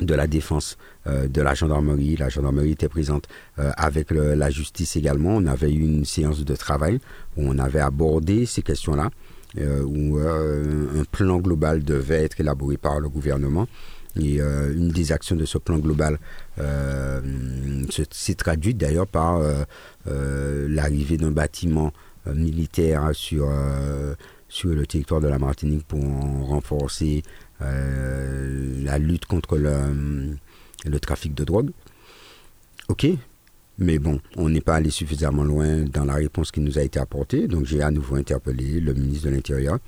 de 0.00 0.14
la 0.14 0.26
défense, 0.26 0.76
euh, 1.06 1.28
de 1.28 1.42
la 1.42 1.54
gendarmerie. 1.54 2.16
La 2.16 2.28
gendarmerie 2.28 2.72
était 2.72 2.88
présente 2.88 3.28
euh, 3.58 3.70
avec 3.76 4.10
la 4.10 4.50
justice 4.50 4.96
également. 4.96 5.36
On 5.36 5.46
avait 5.46 5.72
eu 5.72 5.80
une 5.80 6.04
séance 6.04 6.44
de 6.44 6.56
travail 6.56 6.98
où 7.36 7.42
on 7.46 7.58
avait 7.58 7.80
abordé 7.80 8.46
ces 8.46 8.62
questions-là, 8.62 9.10
euh, 9.58 9.82
où 9.82 10.18
un 10.18 11.04
plan 11.10 11.38
global 11.38 11.82
devait 11.82 12.24
être 12.24 12.40
élaboré 12.40 12.76
par 12.76 13.00
le 13.00 13.08
gouvernement. 13.08 13.66
Et 14.20 14.40
une 14.40 14.88
des 14.88 15.12
actions 15.12 15.36
de 15.36 15.44
ce 15.44 15.58
plan 15.58 15.78
global 15.78 16.18
s'est 18.10 18.34
traduite 18.34 18.76
d'ailleurs 18.76 19.06
par 19.06 19.40
l'arrivée 20.06 21.18
d'un 21.18 21.30
bâtiment 21.30 21.92
militaire 22.26 23.10
sur, 23.12 23.48
sur 24.48 24.70
le 24.70 24.86
territoire 24.86 25.20
de 25.20 25.28
la 25.28 25.38
Martinique 25.38 25.86
pour 25.86 26.00
renforcer 26.48 27.22
la 27.60 28.98
lutte 28.98 29.26
contre 29.26 29.56
le, 29.56 30.36
le, 30.84 31.00
trafic 31.00 31.34
de 31.34 31.44
drogue. 31.44 31.70
Ok, 32.88 33.06
mais 33.78 33.98
bon, 33.98 34.20
on 34.36 34.48
n'est 34.48 34.60
pas 34.60 34.76
allé 34.76 34.90
suffisamment 34.90 35.44
loin 35.44 35.84
dans 35.84 36.04
la 36.04 36.14
réponse 36.14 36.50
qui 36.50 36.60
nous 36.60 36.78
a 36.78 36.82
été 36.82 36.98
apportée, 36.98 37.46
donc 37.48 37.64
j'ai 37.64 37.82
à 37.82 37.90
nouveau 37.90 38.16
interpellé 38.16 38.80
le 38.80 38.94
ministre 38.94 39.28
de 39.28 39.34
l'Intérieur 39.34 39.78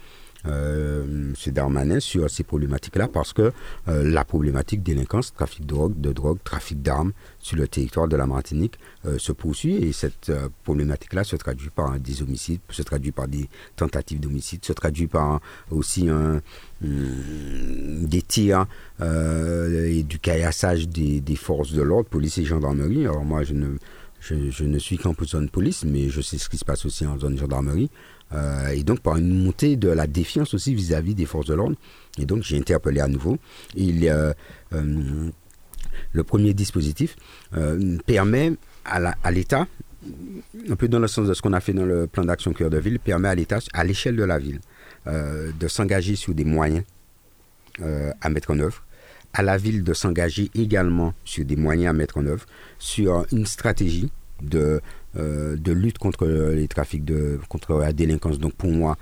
euh, 0.47 1.05
M. 1.05 1.35
Darmanin 1.53 2.01
sur 2.01 2.29
ces 2.31 2.45
problématiques-là 2.45 3.09
parce 3.09 3.33
que 3.33 3.53
euh, 3.89 4.05
la 4.05 4.25
problématique 4.25 4.83
délinquance, 4.83 5.35
trafic 5.35 5.63
de 5.63 5.67
drogue, 5.67 6.01
de 6.01 6.13
drogue, 6.13 6.39
trafic 6.43 6.83
d'armes 6.83 7.13
sur 7.39 7.57
le 7.57 7.67
territoire 7.69 8.09
de 8.09 8.17
la 8.17 8.27
Martinique 8.27 8.79
euh, 9.07 9.19
se 9.19 9.33
poursuit 9.33 9.77
et 9.77 9.93
cette 9.93 10.31
euh, 10.31 10.49
problématique-là 10.65 11.25
se 11.25 11.37
traduit 11.37 11.71
par 11.71 11.99
des 11.99 12.23
homicides, 12.23 12.61
se 12.71 12.83
traduit 12.83 13.13
par 13.13 13.29
des 13.29 13.49
tentatives 13.77 14.21
d'homicide, 14.21 14.65
se 14.65 14.73
traduit 14.73 15.07
par 15.07 15.41
aussi 15.71 16.09
un, 16.09 16.41
hum, 16.85 18.07
des 18.07 18.23
tirs 18.23 18.67
euh, 19.01 19.87
et 19.87 20.03
du 20.03 20.19
caillassage 20.19 20.89
des, 20.89 21.21
des 21.21 21.37
forces 21.37 21.73
de 21.73 21.83
l'ordre, 21.83 22.09
police 22.09 22.39
et 22.39 22.45
gendarmerie. 22.45 23.07
Alors 23.07 23.25
moi, 23.25 23.43
je 23.45 23.55
ne, 23.55 23.77
je, 24.21 24.51
je 24.51 24.65
ne 24.65 24.79
suis 24.79 24.99
qu'en 24.99 25.15
zone 25.25 25.49
police, 25.49 25.85
mais 25.85 26.09
je 26.09 26.21
sais 26.21 26.39
ce 26.39 26.49
qui 26.49 26.59
se 26.59 26.65
passe 26.65 26.85
aussi 26.85 27.07
en 27.07 27.19
zone 27.19 27.39
gendarmerie. 27.39 27.91
Euh, 28.33 28.69
et 28.69 28.83
donc 28.85 29.01
par 29.01 29.17
une 29.17 29.45
montée 29.45 29.77
de 29.77 29.89
la 29.89 30.07
défiance 30.07 30.55
aussi 30.55 30.75
vis-à-vis 30.75 31.13
-vis 31.13 31.17
des 31.17 31.27
forces 31.27 31.47
de 31.47 31.55
l'ordre. 31.55 31.77
Et 32.19 32.27
donc 32.27 32.43
j'ai 32.43 32.57
interpellé 32.59 33.01
à 33.01 33.09
nouveau. 33.09 33.39
Euh, 33.79 34.33
euh, 34.73 35.31
le 36.13 36.23
premier 36.25 36.55
dispositif 36.55 37.17
permet 38.07 38.53
à 38.85 39.31
l'État 39.31 39.67
un 40.71 40.77
peu 40.77 40.89
dans 40.89 40.99
le 40.99 41.09
sens 41.09 41.29
de 41.29 41.35
ce 41.35 41.43
qu'on 41.43 41.53
a 41.53 41.61
fait 41.61 41.75
dans 41.75 41.85
le 41.85 42.07
plan 42.07 42.25
d'action 42.25 42.53
cœur 42.53 42.71
de 42.71 42.79
ville, 42.79 42.99
permet 42.99 43.29
à 43.29 43.35
l'État, 43.35 43.59
à 43.75 43.85
l'échelle 43.85 44.17
de 44.17 44.25
la 44.25 44.39
ville, 44.39 44.61
de 45.07 45.69
s'engager 45.69 46.17
sur 46.17 46.33
des 46.35 46.45
moyens 46.45 46.85
à 48.21 48.29
mettre 48.31 48.51
en 48.53 48.59
œuvre, 48.61 48.83
à 49.35 49.43
la 49.43 49.57
ville 49.59 49.83
de 49.85 49.93
s'engager 49.93 50.51
également 50.55 51.13
sur 51.25 51.45
des 51.45 51.57
moyens 51.57 51.91
à 51.91 51.93
mettre 51.93 52.19
en 52.19 52.27
œuvre, 52.27 52.47
sur 52.79 53.27
une 53.33 53.47
stratégie 53.47 54.11
de, 54.43 54.81
euh, 55.17 55.57
de 55.57 55.73
lutte 55.73 55.99
contre 55.99 56.27
les 56.27 56.69
trafics 56.69 57.05
de 57.05 57.39
contre 57.49 57.79
la 57.79 57.93
délinquance. 57.93 58.39
Donc 58.39 58.55
pour 58.55 58.71
moi 58.71 58.97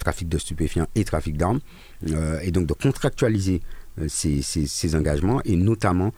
trafic 0.00 0.28
de 0.28 0.38
stupéfiants 0.38 0.86
et 0.94 1.04
trafic 1.04 1.36
d'armes. 1.36 1.60
Et 2.42 2.50
donc 2.50 2.66
de 2.66 2.72
contractualiser 2.74 3.60
ces, 4.08 4.42
ces, 4.42 4.96
engagements 4.96 5.40
et 5.44 5.56
notamment 5.56 6.12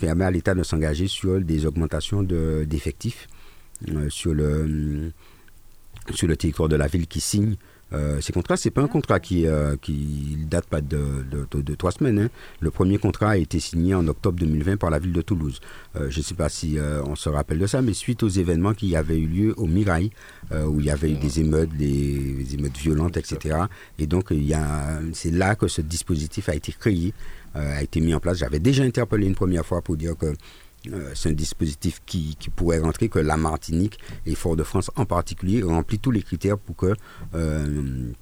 permet 0.00 0.24
à 0.24 0.30
l'État 0.30 0.54
de 0.54 0.62
s'engager 0.62 1.06
sur 1.06 1.40
des 1.40 1.66
augmentations 1.66 2.22
d'effectifs 2.22 3.28
sur 4.08 4.34
le 4.34 5.12
sur 6.14 6.26
le 6.26 6.36
territoire 6.36 6.68
de 6.68 6.76
la 6.76 6.86
ville 6.86 7.06
qui 7.06 7.20
signe 7.20 7.56
euh, 7.92 8.20
ces 8.20 8.32
contrats, 8.32 8.56
c'est 8.56 8.70
pas 8.70 8.82
un 8.82 8.88
contrat 8.88 9.20
qui 9.20 9.46
euh, 9.46 9.76
qui 9.80 10.36
date 10.48 10.66
pas 10.66 10.80
de, 10.80 11.24
de, 11.52 11.74
trois 11.74 11.90
semaines. 11.92 12.18
Hein. 12.18 12.28
Le 12.60 12.70
premier 12.70 12.98
contrat 12.98 13.30
a 13.30 13.36
été 13.36 13.58
signé 13.58 13.94
en 13.94 14.06
octobre 14.06 14.38
2020 14.38 14.76
par 14.76 14.90
la 14.90 14.98
ville 14.98 15.12
de 15.12 15.22
Toulouse. 15.22 15.60
Euh, 15.96 16.08
je 16.10 16.18
ne 16.18 16.24
sais 16.24 16.34
pas 16.34 16.48
si 16.48 16.78
on 17.04 17.16
se 17.16 17.28
rappelle 17.28 17.58
de 17.58 17.66
ça, 17.66 17.82
mais 17.82 17.92
suite 17.92 18.22
aux 18.22 18.28
événements 18.28 18.74
qui 18.74 18.94
avaient 18.96 19.18
eu 19.18 19.26
lieu 19.26 19.54
au 19.56 19.66
Mirail, 19.66 20.10
où 20.52 20.80
il 20.80 20.86
y 20.86 20.90
avait 20.90 21.10
eu 21.10 21.16
des 21.16 21.40
émeutes, 21.40 21.70
des, 21.76 22.54
émeutes 22.54 22.76
violentes, 22.78 23.16
etc. 23.16 23.58
Et 23.98 24.06
donc 24.06 24.28
il 24.30 24.56
c'est 25.12 25.30
là 25.30 25.54
que 25.54 25.68
ce 25.68 25.80
dispositif 25.80 26.48
a 26.48 26.54
été 26.54 26.72
créé, 26.72 27.12
a 27.54 27.82
été 27.82 28.00
mis 28.00 28.14
en 28.14 28.20
place. 28.20 28.38
J'avais 28.38 28.58
déjà 28.58 28.84
interpellé 28.84 29.26
une 29.26 29.34
première 29.34 29.64
fois 29.64 29.82
pour 29.82 29.96
dire 29.96 30.16
que 30.16 30.34
euh, 30.88 31.10
c'est 31.14 31.28
un 31.28 31.32
dispositif 31.32 32.00
qui, 32.06 32.36
pourrait 32.56 32.78
rentrer, 32.78 33.08
que 33.08 33.18
la 33.18 33.36
Martinique 33.36 33.98
et 34.26 34.34
Fort-de-France 34.34 34.90
en 34.96 35.04
particulier 35.04 35.62
remplit 35.62 35.98
tous 35.98 36.10
les 36.10 36.22
critères 36.22 36.58
pour 36.58 36.76
que 36.76 36.94
euh, 37.34 38.12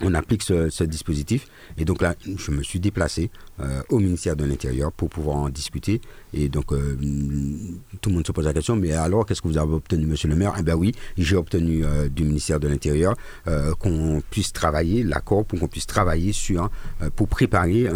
on 0.00 0.12
applique 0.14 0.42
ce, 0.42 0.84
dispositif. 0.84 1.46
Et 1.78 1.84
donc 1.84 2.02
là, 2.02 2.14
je 2.24 2.50
me 2.50 2.62
suis 2.62 2.80
déplacé 2.80 3.30
euh, 3.60 3.82
au 3.88 3.98
ministère 3.98 4.36
de 4.36 4.44
l'Intérieur 4.44 4.92
pour 4.92 5.08
pouvoir 5.08 5.36
en 5.36 5.48
discuter. 5.48 6.02
Et 6.34 6.50
donc, 6.50 6.66
tout 6.68 8.10
le 8.10 8.14
monde 8.14 8.26
se 8.26 8.32
pose 8.32 8.44
la 8.44 8.52
question, 8.52 8.76
mais 8.76 8.92
alors, 8.92 9.24
qu'est-ce 9.24 9.40
que 9.40 9.48
vous 9.48 9.56
avez 9.56 9.72
obtenu, 9.72 10.06
monsieur 10.06 10.28
le 10.28 10.36
maire? 10.36 10.54
Eh 10.58 10.62
bien 10.62 10.74
oui, 10.74 10.94
j'ai 11.16 11.36
obtenu 11.36 11.82
du 12.10 12.24
ministère 12.24 12.60
de 12.60 12.68
l'Intérieur 12.68 13.14
qu'on 13.78 14.22
puisse 14.28 14.52
travailler, 14.52 15.02
l'accord 15.02 15.46
pour 15.46 15.58
qu'on 15.58 15.68
puisse 15.68 15.86
travailler 15.86 16.32
sur, 16.34 16.68
pour 17.14 17.28
préparer 17.28 17.88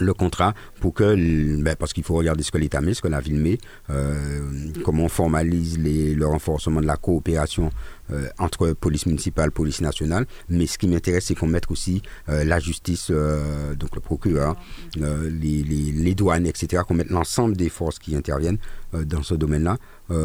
le 0.00 0.14
contrat 0.14 0.54
pour 0.80 0.94
que, 0.94 1.14
ben 1.62 1.76
parce 1.76 1.92
qu'il 1.92 2.04
faut 2.04 2.14
regarder 2.14 2.42
ce 2.42 2.50
que 2.50 2.58
l'État 2.58 2.80
met, 2.80 2.94
ce 2.94 3.02
que 3.02 3.08
la 3.08 3.20
ville 3.20 3.38
met, 3.38 3.58
euh, 3.90 4.70
comment 4.84 5.04
on 5.04 5.08
formalise 5.08 5.78
les, 5.78 6.14
le 6.14 6.26
renforcement 6.26 6.80
de 6.80 6.86
la 6.86 6.96
coopération 6.96 7.70
euh, 8.10 8.28
entre 8.38 8.72
police 8.72 9.06
municipale, 9.06 9.50
police 9.50 9.80
nationale. 9.80 10.26
Mais 10.48 10.66
ce 10.66 10.78
qui 10.78 10.88
m'intéresse, 10.88 11.26
c'est 11.26 11.34
qu'on 11.34 11.46
mette 11.46 11.70
aussi 11.70 12.02
euh, 12.28 12.44
la 12.44 12.58
justice, 12.58 13.10
donc 13.10 13.94
le 13.94 14.00
procureur, 14.00 14.56
les, 14.96 15.62
les, 15.62 16.14
douanes, 16.14 16.46
etc., 16.46 16.82
qu'on 16.86 16.94
mette 16.94 17.10
l'ensemble 17.10 17.56
des 17.56 17.68
forces 17.68 17.98
qui 17.98 18.14
interviennent 18.16 18.58
dans 18.92 19.22
ce 19.22 19.34
domaine-là 19.34 19.78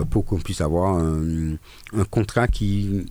pour 0.10 0.26
qu'on 0.26 0.40
puisse 0.40 0.62
avoir 0.62 0.98
un 1.00 2.04
contrat 2.10 2.48
qui 2.48 3.06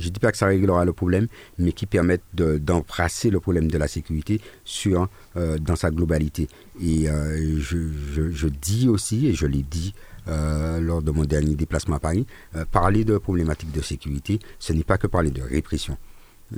je 0.00 0.08
ne 0.08 0.12
dis 0.12 0.20
pas 0.20 0.32
que 0.32 0.38
ça 0.38 0.46
réglera 0.46 0.84
le 0.84 0.92
problème, 0.92 1.26
mais 1.58 1.72
qui 1.72 1.86
permettent 1.86 2.24
d'embrasser 2.34 3.30
le 3.30 3.40
problème 3.40 3.70
de 3.70 3.78
la 3.78 3.88
sécurité 3.88 4.40
sur, 4.64 5.08
euh, 5.36 5.58
dans 5.58 5.76
sa 5.76 5.90
globalité. 5.90 6.48
Et 6.82 7.08
euh, 7.08 7.58
je, 7.60 8.48
dis 8.48 8.88
aussi, 8.88 9.28
et 9.28 9.34
je 9.34 9.46
l'ai 9.46 9.62
dit 9.62 9.94
euh, 10.28 10.80
lors 10.80 11.02
de 11.02 11.10
mon 11.10 11.24
dernier 11.24 11.54
déplacement 11.54 11.96
à 11.96 12.00
Paris, 12.00 12.26
parler 12.72 13.04
de 13.04 13.18
problématiques 13.18 13.72
de 13.72 13.80
sécurité, 13.82 14.38
ce 14.58 14.72
n'est 14.72 14.84
pas 14.84 14.98
que 14.98 15.06
parler 15.06 15.30
de 15.30 15.42
répression. 15.42 15.96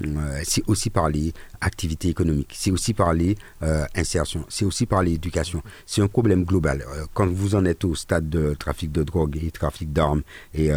Euh, 0.00 0.40
c'est 0.44 0.62
aussi 0.68 0.90
parler 0.90 1.32
activité 1.60 2.08
économique, 2.08 2.52
c'est 2.54 2.70
aussi 2.70 2.94
parler 2.94 3.36
euh, 3.62 3.84
insertion, 3.94 4.44
c'est 4.48 4.64
aussi 4.64 4.86
parler 4.86 5.12
éducation. 5.12 5.62
C'est 5.86 6.02
un 6.02 6.08
problème 6.08 6.44
global. 6.44 6.82
Euh, 6.82 7.04
quand 7.14 7.28
vous 7.28 7.54
en 7.54 7.64
êtes 7.64 7.84
au 7.84 7.94
stade 7.94 8.28
de 8.28 8.54
trafic 8.54 8.90
de 8.90 9.02
drogue 9.02 9.38
et 9.42 9.50
trafic 9.50 9.92
d'armes 9.92 10.22
et 10.54 10.70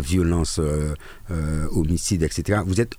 violence, 0.00 0.60
homicide, 1.72 2.22
etc., 2.22 2.60
vous 2.64 2.80
êtes 2.80 2.94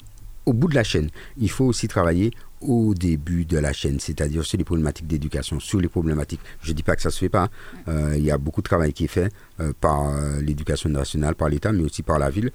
au 0.45 0.53
bout 0.53 0.67
de 0.67 0.76
la 0.76 0.84
chaîne. 0.84 1.09
Il 1.38 1.49
faut 1.49 1.65
aussi 1.65 1.88
travailler 1.88 2.32
au 2.61 2.93
début 2.93 3.45
de 3.45 3.57
la 3.57 3.74
chaîne, 3.74 3.99
c'est-à-dire 3.99 4.45
sur 4.45 4.57
les 4.57 4.63
problématiques 4.63 5.07
d'éducation, 5.07 5.59
sur 5.59 5.80
les 5.80 5.88
problématiques. 5.88 6.41
Je 6.61 6.72
ne 6.72 6.76
dis 6.76 6.84
pas 6.84 6.95
que 6.95 7.01
ça 7.01 7.09
ne 7.09 7.13
se 7.13 7.19
fait 7.19 7.30
pas. 7.30 7.49
il 7.88 8.24
y 8.24 8.32
a 8.32 8.38
beaucoup 8.38 8.61
de 8.61 8.67
travail 8.67 8.93
qui 8.93 9.05
est 9.05 9.07
fait 9.07 9.32
par 9.80 10.11
l'éducation 10.39 10.89
nationale, 10.89 11.36
par 11.36 11.49
l'État, 11.49 11.72
mais 11.72 11.84
aussi 11.84 12.03
par 12.03 12.19
la 12.19 12.30
ville, 12.30 12.51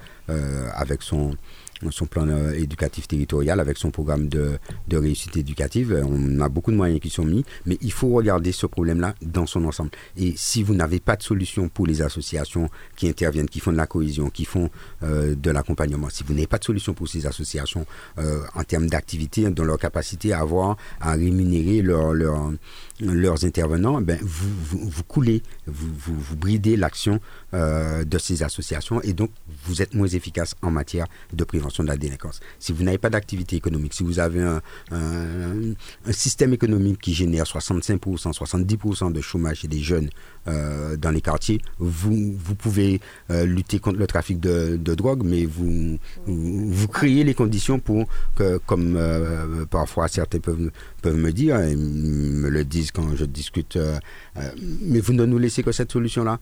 avec 0.74 1.02
son, 1.02 1.36
son 1.90 2.06
plan 2.06 2.28
euh, 2.28 2.52
éducatif 2.52 3.08
territorial, 3.08 3.60
avec 3.60 3.76
son 3.78 3.90
programme 3.90 4.28
de, 4.28 4.58
réussite 4.92 5.36
éducative. 5.36 6.02
On 6.08 6.40
a 6.40 6.48
beaucoup 6.48 6.70
de 6.70 6.76
moyens 6.76 7.00
qui 7.00 7.10
sont 7.10 7.24
mis, 7.24 7.44
mais 7.66 7.78
il 7.82 7.92
faut 7.92 8.08
regarder 8.08 8.52
ce 8.52 8.66
problème-là 8.66 9.14
dans 9.22 9.46
son 9.46 9.64
ensemble. 9.64 9.90
Et 10.16 10.34
si 10.36 10.62
vous 10.62 10.74
n'avez 10.74 11.00
pas 11.00 11.16
de 11.16 11.22
solution 11.22 11.68
pour 11.68 11.86
les 11.86 12.02
associations 12.02 12.70
qui 12.96 13.08
interviennent, 13.08 13.48
qui 13.48 13.60
font 13.60 13.72
de 13.72 13.76
la 13.76 13.86
cohésion, 13.86 14.30
qui 14.30 14.44
font 14.44 14.70
euh, 15.02 15.34
de 15.34 15.50
l'accompagnement, 15.50 16.08
si 16.10 16.24
vous 16.24 16.32
n'avez 16.34 16.46
pas 16.46 16.58
de 16.58 16.64
solution 16.64 16.94
pour 16.94 17.08
ces 17.08 17.26
associations 17.26 17.86
euh, 18.18 18.40
en 18.54 18.64
termes 18.64 18.86
d'activité, 18.88 19.48
dans 19.50 19.64
leur 19.64 19.78
capacité 19.78 20.32
à 20.32 20.40
avoir, 20.40 20.76
à 21.00 21.12
rémunérer 21.12 21.82
leur, 21.82 22.12
leur 22.12 22.52
leurs 23.00 23.44
intervenants, 23.44 24.00
ben, 24.00 24.18
vous, 24.22 24.48
vous, 24.64 24.88
vous 24.88 25.02
coulez, 25.04 25.42
vous, 25.66 25.88
vous, 25.96 26.18
vous 26.18 26.36
bridez 26.36 26.76
l'action 26.76 27.20
euh, 27.54 28.04
de 28.04 28.18
ces 28.18 28.42
associations 28.42 29.00
et 29.02 29.12
donc 29.12 29.30
vous 29.64 29.82
êtes 29.82 29.94
moins 29.94 30.06
efficace 30.06 30.54
en 30.62 30.70
matière 30.70 31.06
de 31.32 31.44
prévention 31.44 31.82
de 31.82 31.88
la 31.88 31.96
délinquance. 31.96 32.40
Si 32.58 32.72
vous 32.72 32.82
n'avez 32.84 32.98
pas 32.98 33.10
d'activité 33.10 33.56
économique, 33.56 33.94
si 33.94 34.02
vous 34.02 34.18
avez 34.18 34.42
un, 34.42 34.62
un, 34.92 36.12
système 36.12 36.52
économique 36.52 37.00
qui 37.00 37.14
génère 37.14 37.44
65%, 37.44 37.98
70% 38.32 39.12
de 39.12 39.20
chômage 39.20 39.58
chez 39.58 39.68
des 39.68 39.80
jeunes 39.80 40.08
euh, 40.48 40.96
dans 40.96 41.10
les 41.10 41.20
quartiers, 41.20 41.60
vous, 41.78 42.34
vous 42.38 42.54
pouvez 42.54 43.00
euh, 43.30 43.44
lutter 43.44 43.78
contre 43.78 43.98
le 43.98 44.06
trafic 44.06 44.40
de, 44.40 44.76
de, 44.76 44.94
drogue, 44.94 45.22
mais 45.24 45.44
vous, 45.44 45.98
vous 46.26 46.88
créez 46.88 47.24
les 47.24 47.34
conditions 47.34 47.78
pour 47.78 48.06
que, 48.34 48.58
comme 48.58 48.98
parfois 49.70 50.08
certains 50.08 50.38
peuvent, 50.38 50.70
peuvent 51.02 51.16
me 51.16 51.32
dire, 51.32 51.60
et 51.60 51.76
me 51.76 52.48
le 52.48 52.64
disent 52.64 52.85
quand 52.92 53.14
je 53.14 53.24
discute, 53.24 53.76
euh, 53.76 53.98
euh, 54.36 54.50
mais 54.82 55.00
vous 55.00 55.12
ne 55.12 55.24
nous 55.24 55.38
laissez 55.38 55.62
que 55.62 55.72
cette 55.72 55.92
solution-là. 55.92 56.38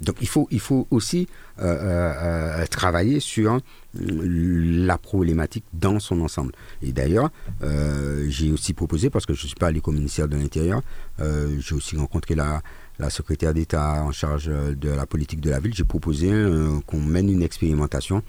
Donc 0.00 0.16
il 0.20 0.28
faut, 0.28 0.46
il 0.52 0.60
faut 0.60 0.86
aussi 0.92 1.26
euh, 1.60 2.64
travailler 2.66 3.18
sur 3.18 3.58
la 3.94 4.96
problématique 4.96 5.64
dans 5.72 5.98
son 5.98 6.20
ensemble. 6.20 6.52
Et 6.82 6.92
d'ailleurs, 6.92 7.30
j'ai 8.28 8.52
aussi 8.52 8.74
proposé, 8.74 9.10
parce 9.10 9.26
que 9.26 9.34
je 9.34 9.42
ne 9.42 9.48
suis 9.48 9.56
pas 9.56 9.66
allé 9.66 9.80
au 9.84 9.90
ministère 9.90 10.28
de 10.28 10.36
l'Intérieur, 10.36 10.82
j'ai 11.18 11.74
aussi 11.74 11.96
rencontré 11.96 12.36
la 12.36 12.62
secrétaire 13.10 13.52
d'État 13.52 14.04
en 14.04 14.12
charge 14.12 14.46
de 14.46 14.88
la 14.88 15.04
politique 15.04 15.40
de 15.40 15.50
la 15.50 15.58
ville, 15.58 15.74
j'ai 15.74 15.82
proposé 15.82 16.30
qu'on 16.86 17.00
mène 17.00 17.28
une 17.28 17.42
expérimentation 17.42 18.22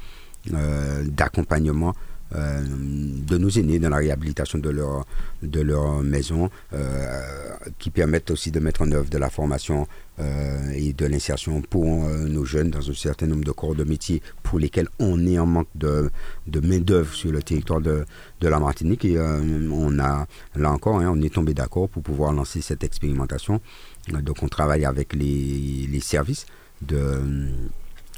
d'accompagnement 0.47 1.93
euh, 2.35 2.61
de 2.63 3.37
nos 3.37 3.49
aînés 3.49 3.79
dans 3.79 3.89
la 3.89 3.97
réhabilitation 3.97 4.59
de 4.59 4.69
leur, 4.69 5.05
de 5.41 5.61
leur 5.61 6.03
maison, 6.03 6.49
euh, 6.73 7.55
qui 7.79 7.89
permettent 7.89 8.29
aussi 8.31 8.51
de 8.51 8.59
mettre 8.59 8.83
en 8.83 8.91
œuvre 8.91 9.09
de 9.09 9.17
la 9.17 9.29
formation 9.29 9.87
euh, 10.19 10.69
et 10.75 10.93
de 10.93 11.05
l'insertion 11.07 11.61
pour 11.61 11.85
nos 11.85 12.45
jeunes 12.45 12.69
dans 12.69 12.87
un 12.87 12.93
certain 12.93 13.25
nombre 13.25 13.43
de 13.43 13.51
corps 13.51 13.73
de 13.73 13.83
métiers 13.83 14.21
pour 14.43 14.59
lesquels 14.59 14.87
on 14.99 15.25
est 15.25 15.39
en 15.39 15.45
manque 15.47 15.69
de, 15.75 16.11
de 16.47 16.59
main-d'œuvre 16.59 17.13
sur 17.13 17.31
le 17.31 17.41
territoire 17.41 17.81
de, 17.81 18.05
de 18.41 18.47
la 18.47 18.59
Martinique. 18.59 19.05
Et 19.05 19.17
on 19.19 19.99
a, 19.99 20.27
là 20.55 20.71
encore, 20.71 20.99
hein, 20.99 21.11
on 21.11 21.21
est 21.21 21.33
tombé 21.33 21.53
d'accord 21.53 21.89
pour 21.89 22.03
pouvoir 22.03 22.33
lancer 22.33 22.61
cette 22.61 22.83
expérimentation. 22.83 23.59
donc 24.07 24.43
on 24.43 24.47
travaille 24.47 24.85
avec 24.85 25.13
les, 25.13 25.87
les 25.89 25.99
services 25.99 26.45
de 26.81 27.21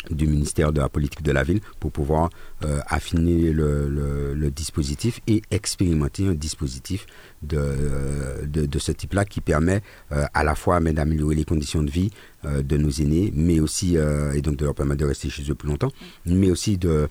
du 0.10 0.28
ministère 0.28 0.74
de 0.74 0.82
la 0.82 0.90
politique 0.90 1.22
de 1.24 1.32
la 1.32 1.44
ville 1.44 1.62
pour 1.80 1.92
pouvoir 1.92 2.30
euh, 2.66 2.80
affiner 2.88 3.52
le, 3.52 4.50
dispositif 4.52 5.22
et 5.28 5.42
expérimenter 5.52 6.28
un 6.28 6.34
dispositif 6.34 7.06
de, 7.42 8.46
de, 8.46 8.80
ce 8.80 8.92
type-là 8.92 9.24
qui 9.26 9.40
permet 9.40 9.82
euh, 10.12 10.26
à 10.34 10.44
la 10.44 10.56
fois 10.56 10.80
d'améliorer 10.80 11.36
les 11.36 11.46
conditions 11.46 11.84
de 11.84 11.92
vie 11.92 12.10
euh, 12.46 12.62
de 12.62 12.78
nos 12.78 12.90
aînés, 12.90 13.32
mais 13.36 13.60
aussi, 13.60 13.96
et 13.96 14.42
donc 14.42 14.58
de 14.58 14.66
leur 14.66 14.76
permettre 14.76 15.02
de 15.02 15.06
rester 15.06 15.30
chez 15.30 15.50
eux 15.50 15.56
plus 15.56 15.70
longtemps, 15.70 15.92
mais 16.26 16.50
aussi 16.50 16.78
de 16.78 17.08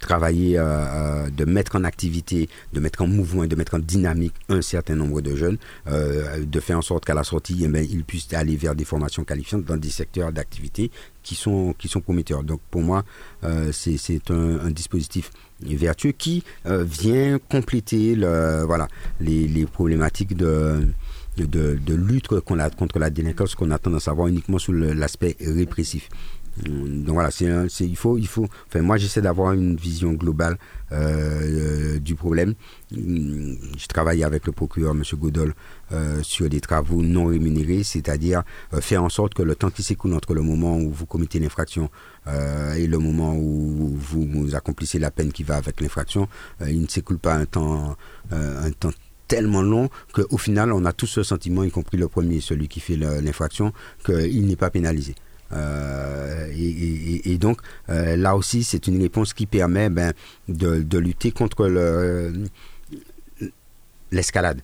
travailler, 0.00 0.58
euh, 0.58 0.62
euh, 0.64 1.30
de 1.30 1.44
mettre 1.44 1.76
en 1.76 1.84
activité, 1.84 2.48
de 2.72 2.80
mettre 2.80 3.02
en 3.02 3.06
mouvement, 3.06 3.46
de 3.46 3.56
mettre 3.56 3.74
en 3.74 3.78
dynamique 3.78 4.34
un 4.48 4.62
certain 4.62 4.94
nombre 4.94 5.20
de 5.20 5.34
jeunes, 5.34 5.58
euh, 5.86 6.44
de 6.44 6.60
faire 6.60 6.78
en 6.78 6.82
sorte 6.82 7.04
qu'à 7.04 7.14
la 7.14 7.24
sortie, 7.24 7.62
eh 7.64 7.68
ben, 7.68 7.86
ils 7.88 8.04
puissent 8.04 8.32
aller 8.32 8.56
vers 8.56 8.74
des 8.74 8.84
formations 8.84 9.24
qualifiantes 9.24 9.64
dans 9.64 9.76
des 9.76 9.90
secteurs 9.90 10.32
d'activité 10.32 10.90
qui 11.22 11.34
sont, 11.34 11.74
qui 11.78 11.88
sont 11.88 12.00
prometteurs. 12.00 12.42
Donc 12.42 12.60
pour 12.70 12.82
moi, 12.82 13.04
c'est 13.72 14.30
un, 14.30 14.70
dispositif 14.70 15.30
vertueux 15.60 16.12
qui 16.12 16.44
vient 16.66 17.38
compléter 17.48 18.14
voilà, 18.14 18.88
les, 19.20 19.48
les 19.48 19.64
problématiques 19.64 20.36
de, 20.36 20.86
de, 21.36 21.78
de 21.84 21.94
lutte 21.94 22.28
contre 22.28 22.98
la 22.98 23.10
délinquance 23.10 23.54
qu'on 23.54 23.70
a 23.70 23.78
tendance 23.78 24.08
à 24.08 24.12
voir 24.12 24.28
uniquement 24.28 24.58
sous 24.58 24.72
l'aspect 24.72 25.36
répressif. 25.40 26.08
Donc 26.62 27.14
voilà, 27.14 27.30
c'est, 27.30 27.46
il 27.80 27.96
faut, 27.96 28.16
il 28.16 28.28
faut. 28.28 28.46
Moi, 28.76 28.96
j'essaie 28.96 29.20
d'avoir 29.20 29.52
une 29.52 29.76
vision 29.76 30.12
globale 30.12 30.56
euh, 30.92 31.98
du 31.98 32.14
problème. 32.14 32.54
Je 32.92 33.86
travaille 33.88 34.22
avec 34.22 34.46
le 34.46 34.52
procureur, 34.52 34.92
M. 34.92 35.02
Godol, 35.14 35.54
euh, 35.92 36.22
sur 36.22 36.48
des 36.48 36.60
travaux 36.60 37.02
non 37.02 37.26
rémunérés, 37.26 37.82
c'est-à-dire 37.82 38.44
euh, 38.72 38.80
faire 38.80 39.02
en 39.02 39.08
sorte 39.08 39.34
que 39.34 39.42
le 39.42 39.56
temps 39.56 39.70
qui 39.70 39.82
s'écoule 39.82 40.14
entre 40.14 40.34
le 40.34 40.42
moment 40.42 40.76
où 40.78 40.90
vous 40.90 41.06
commettez 41.06 41.38
l'infraction 41.38 41.90
et 42.76 42.86
le 42.86 42.98
moment 42.98 43.36
où 43.36 43.94
vous, 43.94 44.54
accomplissez 44.54 44.98
la 44.98 45.10
peine 45.10 45.30
qui 45.30 45.42
va 45.42 45.56
avec 45.56 45.82
l'infraction, 45.82 46.26
il 46.66 46.80
ne 46.80 46.88
s'écoule 46.88 47.18
pas 47.18 47.34
un 47.34 47.44
temps, 47.44 47.96
un 48.30 48.70
temps 48.70 48.92
tellement 49.28 49.60
long 49.60 49.90
qu'au 50.14 50.38
final, 50.38 50.72
on 50.72 50.86
a 50.86 50.92
tous 50.94 51.18
le 51.18 51.22
sentiment, 51.22 51.64
y 51.64 51.70
compris 51.70 51.98
le 51.98 52.08
premier, 52.08 52.40
celui 52.40 52.68
qui 52.68 52.80
fait 52.80 52.96
l'infraction, 52.96 53.74
qu'il 54.06 54.46
n'est 54.46 54.56
pas 54.56 54.70
pénalisé. 54.70 55.14
Euh, 55.52 56.48
et, 56.56 57.38
donc, 57.38 57.60
euh, 57.88 58.16
là 58.16 58.36
aussi, 58.36 58.64
c'est 58.64 58.86
une 58.86 59.00
réponse 59.00 59.34
qui 59.34 59.46
permet 59.46 59.90
ben, 59.90 60.12
de, 60.48 60.98
lutter 60.98 61.32
contre 61.32 61.68
l'escalade 64.10 64.60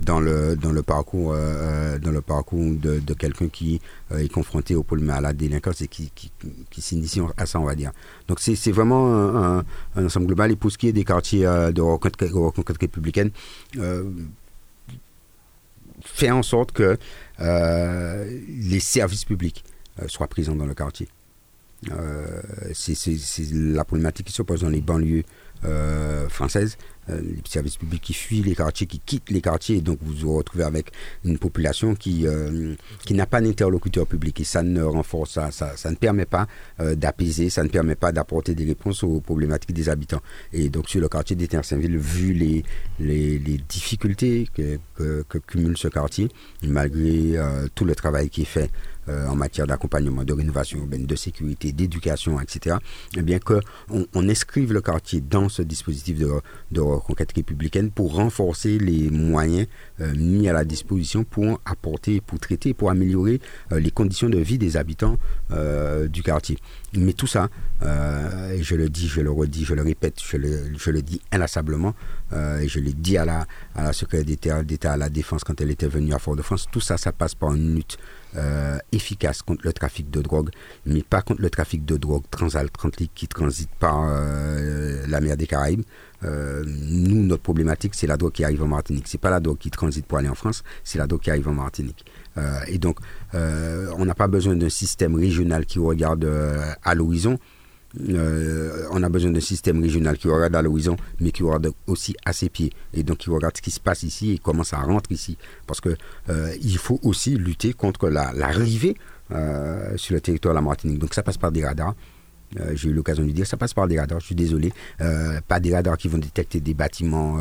dans 0.00 0.20
le 0.20 0.54
dans 0.54 0.70
le 0.70 0.82
parcours 0.82 1.32
euh, 1.34 1.98
dans 1.98 2.12
le 2.12 2.20
parcours 2.20 2.72
de, 2.74 3.14
quelqu'un 3.14 3.48
qui 3.48 3.80
est 4.16 4.28
confronté 4.32 4.76
au 4.76 4.84
problème 4.84 5.10
à 5.10 5.20
la 5.20 5.32
délinquance 5.32 5.80
et 5.80 5.88
qui, 5.88 6.12
qui, 6.14 6.80
s'initie 6.80 7.20
à 7.36 7.46
ça 7.46 7.58
on 7.58 7.64
va 7.64 7.74
dire. 7.74 7.90
Donc 8.28 8.38
c'est 8.38 8.70
vraiment 8.70 9.12
un, 9.56 9.64
ensemble 9.96 10.26
global. 10.26 10.52
Et 10.52 10.56
pour 10.56 10.70
ce 10.70 10.78
qui 10.78 10.88
est 10.88 10.92
des 10.92 11.04
quartiers 11.04 11.42
de 11.44 11.80
rencontre 11.80 12.74
républicaine 12.80 13.30
faire 16.04 16.36
en 16.36 16.42
sorte 16.42 16.72
que 16.72 16.96
les 17.38 18.80
services 18.80 19.24
publics 19.24 19.64
euh, 20.00 20.08
soit 20.08 20.26
présent 20.26 20.54
dans 20.54 20.64
le 20.64 20.74
quartier. 20.74 21.06
Euh, 21.90 22.40
c'est 22.72 22.94
la 23.52 23.84
problématique 23.84 24.28
qui 24.28 24.32
se 24.32 24.42
pose 24.42 24.60
dans 24.60 24.70
les 24.70 24.80
banlieues 24.80 25.24
euh, 25.64 26.28
françaises, 26.28 26.78
les 27.08 27.42
services 27.44 27.76
publics 27.76 28.00
qui 28.00 28.14
fuient 28.14 28.42
les 28.42 28.54
quartiers, 28.54 28.86
qui 28.86 29.00
quittent 29.00 29.30
les 29.30 29.40
quartiers, 29.40 29.76
et 29.76 29.80
donc 29.80 29.98
vous 30.00 30.14
vous 30.14 30.36
retrouvez 30.36 30.64
avec 30.64 30.92
une 31.24 31.36
population 31.38 31.94
qui, 31.96 32.24
qui 33.04 33.14
n'a 33.14 33.26
pas 33.26 33.40
d'interlocuteur 33.40 34.06
public, 34.06 34.40
et 34.40 34.44
ça 34.44 34.62
ne 34.62 34.82
renforce, 34.82 35.32
ça, 35.32 35.50
ça, 35.50 35.90
ne 35.90 35.96
permet 35.96 36.26
pas 36.26 36.46
d'apaiser, 36.78 37.50
ça 37.50 37.64
ne 37.64 37.68
permet 37.68 37.96
pas 37.96 38.12
d'apporter 38.12 38.54
des 38.54 38.64
réponses 38.64 39.02
aux 39.02 39.20
problématiques 39.20 39.72
des 39.72 39.88
habitants. 39.88 40.22
Et 40.52 40.68
donc 40.68 40.88
sur 40.88 41.00
le 41.00 41.08
quartier 41.08 41.34
d'Étincelle-Saint-Ville, 41.34 41.98
vu 41.98 42.32
les, 42.32 42.64
les, 43.00 43.38
les 43.40 43.58
difficultés 43.58 44.48
que, 44.54 44.78
que, 44.94 45.24
que, 45.28 45.38
cumule 45.38 45.76
ce 45.76 45.88
quartier, 45.88 46.28
malgré 46.62 47.36
tout 47.74 47.84
le 47.84 47.96
travail 47.96 48.30
qui 48.30 48.42
est 48.42 48.46
fait 48.46 48.70
euh, 49.08 49.26
en 49.26 49.34
matière 49.34 49.66
d'accompagnement, 49.66 50.22
de 50.22 50.32
rénovation 50.32 50.78
urbaine, 50.78 51.06
de 51.06 51.16
sécurité, 51.16 51.72
d'éducation, 51.72 52.40
etc., 52.40 52.76
eh 53.16 53.22
bien 53.22 53.40
qu'on 53.40 53.60
on 53.90 54.28
inscrive 54.28 54.72
le 54.72 54.80
quartier 54.80 55.20
dans 55.20 55.48
ce 55.48 55.62
dispositif 55.62 56.18
de, 56.18 56.80
reconquête 56.80 57.32
républicaine 57.34 57.90
pour 57.90 58.14
renforcer 58.14 58.78
les 58.78 59.10
moyens 59.10 59.66
euh, 60.00 60.14
mis 60.14 60.48
à 60.48 60.52
la 60.52 60.64
disposition 60.64 61.24
pour 61.24 61.60
apporter, 61.64 62.20
pour 62.20 62.38
traiter, 62.38 62.74
pour 62.74 62.90
améliorer 62.90 63.40
euh, 63.72 63.80
les 63.80 63.90
conditions 63.90 64.28
de 64.28 64.38
vie 64.38 64.58
des 64.58 64.76
habitants 64.76 65.18
du 66.08 66.22
quartier. 66.22 66.56
Mais 66.94 67.12
tout 67.12 67.26
ça, 67.26 67.48
je 67.82 68.74
le 68.74 68.88
dis, 68.88 69.06
je 69.06 69.20
le 69.20 69.30
redis, 69.30 69.64
je 69.64 69.74
le 69.74 69.82
répète, 69.82 70.18
je 70.24 70.36
le, 70.38 70.72
je 70.78 70.90
le 70.90 71.02
dis 71.02 71.20
inlassablement, 71.30 71.94
et 72.32 72.68
je 72.68 72.80
l'ai 72.80 72.94
dit 72.94 73.18
à 73.18 73.26
la, 73.26 73.46
à 73.74 73.82
la 73.84 73.92
secrétaire 73.92 74.64
d'État 74.64 74.92
à 74.92 74.96
la 74.96 75.10
Défense 75.10 75.44
quand 75.44 75.60
elle 75.60 75.70
était 75.70 75.88
venue 75.88 76.14
à 76.14 76.18
Fort-de-France, 76.18 76.68
tout 76.72 76.80
ça, 76.80 76.96
ça 76.96 77.12
passe 77.12 77.34
par 77.34 77.52
une 77.54 77.74
lutte 77.74 77.98
euh, 78.36 78.78
efficace 78.92 79.42
contre 79.42 79.62
le 79.64 79.72
trafic 79.74 80.10
de 80.10 80.22
drogue, 80.22 80.50
mais 80.86 81.02
pas 81.02 81.20
contre 81.20 81.42
le 81.42 81.50
trafic 81.50 81.84
de 81.84 81.98
drogue 81.98 82.22
transatlantique 82.30 83.12
qui 83.14 83.28
transite 83.28 83.68
par 83.78 84.06
euh, 84.08 85.04
la 85.06 85.20
mer 85.20 85.36
des 85.36 85.46
Caraïbes. 85.46 85.82
Euh, 86.24 86.64
nous, 86.66 87.22
notre 87.22 87.42
problématique, 87.42 87.94
c'est 87.94 88.06
la 88.06 88.16
drogue 88.16 88.32
qui 88.32 88.42
arrive 88.42 88.62
en 88.62 88.68
Martinique. 88.68 89.04
C'est 89.06 89.20
pas 89.20 89.28
la 89.28 89.40
drogue 89.40 89.58
qui 89.58 89.70
transite 89.70 90.06
pour 90.06 90.16
aller 90.16 90.30
en 90.30 90.34
France, 90.34 90.62
c'est 90.82 90.98
la 90.98 91.06
drogue 91.06 91.20
qui 91.20 91.30
arrive 91.30 91.48
en 91.48 91.54
Martinique. 91.54 92.04
et 92.68 92.78
donc, 92.78 92.98
on 93.34 94.04
n'a 94.04 94.14
pas 94.14 94.28
besoin 94.28 94.56
d'un 94.56 94.70
système 94.70 95.14
régional 95.14 95.66
qui 95.66 95.78
regarde 95.78 96.26
à 96.82 96.94
l'horizon. 96.94 97.38
Euh, 98.00 98.86
on 98.90 99.02
a 99.02 99.08
besoin 99.08 99.30
d'un 99.30 99.40
système 99.40 99.80
régional 99.82 100.16
qui 100.16 100.28
regarde 100.28 100.54
à 100.56 100.62
l'horizon, 100.62 100.96
mais 101.20 101.30
qui 101.30 101.42
regarde 101.42 101.72
aussi 101.86 102.14
à 102.24 102.32
ses 102.32 102.48
pieds. 102.48 102.72
Et 102.94 103.02
donc 103.02 103.18
qui 103.18 103.30
regarde 103.30 103.56
ce 103.56 103.62
qui 103.62 103.70
se 103.70 103.80
passe 103.80 104.02
ici 104.02 104.32
et 104.32 104.38
comment 104.38 104.64
ça 104.64 104.78
rentre 104.78 105.10
ici. 105.12 105.36
Parce 105.66 105.80
que 105.80 105.96
euh, 106.28 106.54
il 106.60 106.78
faut 106.78 107.00
aussi 107.02 107.36
lutter 107.36 107.72
contre 107.72 108.08
l'arrivée 108.08 108.96
euh, 109.30 109.96
sur 109.96 110.14
le 110.14 110.20
territoire 110.20 110.54
de 110.54 110.58
la 110.58 110.62
Martinique. 110.62 110.98
Donc 110.98 111.14
ça 111.14 111.22
passe 111.22 111.38
par 111.38 111.52
des 111.52 111.64
radars. 111.64 111.94
J'ai 112.74 112.90
eu 112.90 112.92
l'occasion 112.92 113.24
de 113.24 113.30
dire, 113.30 113.46
ça 113.46 113.56
passe 113.56 113.72
par 113.72 113.88
des 113.88 113.98
radars, 113.98 114.20
je 114.20 114.26
suis 114.26 114.34
désolé. 114.34 114.74
pas 115.48 115.58
des 115.58 115.74
radars 115.74 115.96
qui 115.96 116.08
vont 116.08 116.18
détecter 116.18 116.60
des 116.60 116.74
bâtiments 116.74 117.38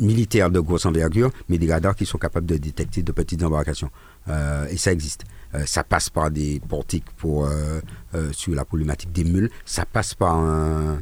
militaires 0.00 0.50
de 0.50 0.58
grosse 0.58 0.86
envergure, 0.86 1.30
mais 1.48 1.58
des 1.58 1.72
radars 1.72 1.94
qui 1.94 2.06
sont 2.06 2.18
capables 2.18 2.46
de 2.46 2.56
détecter 2.56 3.02
de 3.02 3.12
petites 3.12 3.42
embarcations. 3.44 3.90
Et 4.28 4.76
ça 4.76 4.92
existe. 4.92 5.24
Euh, 5.54 5.66
ça 5.66 5.82
passe 5.82 6.10
par 6.10 6.30
des 6.30 6.60
portiques 6.60 7.10
pour, 7.16 7.46
euh, 7.46 7.80
euh, 8.14 8.32
sur 8.32 8.54
la 8.54 8.64
problématique 8.64 9.12
des 9.12 9.24
mules. 9.24 9.50
Ça 9.64 9.84
passe 9.84 10.14
par 10.14 10.36
un, 10.36 11.00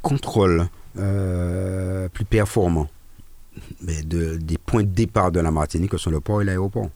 contrôle 0.00 0.68
plus 0.94 2.24
performant 2.24 2.88
des 3.80 4.58
points 4.64 4.84
de 4.84 4.88
départ 4.88 5.32
de 5.32 5.40
la 5.40 5.50
Martinique 5.50 5.90
que 5.90 5.98
sont 5.98 6.10
le 6.10 6.20
port 6.20 6.40
et 6.40 6.44
l'aéroport. 6.44 6.88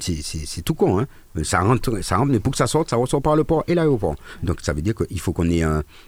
C'est 0.00 0.62
tout 0.64 0.72
con, 0.72 0.98
hein. 0.98 1.06
Ça 1.44 1.60
rentre, 1.60 2.00
ça 2.00 2.16
rentre, 2.16 2.32
mais 2.32 2.40
pour 2.40 2.52
que 2.52 2.56
ça 2.56 2.66
sorte, 2.66 2.88
ça 2.88 2.96
ressort 2.96 3.20
par 3.20 3.36
le 3.36 3.44
port 3.44 3.64
et 3.68 3.74
l'aéroport. 3.74 4.16
Donc 4.42 4.62
ça 4.62 4.72
veut 4.72 4.80
dire 4.80 4.94
qu'il 4.94 5.20
faut 5.20 5.34
qu'on 5.34 5.50
ait 5.50 5.62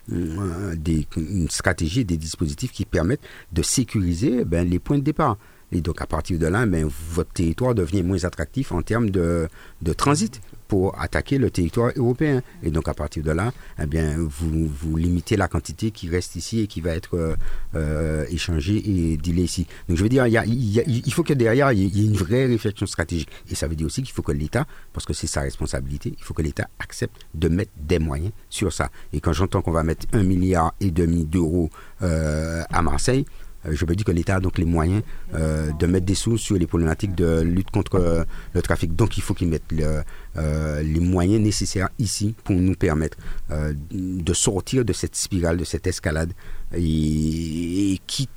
une 0.09 1.51
stratégie, 1.51 2.07
des 2.07 2.16
dispositifs 2.16 2.72
qui 2.72 2.87
permettent 2.87 3.22
de 3.53 3.62
sécuriser 3.62 4.47
ben, 4.47 4.68
les 4.68 4.79
points 4.79 4.99
de 4.99 5.05
départ. 5.05 5.37
Et 5.73 5.81
donc, 5.81 6.01
à 6.01 6.07
partir 6.07 6.39
de 6.39 6.47
là, 6.47 6.67
ben, 6.67 6.89
votre 7.11 7.33
territoire 7.33 7.75
devient 7.75 8.03
moins 8.03 8.25
attractif 8.25 8.73
en 8.73 8.83
termes 8.83 9.11
de, 9.11 9.49
de 9.83 9.93
transit 9.93 10.41
pour 10.69 10.99
attaquer 11.01 11.39
le 11.39 11.51
territoire 11.51 11.93
européen. 11.97 12.43
Et 12.62 12.71
donc, 12.71 12.89
à 12.89 12.95
partir 12.95 13.23
de 13.23 13.31
là, 13.31 13.53
eh 13.81 13.87
bien, 13.87 14.17
vous, 14.19 14.67
vous 14.67 14.97
limitez 14.97 15.37
la 15.37 15.49
quantité 15.49 15.91
qui 15.91 16.09
reste 16.09 16.37
ici 16.37 16.61
et 16.61 16.67
qui 16.67 16.81
va 16.81 16.95
être 16.95 17.17
euh, 17.17 17.37
euh, 17.75 18.25
échangée 18.31 18.83
et 18.85 19.17
dealée 19.17 19.43
ici. 19.43 19.67
Donc, 19.89 19.99
je 19.99 20.03
veux 20.03 20.09
dire, 20.09 20.27
il, 20.27 20.33
y 20.33 20.81
a, 20.81 21.11
faut 21.11 21.23
que 21.23 21.35
derrière, 21.35 21.73
il 21.73 21.97
y 21.97 22.03
ait 22.03 22.07
une 22.07 22.17
vraie 22.17 22.47
réflexion 22.47 22.87
stratégique. 22.87 23.31
Et 23.51 23.55
ça 23.55 23.69
veut 23.69 23.77
dire 23.77 23.87
aussi 23.87 24.03
qu'il 24.03 24.12
faut 24.12 24.23
que 24.23 24.33
l'État, 24.33 24.67
parce 24.93 25.07
que 25.07 25.12
c'est 25.12 25.27
sa 25.27 25.43
responsabilité, 25.43 26.15
il 26.17 26.25
faut 26.25 26.35
que 26.35 26.43
l'État 26.43 26.69
accepte 26.79 27.21
de 27.35 27.49
mettre 27.49 27.73
des 27.77 27.99
moyens 27.99 28.33
sur 28.49 28.73
ça. 28.73 28.91
Et 29.12 29.21
quand 29.21 29.33
j'entends 29.33 29.62
qu'on 29.62 29.73
va 29.73 29.83
mettre 29.83 30.07
un 30.12 30.23
milliard 30.23 30.75
et 30.81 30.91
demi 30.91 31.25
d'euros 31.25 31.71
euh, 32.03 32.62
à 32.71 32.83
Marseille, 32.83 33.27
je 33.71 33.85
me 33.87 33.95
dis 33.95 34.05
que 34.05 34.12
l'État 34.12 34.37
a 34.37 34.41
donc 34.41 34.59
les 34.59 34.65
moyens 34.65 35.03
euh, 35.35 35.73
de 35.73 35.87
mettre 35.87 36.07
des 36.07 36.15
sous 36.15 36.39
sur 36.39 36.57
les 36.57 36.67
problématiques 36.67 37.15
de 37.15 37.41
lutte 37.41 37.71
contre 37.71 37.97
euh, 37.97 38.25
le 38.53 38.62
trafic. 38.62 38.95
Donc 38.95 39.17
il 39.17 39.23
faut 39.23 39.35
qu'ils 39.35 39.49
mettent 39.49 39.73
les 39.73 41.01
moyens 41.01 41.43
nécessaires 41.43 41.89
ici 41.99 42.35
pour 42.45 42.57
nous 42.57 42.75
permettre 42.75 43.17
de 43.51 44.35
sortir 44.35 44.85
de 44.85 44.93
cette 44.93 45.17
spirale, 45.17 45.57
de 45.57 45.65
cette 45.65 45.87
escalade 45.87 46.33
et, 46.77 47.99
qui, 48.07 48.29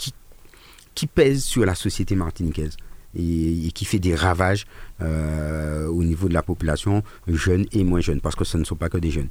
pèse 1.14 1.44
sur 1.44 1.66
la 1.66 1.76
société 1.76 2.16
martiniquaise. 2.16 2.78
Et, 3.16 3.72
qui 3.74 3.86
fait 3.86 4.00
des 4.00 4.14
ravages 4.14 4.68
au 5.00 6.04
niveau 6.04 6.28
de 6.28 6.34
la 6.34 6.44
population 6.44 7.04
jeune 7.28 7.66
et 7.72 7.84
moins 7.84 8.02
jeune, 8.02 8.22
parce 8.22 8.36
que 8.36 8.46
ce 8.46 8.58
ne 8.58 8.64
sont 8.64 8.76
pas 8.76 8.90
que 8.90 8.98
des 8.98 9.10
jeunes, 9.10 9.30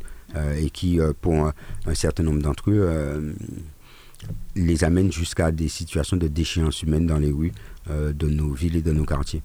et 0.58 0.70
qui, 0.70 0.98
pour 1.20 1.52
un 1.86 1.94
certain 1.94 2.24
nombre 2.24 2.42
d'entre 2.42 2.70
eux, 2.70 3.34
les 4.54 4.84
amène 4.84 5.12
jusqu'à 5.12 5.52
des 5.52 5.68
situations 5.68 6.16
de 6.16 6.28
déchéance 6.28 6.82
humaine 6.82 7.06
dans 7.06 7.18
les 7.18 7.30
rues 7.30 7.52
euh, 7.90 8.12
de 8.12 8.28
nos 8.28 8.52
villes 8.52 8.76
et 8.76 8.82
de 8.82 8.92
nos 8.92 9.04
quartiers. 9.04 9.42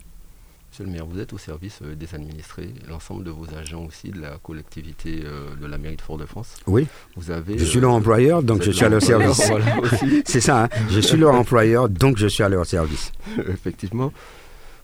Monsieur 0.72 0.86
le 0.86 0.92
maire, 0.92 1.06
vous 1.06 1.20
êtes 1.20 1.34
au 1.34 1.38
service 1.38 1.80
euh, 1.84 1.96
des 1.96 2.16
administrés, 2.16 2.74
l'ensemble 2.88 3.26
de 3.26 3.30
vos 3.30 3.46
agents 3.56 3.84
aussi, 3.86 4.10
de 4.10 4.22
la 4.22 4.38
collectivité 4.38 5.22
euh, 5.26 5.54
de 5.56 5.66
la 5.66 5.78
mairie 5.78 5.98
de 5.98 6.02
Fort-de-France. 6.02 6.56
Oui. 6.66 6.88
Vous 7.18 7.30
avez, 7.30 7.58
je 7.58 7.66
suis 7.66 7.82
leur 7.82 7.92
employeur, 7.92 8.42
donc 8.42 8.62
je 8.62 8.72
suis 8.72 8.86
à 8.86 8.90
leur 8.90 9.02
service. 9.02 9.52
C'est 10.26 10.40
ça, 10.40 10.64
hein. 10.64 10.70
je 10.90 11.00
suis 11.02 11.18
leur 11.18 11.36
employeur, 11.36 11.90
donc 11.90 12.18
je 12.18 12.28
suis 12.28 12.44
à 12.44 12.50
leur 12.50 12.66
service. 12.66 13.12
Effectivement. 13.50 14.14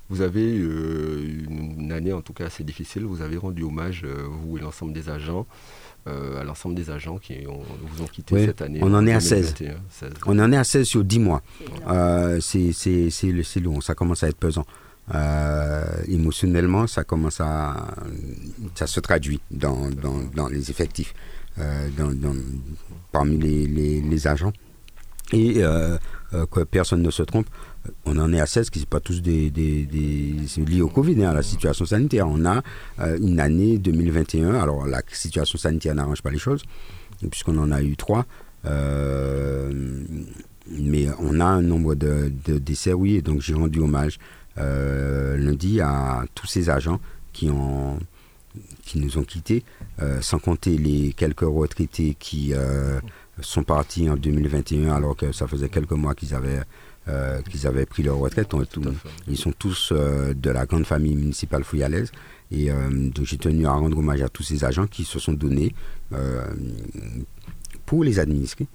Vous 0.09 0.21
avez 0.21 0.55
une 0.55 1.91
année 1.91 2.13
en 2.13 2.21
tout 2.21 2.31
cas 2.31 2.45
assez 2.45 2.63
difficile. 2.63 3.03
Vous 3.03 3.21
avez 3.21 3.35
rendu 3.35 3.63
hommage, 3.63 4.05
vous 4.05 4.57
et 4.57 4.61
l'ensemble 4.61 4.93
des 4.93 5.09
agents, 5.09 5.45
à 6.39 6.43
l'ensemble 6.43 6.75
des 6.75 6.89
agents 6.89 7.17
qui 7.17 7.45
vous 7.45 8.03
ont 8.03 8.07
quitté 8.07 8.45
cette 8.45 8.61
année. 8.61 8.79
On 8.81 8.93
en 8.93 9.05
est 9.05 9.13
à 9.13 9.19
16. 9.19 9.55
On 10.25 10.39
en 10.39 10.51
est 10.51 10.57
à 10.57 10.63
16 10.63 10.87
sur 10.87 11.03
10 11.03 11.19
mois. 11.19 11.41
Euh, 11.87 12.39
c'est 12.41 13.59
long, 13.61 13.81
ça 13.81 13.95
commence 13.95 14.23
à 14.23 14.29
être 14.29 14.37
pesant. 14.37 14.65
Euh, 15.15 15.85
émotionnellement, 16.07 16.85
ça 16.87 17.03
commence 17.03 17.39
à. 17.39 17.87
Ça 18.75 18.87
se 18.87 18.99
traduit 18.99 19.39
dans, 19.51 19.89
dans, 19.89 20.21
dans 20.35 20.47
les 20.47 20.69
effectifs, 20.69 21.13
dans, 21.57 22.11
parmi 23.11 23.37
les, 23.37 23.67
les, 23.67 24.01
les, 24.01 24.27
agents. 24.27 24.53
et 25.31 25.61
que 26.31 26.63
personne 26.63 27.01
ne 27.01 27.11
se 27.11 27.23
trompe, 27.23 27.47
on 28.05 28.17
en 28.17 28.33
est 28.33 28.39
à 28.39 28.45
16 28.45 28.69
qui 28.69 28.79
ne 28.79 28.83
sont 28.83 28.89
pas 28.89 28.99
tous 28.99 29.21
des, 29.21 29.51
au 30.81 30.87
Covid, 30.89 31.23
hein, 31.23 31.29
à 31.29 31.33
la 31.33 31.43
situation 31.43 31.85
sanitaire. 31.85 32.27
On 32.27 32.45
a 32.45 32.61
une 33.19 33.39
année 33.39 33.77
2021, 33.77 34.55
alors 34.55 34.85
la 34.85 35.01
situation 35.11 35.57
sanitaire 35.57 35.95
n'arrange 35.95 36.21
pas 36.21 36.31
les 36.31 36.37
choses, 36.37 36.63
puisqu'on 37.29 37.57
en 37.57 37.71
a 37.71 37.81
eu 37.81 37.95
trois. 37.95 38.25
mais 38.65 38.69
on 41.19 41.39
a 41.39 41.45
un 41.45 41.61
nombre 41.61 41.95
de, 41.95 42.29
décès, 42.57 42.93
oui, 42.93 43.15
et 43.15 43.21
donc 43.21 43.41
j'ai 43.41 43.53
rendu 43.53 43.79
hommage 43.79 44.19
lundi 44.57 45.79
à 45.81 46.25
tous 46.35 46.47
ces 46.47 46.69
agents 46.69 46.99
qui, 47.31 47.49
ont, 47.49 47.99
qui 48.83 48.99
nous 48.99 49.17
ont 49.17 49.23
quittés, 49.23 49.63
sans 50.21 50.39
compter 50.39 50.77
les 50.77 51.13
quelques 51.13 51.41
retraités 51.41 52.15
qui 52.19 52.53
sont 53.41 53.63
partis 53.63 54.09
en 54.09 54.15
2021 54.15 54.93
alors 54.93 55.15
que 55.15 55.31
ça 55.31 55.47
faisait 55.47 55.69
quelques 55.69 55.91
mois 55.91 56.15
qu'ils 56.15 56.33
avaient, 56.33 56.61
euh, 57.07 57.41
qu'ils 57.43 57.67
avaient 57.67 57.85
pris 57.85 58.03
leur 58.03 58.17
retraite. 58.17 58.49
ils 59.27 59.37
sont 59.37 59.51
tous 59.51 59.91
euh, 59.91 60.33
de 60.33 60.49
la 60.49 60.65
grande 60.65 60.85
famille 60.85 61.15
municipale 61.15 61.63
fouillalaise. 61.63 62.11
Et 62.51 62.71
euh, 62.71 62.89
donc 62.89 63.25
j'ai 63.25 63.37
tenu 63.37 63.67
à 63.67 63.73
rendre 63.73 63.97
hommage 63.97 64.21
à 64.21 64.29
tous 64.29 64.43
ces 64.43 64.63
agents 64.63 64.87
qui 64.87 65.03
se 65.03 65.19
sont 65.19 65.33
donnés 65.33 65.75
pour 67.85 68.03
les 68.03 68.19
administrer, 68.19 68.67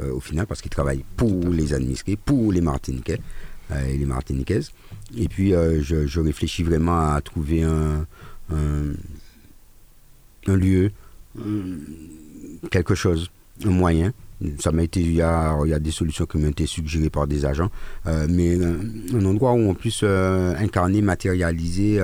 au 0.00 0.20
final, 0.20 0.46
parce 0.46 0.60
qu'ils 0.60 0.70
travaillent 0.70 1.04
pour 1.16 1.48
les 1.48 1.74
administrer, 1.74 2.16
pour 2.16 2.52
les 2.52 2.60
Martiniquais 2.60 3.20
et 3.70 3.96
les 3.96 4.04
Martiniquaises. 4.04 4.72
Et 5.16 5.28
puis 5.28 5.50
je, 5.50 6.20
réfléchis 6.20 6.64
vraiment 6.64 7.12
à 7.12 7.20
trouver 7.20 7.62
un, 7.62 8.04
un 8.50 10.56
lieu, 10.56 10.90
quelque 12.70 12.96
chose 12.96 13.30
un 13.64 13.70
moyen. 13.70 14.12
Ça 14.58 14.72
m'a 14.72 14.82
été, 14.82 15.00
il 15.00 15.14
y, 15.14 15.22
a, 15.22 15.56
il 15.64 15.70
y 15.70 15.74
a 15.74 15.78
des 15.78 15.92
solutions 15.92 16.26
qui 16.26 16.36
m'ont 16.38 16.50
été 16.50 16.66
suggérées 16.66 17.10
par 17.10 17.28
des 17.28 17.44
agents, 17.44 17.70
euh, 18.06 18.26
mais 18.28 18.56
euh, 18.56 18.76
un, 19.14 19.24
endroit 19.24 19.52
où 19.52 19.60
on 19.60 19.74
puisse 19.74 20.00
euh, 20.02 20.56
incarner, 20.56 21.00
matérialiser 21.00 22.00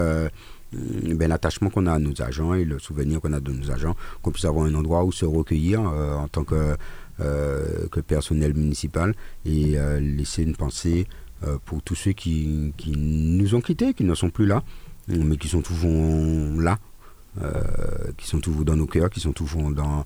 ben, 0.72 1.28
l'attachement 1.28 1.68
qu'on 1.70 1.86
a 1.86 1.94
à 1.94 1.98
nos 1.98 2.22
agents 2.22 2.54
et 2.54 2.64
le 2.64 2.78
souvenir 2.78 3.20
qu'on 3.20 3.32
a 3.32 3.40
de 3.40 3.50
nos 3.50 3.70
agents, 3.72 3.96
qu'on 4.22 4.30
puisse 4.30 4.44
avoir 4.44 4.66
un 4.66 4.74
endroit 4.74 5.02
où 5.04 5.10
se 5.10 5.24
recueillir 5.24 5.80
en 5.80 6.28
tant 6.28 6.44
que, 6.44 6.76
que 7.18 8.00
personnel 8.00 8.54
municipal 8.54 9.14
et 9.44 9.76
laisser 10.00 10.42
une 10.42 10.54
pensée 10.54 11.06
pour 11.64 11.82
tous 11.82 11.94
ceux 11.94 12.12
qui, 12.12 12.72
qui 12.76 12.92
nous 12.92 13.54
ont 13.54 13.60
quittés, 13.60 13.94
qui 13.94 14.04
ne 14.04 14.14
sont 14.14 14.30
plus 14.30 14.46
là, 14.46 14.62
mais 15.08 15.38
qui 15.38 15.48
sont 15.48 15.62
toujours 15.62 16.60
là 16.60 16.78
euh, 17.40 17.62
qui 18.16 18.26
sont 18.26 18.40
toujours 18.40 18.64
dans 18.64 18.74
nos 18.74 18.86
cœurs, 18.86 19.10
qui 19.10 19.20
sont 19.20 19.32
toujours 19.32 19.70
dans, 19.70 20.04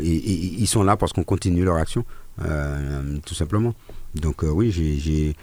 et, 0.00 0.02
ils 0.02 0.66
sont 0.66 0.82
là 0.82 0.96
parce 0.96 1.12
qu'on 1.12 1.22
continue 1.22 1.62
leur 1.62 1.76
action, 1.76 2.04
euh, 2.44 3.18
tout 3.24 3.34
simplement. 3.34 3.74
Donc 4.16 4.42
euh, 4.42 4.48
oui, 4.48 4.72
j'ai, 4.72 5.36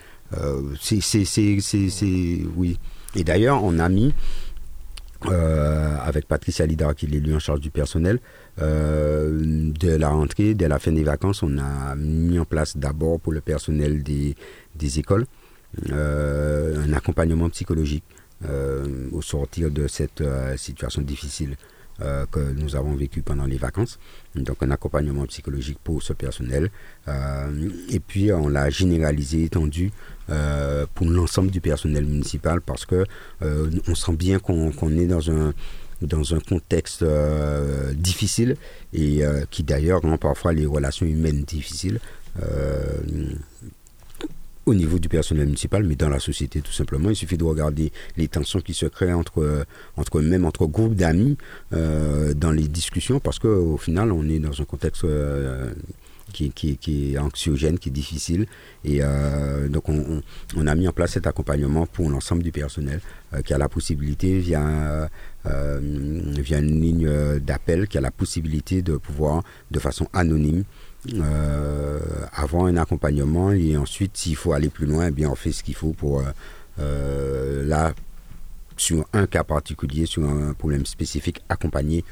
c'est, 0.82 2.42
oui. 2.58 2.78
Et 3.16 3.24
d'ailleurs, 3.24 3.64
on 3.64 3.80
a 3.80 3.88
mis 3.88 4.14
avec 5.22 6.28
Patricia 6.28 6.66
Lidar, 6.66 6.96
qui 6.96 7.06
est 7.06 7.10
l'élu 7.10 7.34
en 7.34 7.40
charge 7.40 7.62
du 7.62 7.72
personnel, 7.72 8.20
de 8.58 9.96
la 9.96 10.10
rentrée, 10.10 10.54
dès 10.54 10.68
la 10.68 10.80
fin 10.80 10.92
des 10.92 11.04
vacances, 11.04 11.44
on 11.44 11.58
a 11.60 11.96
mis 11.96 12.40
en 12.40 12.46
place 12.46 12.76
d'abord 12.76 13.22
pour 13.22 13.32
le 13.32 13.40
personnel 13.40 14.04
des, 14.04 14.36
écoles 15.00 15.28
un 15.90 16.92
accompagnement 16.92 17.50
psychologique 17.50 18.04
au 19.12 19.22
sortir 19.22 19.70
de 19.72 19.88
cette 19.88 20.22
euh, 20.22 20.58
situation 20.58 21.02
difficile 21.02 21.56
euh, 22.02 22.26
que 22.32 22.40
nous 22.40 22.76
avons 22.76 22.96
vécue 22.96 23.22
pendant 23.22 23.46
les 23.46 23.58
vacances. 23.58 24.00
Donc 24.36 24.58
un 24.62 24.72
accompagnement 24.72 25.26
psychologique 25.26 25.78
pour 25.84 26.02
ce 26.02 26.14
personnel. 26.14 26.72
et 27.90 28.00
puis 28.00 28.32
on 28.32 28.48
l'a 28.48 28.70
généralisé, 28.70 29.44
étendu 29.44 29.92
pour 30.96 31.08
l'ensemble 31.08 31.52
du 31.52 31.60
personnel 31.60 32.06
municipal 32.06 32.62
parce 32.62 32.86
que 32.86 33.06
on 33.42 33.96
sent 33.96 34.14
bien 34.14 34.40
qu'on 34.40 34.98
est 34.98 35.08
dans 35.08 35.30
un 35.30 35.54
dans 36.02 36.34
un 36.34 36.40
contexte 36.40 37.04
difficile 37.94 38.56
et 38.94 39.22
qui 39.52 39.64
d'ailleurs 39.64 40.02
rend 40.02 40.18
parfois 40.18 40.54
les 40.54 40.66
relations 40.66 41.06
humaines 41.06 41.44
difficiles 41.44 42.00
au 44.72 44.74
niveau 44.74 45.00
du 45.00 45.10
personnel 45.10 45.46
municipal, 45.46 45.84
mais 45.84 45.96
dans 45.96 46.10
la 46.10 46.20
société 46.20 46.62
tout 46.62 46.72
simplement. 46.72 47.10
Il 47.10 47.16
suffit 47.16 47.38
de 47.38 47.44
regarder 47.44 47.92
les 48.18 48.28
tensions 48.28 48.62
qui 48.62 48.74
se 48.74 48.86
créent 48.86 49.14
entre, 49.14 49.66
entre 49.98 50.22
même 50.22 50.46
entre 50.46 50.66
groupes 50.66 50.96
d'amis 50.96 51.38
euh, 51.74 52.34
dans 52.34 52.52
les 52.52 52.68
discussions, 52.68 53.20
parce 53.20 53.38
qu'au 53.38 53.78
final, 53.78 54.12
on 54.12 54.28
est 54.30 54.40
dans 54.40 54.62
un 54.62 54.66
contexte 54.66 55.04
euh, 55.04 55.72
qui, 56.34 56.52
qui, 56.52 56.78
qui, 56.78 57.14
est 57.14 57.18
anxiogène, 57.18 57.78
qui 57.78 57.90
est 57.90 57.92
difficile. 57.92 58.46
Et 58.86 59.00
euh, 59.02 59.68
donc, 59.68 59.90
on, 59.90 60.22
on, 60.56 60.68
a 60.68 60.76
mis 60.76 60.88
en 60.88 60.94
place 60.94 61.12
cet 61.12 61.28
accompagnement 61.28 61.86
pour 61.86 62.10
l'ensemble 62.10 62.42
du 62.42 62.54
personnel 62.54 63.02
qui 63.46 63.54
a 63.54 63.58
la 63.58 63.70
possibilité, 63.70 64.40
via, 64.40 65.10
via 65.46 66.60
une 66.60 66.82
ligne 66.82 67.40
d'appel, 67.40 67.88
qui 67.88 67.98
a 67.98 68.02
la 68.02 68.12
possibilité 68.12 68.82
de 68.82 68.98
pouvoir, 68.98 69.44
de 69.72 69.80
façon 69.80 70.08
anonyme, 70.14 70.64
euh, 71.10 72.00
avoir 72.32 72.66
un 72.66 72.78
accompagnement 72.78 73.52
et 73.52 73.76
ensuite 73.76 74.16
s'il 74.16 74.36
faut 74.36 74.54
aller 74.54 74.70
plus 74.70 74.86
loin, 74.86 75.08
eh 75.08 75.12
bien 75.12 75.30
on 75.30 75.36
fait 75.36 75.52
ce 75.52 75.64
qu'il 75.64 75.74
faut 75.74 75.94
pour 75.94 76.20
euh, 76.20 76.26
euh, 76.80 77.66
là 77.66 77.94
sur 78.78 79.06
un 79.14 79.26
cas 79.26 79.44
particulier, 79.44 80.06
sur 80.06 80.24
un 80.24 80.54
problème 80.54 80.86
spécifique, 80.86 81.42
accompagner, 81.50 82.04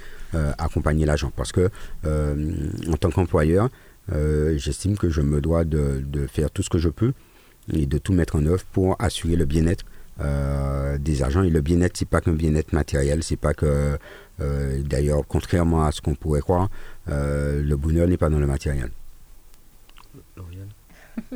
accompagner 0.60 1.04
l'agent. 1.04 1.32
Parce 1.36 1.52
que 1.52 1.72
en 2.06 2.98
tant 2.98 3.10
qu'employeur, 3.10 3.70
j'estime 4.56 4.96
que 4.96 5.10
je 5.10 5.22
me 5.22 5.42
dois 5.42 5.64
de, 5.64 6.04
de, 6.06 6.28
faire 6.28 6.52
tout 6.52 6.62
ce 6.62 6.70
que 6.70 6.78
je 6.78 6.90
peux 6.90 7.14
et 7.74 7.88
de 7.88 7.98
tout 7.98 8.14
mettre 8.14 8.36
en 8.36 8.46
œuvre 8.46 8.64
pour 8.72 8.96
assurer 9.00 9.36
le 9.36 9.46
bien-être 9.46 9.84
des 11.00 11.24
agents. 11.24 11.42
Et 11.42 11.50
le 11.50 11.62
bien-être, 11.62 11.98
c'est 11.98 12.08
pas 12.08 12.22
qu'un 12.22 12.34
bien-être 12.34 12.72
matériel, 12.72 13.24
c'est 13.24 13.38
pas 13.38 13.56
que 13.56 13.98
d'ailleurs, 14.84 15.24
contrairement 15.28 15.84
à 15.84 15.92
ce 15.92 16.02
qu'on 16.02 16.16
pourrait 16.16 16.42
croire, 16.42 16.70
euh, 17.10 17.62
le 17.62 17.76
bonheur 17.76 18.08
n'est 18.08 18.18
pas 18.18 18.30
dans 18.30 18.40
le 18.40 18.48
matériel. 18.48 18.90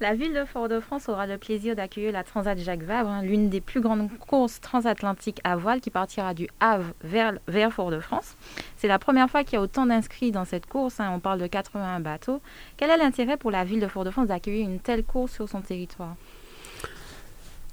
La 0.00 0.14
ville 0.14 0.32
de 0.32 0.44
Fort-de-France 0.44 1.08
aura 1.08 1.26
le 1.26 1.38
plaisir 1.38 1.74
d'accueillir 1.74 2.12
la 2.12 2.22
Transat 2.22 2.56
Jacques 2.58 2.82
Vabre, 2.82 3.08
hein, 3.08 3.22
l'une 3.22 3.48
des 3.48 3.60
plus 3.60 3.80
grandes 3.80 4.08
courses 4.18 4.60
transatlantiques 4.60 5.40
à 5.42 5.56
voile 5.56 5.80
qui 5.80 5.90
partira 5.90 6.34
du 6.34 6.48
Havre 6.60 6.92
vers, 7.02 7.34
vers 7.48 7.72
Fort-de-France. 7.72 8.36
C'est 8.76 8.86
la 8.86 9.00
première 9.00 9.28
fois 9.28 9.42
qu'il 9.42 9.54
y 9.54 9.56
a 9.56 9.60
autant 9.60 9.86
d'inscrits 9.86 10.30
dans 10.30 10.44
cette 10.44 10.66
course. 10.66 11.00
Hein, 11.00 11.10
on 11.14 11.18
parle 11.18 11.40
de 11.40 11.48
81 11.48 11.98
bateaux. 12.00 12.40
Quel 12.76 12.90
est 12.90 12.96
l'intérêt 12.96 13.36
pour 13.36 13.50
la 13.50 13.64
ville 13.64 13.80
de 13.80 13.88
Fort-de-France 13.88 14.28
d'accueillir 14.28 14.68
une 14.68 14.78
telle 14.78 15.02
course 15.02 15.32
sur 15.32 15.48
son 15.48 15.62
territoire? 15.62 16.14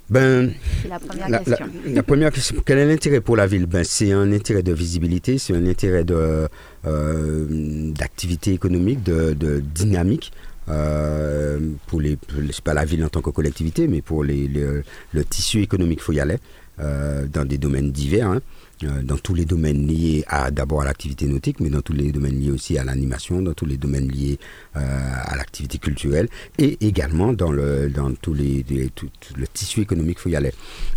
Ben, 0.08 0.52
la 0.88 0.98
première 0.98 1.42
question. 1.42 1.66
La, 1.86 2.02
première 2.02 2.30
question, 2.30 2.56
quel 2.64 2.78
est 2.78 2.86
l'intérêt 2.86 3.20
pour 3.20 3.36
la 3.36 3.46
ville? 3.46 3.66
Ben, 3.66 3.84
C'est 3.84 4.12
un 4.12 4.30
intérêt 4.32 4.62
de 4.62 4.72
visibilité, 4.72 5.38
c'est 5.38 5.54
un 5.54 5.66
intérêt 5.66 6.04
de, 6.04 6.48
euh, 6.86 7.92
d'activité 7.92 8.52
économique, 8.52 9.02
de, 9.02 9.62
dynamique. 9.74 10.32
Euh, 10.68 11.60
pour 11.86 12.00
les, 12.00 12.18
c'est 12.50 12.64
pas 12.64 12.74
la 12.74 12.84
ville 12.84 13.04
en 13.04 13.08
tant 13.08 13.20
que 13.20 13.30
collectivité, 13.30 13.86
mais 13.86 14.02
pour 14.02 14.24
les, 14.24 14.48
le 14.48 15.24
tissu 15.24 15.62
économique 15.62 16.00
faut 16.00 16.12
y 16.12 16.18
aller 16.18 16.38
euh, 16.78 17.26
dans 17.26 17.46
des 17.46 17.56
domaines 17.56 17.90
divers. 17.90 18.28
Hein. 18.28 18.40
Euh, 18.84 19.00
dans 19.02 19.16
tous 19.16 19.32
les 19.32 19.46
domaines 19.46 19.86
liés 19.86 20.22
à 20.28 20.50
d'abord 20.50 20.82
à 20.82 20.84
l'activité 20.84 21.26
nautique, 21.26 21.60
mais 21.60 21.70
dans 21.70 21.80
tous 21.80 21.94
les 21.94 22.12
domaines 22.12 22.38
liés 22.38 22.50
aussi 22.50 22.76
à 22.76 22.84
l'animation, 22.84 23.40
dans 23.40 23.54
tous 23.54 23.64
les 23.64 23.78
domaines 23.78 24.06
liés 24.06 24.38
euh, 24.76 24.80
à 24.80 25.34
l'activité 25.34 25.78
culturelle, 25.78 26.28
et 26.58 26.76
également 26.86 27.32
dans 27.32 27.50
le 27.50 27.88
dans 27.88 28.12
tous 28.12 28.34
les, 28.34 28.62
tout, 28.94 29.08
le 29.34 29.46
tissu 29.48 29.80
économique 29.80 30.18
faut 30.18 30.28
y 30.28 30.36
aller. 30.36 30.52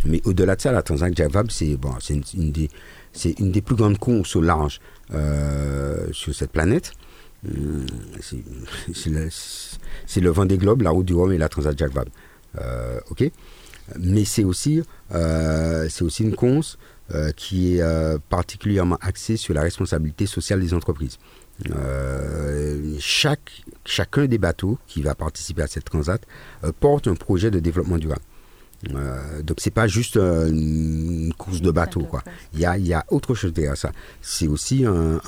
Mais 0.06 0.22
au-delà 0.26 0.58
de 0.58 0.62
ça, 0.62 0.74
la 0.74 0.82
Transat 0.82 1.16
Javab, 1.16 1.52
c'est 1.52 1.78
bon, 1.78 1.94
c'est 2.02 2.16
une, 2.34 2.52
des 2.52 2.70
c'est 3.14 3.40
une 3.40 3.54
des 3.54 3.62
plus 3.62 3.76
grandes 3.78 3.98
courses 3.98 4.36
au 4.36 4.42
large 4.42 4.82
euh, 5.14 6.08
sur 6.12 6.36
cette 6.36 6.52
planète. 6.52 6.92
C'est 10.06 10.20
le, 10.20 10.30
vent 10.30 10.46
des 10.46 10.58
globes, 10.58 10.82
la 10.82 10.90
route 10.90 11.06
du 11.06 11.14
Rhum 11.14 11.32
et 11.32 11.38
la 11.38 11.48
Transat 11.48 11.78
Jacques 11.78 11.94
ok, 13.10 13.32
mais 13.98 14.26
c'est 14.26 14.44
aussi 14.44 14.82
aussi 16.02 16.24
une 16.24 16.36
course 16.36 16.78
euh, 17.14 17.32
qui 17.32 17.76
est 17.76 17.82
euh, 17.82 18.18
particulièrement 18.30 18.98
axé 19.02 19.36
sur 19.36 19.54
la 19.54 19.62
responsabilité 19.62 20.26
sociale 20.26 20.60
des 20.60 20.74
entreprises. 20.74 21.18
Euh, 21.72 22.96
chaque, 23.00 23.64
chacun 23.84 24.28
des 24.28 24.38
bateaux 24.38 24.78
qui 24.88 25.02
va 25.02 25.16
participer 25.16 25.62
à 25.64 25.68
cette 25.68 25.86
transat 25.86 26.22
porte 26.80 27.08
un 27.08 27.16
projet 27.16 27.52
de 27.52 27.60
développement 27.60 27.98
durable. 27.98 28.22
Euh, 28.94 29.42
donc 29.42 29.58
c'est 29.60 29.74
pas 29.74 29.88
juste 29.88 30.16
une 30.16 31.34
course 31.38 31.62
de 31.62 31.70
bateau 31.70 32.02
quoi. 32.04 32.24
Il 32.54 32.62
y 32.62 32.66
a, 32.66 32.78
il 32.78 32.88
y 32.88 32.94
a 32.94 33.04
autre 33.10 33.36
chose 33.36 33.52
derrière 33.52 33.76
ça. 33.76 33.92
C'est 34.22 34.48
aussi 34.48 34.86
un, 34.86 35.20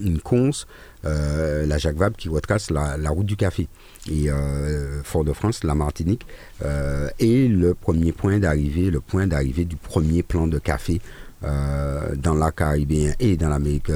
une 0.00 0.20
course, 0.24 0.66
la 1.04 1.78
Jacques 1.78 2.16
qui 2.16 2.28
retrace 2.28 2.70
la, 2.70 3.10
route 3.10 3.26
du 3.26 3.36
café 3.36 3.68
et 4.10 4.30
euh, 4.30 5.02
Fort-de-France, 5.02 5.64
la 5.64 5.74
Martinique, 5.74 6.26
euh, 6.64 7.08
est 7.18 7.48
le 7.48 7.74
premier 7.74 8.12
point 8.12 8.38
d'arrivée, 8.38 8.90
le 8.90 9.00
point 9.00 9.26
d'arrivée 9.26 9.64
du 9.64 9.76
premier 9.76 10.22
plan 10.22 10.46
de 10.46 10.58
café 10.58 11.00
dans 11.42 12.34
la 12.34 12.52
Caribéen 12.52 13.14
et 13.18 13.36
dans 13.36 13.48
l'Amérique 13.48 13.90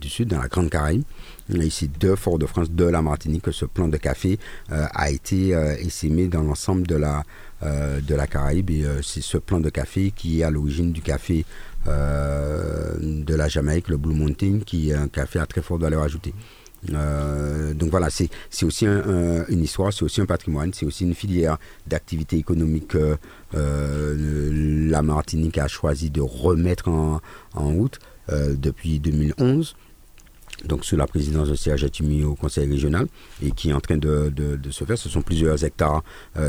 du 0.00 0.08
Sud, 0.08 0.26
dans 0.30 0.40
la 0.40 0.48
Grande 0.48 0.70
Caraïbe. 0.70 1.04
Ici, 1.48 1.88
de 2.00 2.16
Fort-de-France, 2.16 2.72
de 2.72 2.84
la 2.84 3.00
Martinique, 3.00 3.42
que 3.42 3.52
ce 3.52 3.64
plan 3.64 3.86
de 3.86 3.96
café 3.96 4.40
a 4.70 5.08
été 5.08 5.50
essaimé 5.78 6.26
dans 6.26 6.42
l'ensemble 6.42 6.88
de 6.88 6.96
la, 6.96 7.22
de 7.62 8.12
la 8.12 8.26
Caraïbe. 8.26 8.70
Et 8.70 8.84
c'est 9.04 9.22
ce 9.22 9.38
plan 9.38 9.60
de 9.60 9.70
café 9.70 10.10
qui 10.10 10.40
est 10.40 10.42
à 10.42 10.50
l'origine 10.50 10.90
du 10.90 11.00
café 11.00 11.44
de 11.86 13.34
la 13.34 13.48
Jamaïque, 13.48 13.88
le 13.88 13.96
Blue 13.96 14.14
Mountain, 14.14 14.60
qui 14.64 14.90
est 14.90 14.94
un 14.94 15.08
café 15.08 15.38
à 15.38 15.46
très 15.46 15.62
forte 15.62 15.80
valeur 15.80 16.02
ajoutée. 16.02 16.34
Euh, 16.92 17.74
donc 17.74 17.90
voilà, 17.90 18.08
c'est 18.10 18.30
aussi 18.62 18.86
une 18.86 19.62
histoire, 19.62 19.92
c'est 19.92 20.04
aussi 20.04 20.20
un 20.20 20.26
patrimoine, 20.26 20.72
c'est 20.72 20.86
aussi 20.86 21.04
une 21.04 21.14
filière 21.14 21.58
d'activité 21.86 22.36
économique 22.36 22.88
que 22.88 23.16
euh, 23.54 24.88
la 24.90 25.02
Martinique 25.02 25.58
a 25.58 25.68
choisi 25.68 26.10
de 26.10 26.20
remettre 26.20 26.88
en, 26.88 27.20
route 27.54 27.98
euh, 28.30 28.54
depuis 28.56 28.98
2011 29.00 29.76
donc 30.64 30.84
sous 30.84 30.96
la 30.96 31.06
présidence 31.06 31.48
de 31.48 31.54
Serge 31.54 31.84
Atumi 31.84 32.24
au 32.24 32.34
conseil 32.34 32.68
régional 32.70 33.06
et 33.42 33.50
qui 33.52 33.70
est 33.70 33.72
en 33.72 33.80
train 33.80 33.96
de, 33.96 34.32
se 34.70 34.84
faire. 34.84 34.98
Ce 34.98 35.08
sont 35.08 35.22
plusieurs 35.22 35.62
hectares 35.64 36.02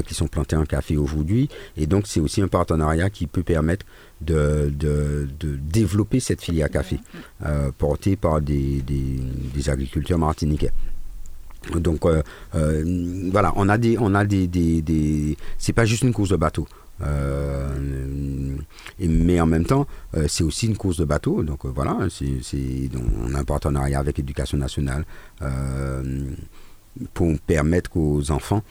qui 0.05 0.14
sont 0.14 0.28
plantés 0.28 0.55
en 0.55 0.66
café 0.66 0.97
aujourd'hui 0.97 1.49
et 1.78 1.88
donc 1.88 2.07
c'est 2.07 2.20
aussi 2.20 2.41
un 2.41 2.47
partenariat 2.47 3.09
qui 3.09 3.28
peut 3.28 3.43
permettre 3.43 3.86
de, 4.22 5.28
développer 5.72 6.20
cette 6.20 6.41
filière 6.41 6.70
café 6.70 6.99
euh, 7.45 7.72
portée 7.78 8.16
par 8.16 8.41
des, 8.41 8.82
des, 8.82 9.70
agriculteurs 9.70 10.18
martiniquais. 10.20 10.72
Donc 11.76 12.05
euh, 12.05 12.24
euh, 12.55 13.30
voilà, 13.32 13.53
on 13.55 13.70
a 13.70 13.78
des, 13.78 13.97
on 13.99 14.16
a 14.16 14.26
des, 14.26 14.47
des, 14.47 15.38
c'est 15.57 15.74
pas 15.74 15.86
juste 15.86 16.03
une 16.03 16.14
course 16.14 16.30
de 16.30 16.36
bateau. 16.36 16.68
Mais 18.99 19.39
en 19.41 19.45
même 19.45 19.66
temps, 19.66 19.88
c'est 20.28 20.43
aussi 20.43 20.68
une 20.68 20.78
course 20.78 20.97
de 20.97 21.06
bateau. 21.06 21.43
Donc 21.43 21.66
voilà, 21.66 22.08
c'est, 22.10 22.89
on 23.26 23.34
a 23.34 23.39
un 23.39 23.43
partenariat 23.43 23.99
avec 23.99 24.18
l'Éducation 24.18 24.58
nationale 24.58 25.06
pour 27.14 27.39
permettre 27.47 27.95
aux 27.97 28.32
enfants, 28.32 28.64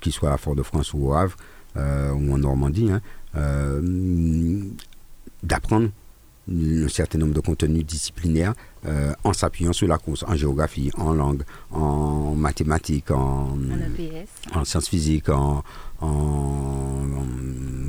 qu'ils 0.00 0.12
soient 0.12 0.32
à 0.32 0.36
Fort-de-France 0.36 0.92
ou 0.94 1.08
au 1.08 1.14
Havre 1.14 1.36
ou 1.76 2.32
en 2.32 2.38
Normandie, 2.38 2.90
hein, 2.90 3.00
euh, 3.36 4.60
d'apprendre 5.42 5.90
un 6.48 6.88
certain 6.88 7.18
nombre 7.18 7.34
de 7.34 7.40
contenus 7.40 7.84
disciplinaires 7.84 8.54
euh, 8.86 9.12
en 9.24 9.32
s'appuyant 9.32 9.72
sur 9.72 9.88
la 9.88 9.98
course, 9.98 10.24
en 10.26 10.36
géographie, 10.36 10.90
en 10.96 11.12
langue, 11.12 11.42
en 11.70 12.34
mathématiques, 12.36 13.10
en, 13.10 13.58
en, 14.54 14.64
sciences 14.64 14.88
physiques, 14.88 15.28
en, 15.28 15.64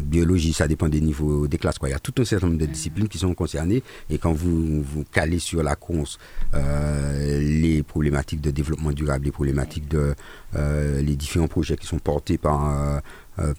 biologie, 0.08 0.54
ça 0.54 0.68
dépend 0.68 0.90
des 0.90 1.02
niveaux 1.02 1.48
des 1.48 1.58
classes. 1.58 1.76
Il 1.84 1.90
y 1.90 1.94
a 1.94 2.00
tout 2.00 2.14
un 2.18 2.26
certain 2.26 2.48
nombre 2.48 2.60
de 2.60 2.66
disciplines 2.66 3.08
qui 3.08 3.18
sont 3.18 3.34
concernées 3.34 3.84
et 4.10 4.18
quand 4.18 4.34
vous 4.34 4.82
vous 4.82 5.04
calez 5.12 5.40
sur 5.40 5.62
la 5.64 5.76
course 5.76 6.18
euh, 6.54 7.40
les 7.40 7.84
problématiques 7.84 8.42
de 8.42 8.52
développement 8.52 8.92
durable, 8.92 9.26
les 9.26 9.32
problématiques 9.32 9.88
de 9.88 10.16
les 10.56 11.16
différents 11.16 11.48
projets 11.48 11.76
qui 11.78 11.86
sont 11.86 12.00
portés 12.00 12.38
par 12.38 12.70
euh, 12.70 13.00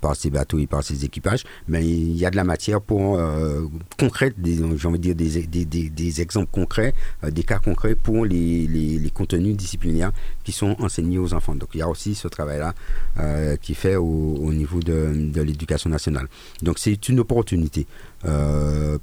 par 0.00 0.16
ces 0.16 0.30
bateaux 0.30 0.58
et 0.58 0.66
par 0.66 0.82
ces 0.82 1.04
équipages, 1.04 1.44
mais 1.68 1.86
il 1.86 2.16
y 2.16 2.26
a 2.26 2.30
de 2.30 2.36
la 2.36 2.44
matière 2.44 2.80
pour 2.80 3.18
euh, 3.18 3.66
concrète, 3.98 4.34
j'ai 4.42 4.62
envie 4.62 4.98
de 4.98 5.12
dire 5.12 5.36
des, 5.36 6.20
exemples 6.20 6.50
concrets, 6.50 6.94
euh, 7.24 7.30
des 7.30 7.42
cas 7.42 7.58
concrets 7.58 7.94
pour 7.94 8.24
les, 8.24 9.10
contenus 9.14 9.56
disciplinaires 9.56 10.12
qui 10.44 10.52
sont 10.52 10.76
enseignés 10.80 11.18
aux 11.18 11.34
enfants. 11.34 11.54
Donc 11.54 11.70
il 11.74 11.78
y 11.78 11.82
a 11.82 11.88
aussi 11.88 12.14
ce 12.14 12.28
travail-là 12.28 12.74
euh, 13.18 13.56
qui 13.56 13.72
est 13.72 13.74
fait 13.74 13.96
au, 13.96 14.04
au 14.04 14.52
niveau 14.52 14.80
de, 14.80 15.40
l'éducation 15.42 15.90
nationale. 15.90 16.28
Donc 16.62 16.78
c'est 16.78 17.08
une 17.08 17.20
opportunité 17.20 17.86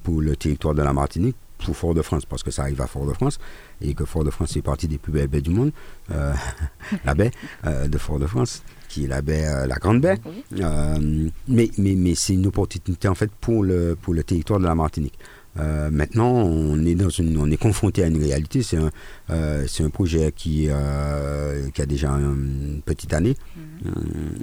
pour 0.03 0.21
le 0.21 0.35
territoire 0.35 0.75
de 0.75 0.81
la 0.81 0.91
Martinique 0.93 1.37
pour 1.57 1.75
Fort-de-France, 1.75 2.25
parce 2.25 2.43
que 2.43 2.51
ça 2.51 2.63
arrive 2.63 2.81
à 2.81 2.87
Fort-de-France, 2.87 3.39
et 3.81 3.93
que 3.93 4.03
Fort-de-France 4.03 4.53
fait 4.53 4.61
partie 4.61 4.87
des 4.87 4.97
plus 4.97 5.13
belles 5.13 5.29
baies 5.29 5.41
du 5.41 5.51
monde, 5.51 5.71
euh, 6.11 6.33
la 7.05 7.15
baie 7.15 7.31
de 7.63 7.97
Fort-de-France 7.97 8.61
qui 8.95 9.03
est 9.03 9.07
la 9.07 9.21
baie, 9.21 9.45
euh, 9.45 9.67
la 9.67 9.75
Grande 9.75 9.99
Baie. 9.99 10.17
Euh, 10.59 10.97
mais 11.49 11.69
mais, 11.77 11.95
mais 11.95 12.15
c'est 12.15 12.33
une 12.33 12.47
opportunité 12.47 13.09
en 13.09 13.15
fait 13.15 13.29
pour 13.41 13.61
le, 13.61 13.97
pour 14.01 14.13
le 14.13 14.23
territoire 14.23 14.59
de 14.59 14.65
la 14.65 14.73
Martinique. 14.73 15.19
Euh, 15.57 15.89
maintenant, 15.91 16.31
on 16.31 16.85
est 16.85 16.95
dans 16.95 17.09
une, 17.09 17.37
on 17.37 17.49
est 17.51 17.57
confronté 17.57 18.03
à 18.03 18.07
une 18.07 18.17
réalité. 18.17 18.63
C'est 18.63 18.77
un, 18.77 18.91
c'est 19.67 19.83
un 19.83 19.89
projet 19.89 20.31
qui, 20.33 20.69
qui 21.73 21.81
a 21.81 21.85
déjà 21.85 22.09
une 22.11 22.81
petite 22.85 23.13
année, 23.13 23.35
mhm. 23.55 23.93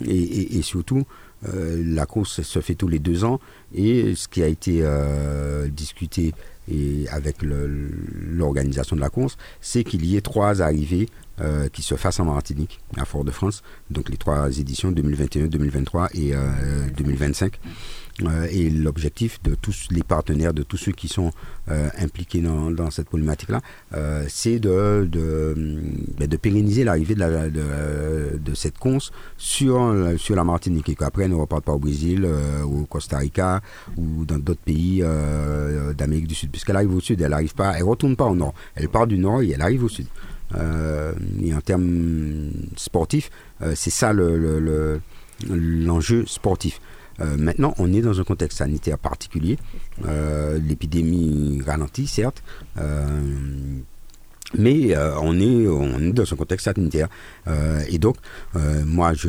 et, 0.06 0.58
et, 0.58 0.62
surtout, 0.62 1.04
la 1.52 2.06
course 2.06 2.40
se 2.42 2.60
fait 2.60 2.74
tous 2.74 2.88
les 2.88 2.98
deux 2.98 3.24
ans. 3.24 3.40
Et 3.74 4.14
ce 4.14 4.26
qui 4.28 4.42
a 4.42 4.46
été 4.46 4.82
discuté 5.70 6.32
et 6.70 7.06
avec 7.10 7.36
l'organisation 7.42 8.96
de 8.96 9.02
la 9.02 9.10
course, 9.10 9.36
c'est 9.60 9.84
qu'il 9.84 10.06
y 10.06 10.16
ait 10.16 10.22
trois 10.22 10.62
arrivées 10.62 11.08
euh, 11.40 11.70
qui 11.70 11.80
se 11.80 11.94
fassent 11.94 12.20
en 12.20 12.26
Martinique, 12.26 12.78
à 12.98 13.06
Fort-de-France. 13.06 13.62
Donc 13.90 14.10
les 14.10 14.18
trois 14.18 14.50
éditions 14.58 14.92
2021, 14.92 15.46
2023 15.46 16.10
et 16.12 16.34
2025. 16.94 17.58
Euh, 18.22 18.26
euh, 18.28 18.46
et 18.50 18.68
l'objectif 18.68 19.42
de 19.42 19.54
tous 19.54 19.88
les 19.90 20.02
partenaires, 20.02 20.52
de 20.52 20.62
tous 20.62 20.76
ceux 20.76 20.92
qui 20.92 21.08
sont 21.08 21.30
impliqués 21.98 22.42
dans, 22.42 22.90
cette 22.90 23.06
problématique-là, 23.06 23.62
c'est 24.28 24.58
ben, 24.58 25.08
de, 25.08 26.36
pérenniser 26.36 26.84
l'arrivée 26.84 27.14
de, 27.14 28.54
cette 28.54 28.76
conce 28.76 29.10
sur, 29.38 29.96
sur 30.18 30.36
la 30.36 30.44
Martinique 30.44 30.90
et 30.90 30.94
qu'après 30.94 31.24
elle 31.24 31.30
ne 31.30 31.36
reparte 31.36 31.64
pas 31.64 31.72
au 31.72 31.78
Brésil, 31.78 32.28
au 32.64 32.84
Costa 32.84 33.16
Rica 33.16 33.62
ou 33.96 34.26
dans 34.26 34.38
d'autres 34.38 34.60
pays 34.60 35.02
d'Amérique 35.96 36.26
du 36.26 36.34
Sud. 36.34 36.50
Puisqu'elle 36.50 36.76
arrive 36.76 36.94
au 36.94 37.00
Sud, 37.00 37.22
elle 37.22 37.32
arrive 37.32 37.54
pas, 37.54 37.72
elle 37.78 37.84
retourne 37.84 38.16
pas 38.16 38.26
au 38.26 38.34
Nord. 38.36 38.52
Elle 38.74 38.90
part 38.90 39.06
du 39.06 39.16
Nord 39.16 39.40
et 39.40 39.52
elle 39.52 39.62
arrive 39.62 39.84
au 39.84 39.88
Sud. 39.88 40.06
Euh, 40.56 41.12
et 41.42 41.54
en 41.54 41.60
termes 41.60 42.50
sportifs, 42.76 43.30
euh, 43.62 43.72
c'est 43.74 43.90
ça 43.90 44.12
l'enjeu 44.12 45.00
le, 45.48 46.26
sportif. 46.26 46.80
Euh, 47.20 47.36
maintenant, 47.36 47.74
on 47.78 47.92
est 47.92 48.00
dans 48.00 48.20
un 48.20 48.24
contexte 48.24 48.58
sanitaire 48.58 48.98
particulier. 48.98 49.58
L'épidémie 50.04 51.60
ralentit, 51.64 52.06
certes. 52.06 52.42
Mais 54.58 54.94
euh, 54.94 55.14
on, 55.20 55.38
est, 55.40 55.66
on 55.66 55.98
est 55.98 56.12
dans 56.12 56.30
un 56.30 56.36
contexte 56.36 56.64
sanitaire. 56.64 57.08
Euh, 57.48 57.82
et 57.88 57.98
donc, 57.98 58.16
euh, 58.56 58.84
moi, 58.84 59.14
je, 59.14 59.28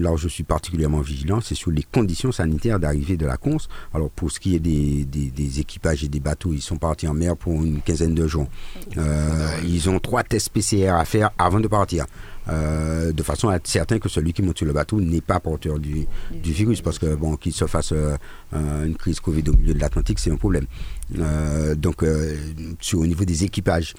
là 0.00 0.12
où 0.12 0.16
je 0.16 0.28
suis 0.28 0.44
particulièrement 0.44 1.00
vigilant, 1.00 1.40
c'est 1.40 1.54
sur 1.54 1.70
les 1.70 1.82
conditions 1.82 2.32
sanitaires 2.32 2.80
d'arrivée 2.80 3.16
de 3.16 3.26
la 3.26 3.36
Cons. 3.36 3.58
Alors, 3.92 4.10
pour 4.10 4.30
ce 4.30 4.40
qui 4.40 4.56
est 4.56 4.60
des, 4.60 5.04
des, 5.04 5.60
équipages 5.60 6.02
et 6.04 6.08
des 6.08 6.20
bateaux, 6.20 6.52
ils 6.52 6.62
sont 6.62 6.76
partis 6.76 7.06
en 7.06 7.14
mer 7.14 7.36
pour 7.36 7.52
une 7.62 7.80
quinzaine 7.80 8.14
de 8.14 8.26
jours. 8.26 8.48
ils 9.64 9.90
ont 9.90 9.98
trois 10.00 10.22
tests 10.22 10.50
PCR 10.50 10.88
à 10.90 11.04
faire 11.04 11.30
avant 11.38 11.60
de 11.60 11.68
partir. 11.68 12.06
de 12.48 13.22
façon 13.22 13.48
à 13.48 13.56
être 13.56 13.68
certain 13.68 13.98
que 13.98 14.08
celui 14.08 14.32
qui 14.32 14.42
monte 14.42 14.58
sur 14.58 14.66
le 14.66 14.72
bateau 14.72 15.00
n'est 15.00 15.20
pas 15.20 15.38
porteur 15.40 15.78
du, 15.78 16.06
du 16.32 16.52
virus, 16.52 16.80
parce 16.80 16.98
que 16.98 17.14
bon, 17.14 17.36
qu'il 17.36 17.52
se 17.52 17.66
fasse 17.66 17.92
une 18.52 18.96
crise 18.96 19.20
Covid 19.20 19.44
au 19.48 19.56
milieu 19.56 19.74
de 19.74 19.80
l'Atlantique, 19.80 20.18
c'est 20.18 20.30
un 20.30 20.36
problème. 20.36 20.66
donc, 21.76 22.04
sur, 22.80 23.00
au 23.00 23.06
niveau 23.06 23.24
des 23.24 23.44
équipages, 23.44 23.94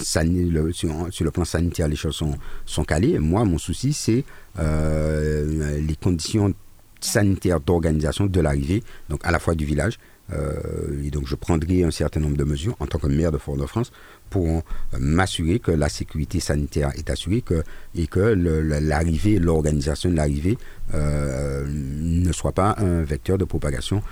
sur, 0.00 1.24
le 1.24 1.30
plan 1.30 1.44
sanitaire, 1.44 1.88
les 1.88 1.96
choses 1.96 2.16
sont, 2.16 2.34
sont 2.66 2.84
calées. 2.84 3.18
Moi, 3.18 3.44
mon 3.44 3.58
souci, 3.58 3.92
c'est 3.92 4.24
euh, 4.58 5.80
les 5.80 5.96
conditions 5.96 6.52
sanitaires 7.00 7.60
d'organisation 7.60 8.26
de 8.26 8.40
l'arrivée, 8.40 8.82
donc 9.08 9.20
à 9.24 9.30
la 9.30 9.38
fois 9.38 9.54
du 9.54 9.64
village, 9.64 9.98
et 10.30 11.10
donc 11.10 11.26
je 11.26 11.34
prendrai 11.34 11.84
un 11.84 11.90
certain 11.90 12.20
nombre 12.20 12.36
de 12.36 12.44
mesures 12.44 12.76
en 12.80 12.86
tant 12.86 12.98
que 12.98 13.06
maire 13.06 13.32
de 13.32 13.38
Fort-de-France 13.38 13.92
pour 14.28 14.46
euh, 14.46 14.60
m'assurer 14.98 15.58
que 15.58 15.70
la 15.70 15.88
sécurité 15.88 16.40
sanitaire 16.40 16.92
est 16.96 17.10
assurée 17.10 17.40
que, 17.40 17.62
et 17.94 18.06
que 18.06 18.20
l'arrivée, 18.20 19.38
l'organisation 19.38 20.10
de 20.10 20.16
l'arrivée 20.16 20.58
euh, 20.94 21.66
ne 21.68 22.32
soit 22.32 22.52
pas 22.52 22.76
un 22.78 23.02
vecteur 23.02 23.38
de 23.38 23.44
propagation 23.44 24.02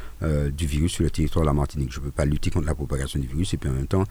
du 0.57 0.67
virus 0.67 0.93
sur 0.93 1.05
le 1.05 1.11
territoire 1.11 1.45
de 1.45 1.47
la 1.47 1.53
Martinique. 1.53 1.93
Je 1.93 2.01
ne 2.01 2.07
peux 2.07 2.11
pas 2.11 2.25
lutter 2.25 2.51
contre 2.51 2.67
la 2.67 2.75
propagation 2.75 3.21
du 3.21 3.27
virus 3.27 3.53
et 3.53 3.59
puis 3.59 3.69
en 3.69 3.75
même 3.75 3.87
temps 3.87 4.05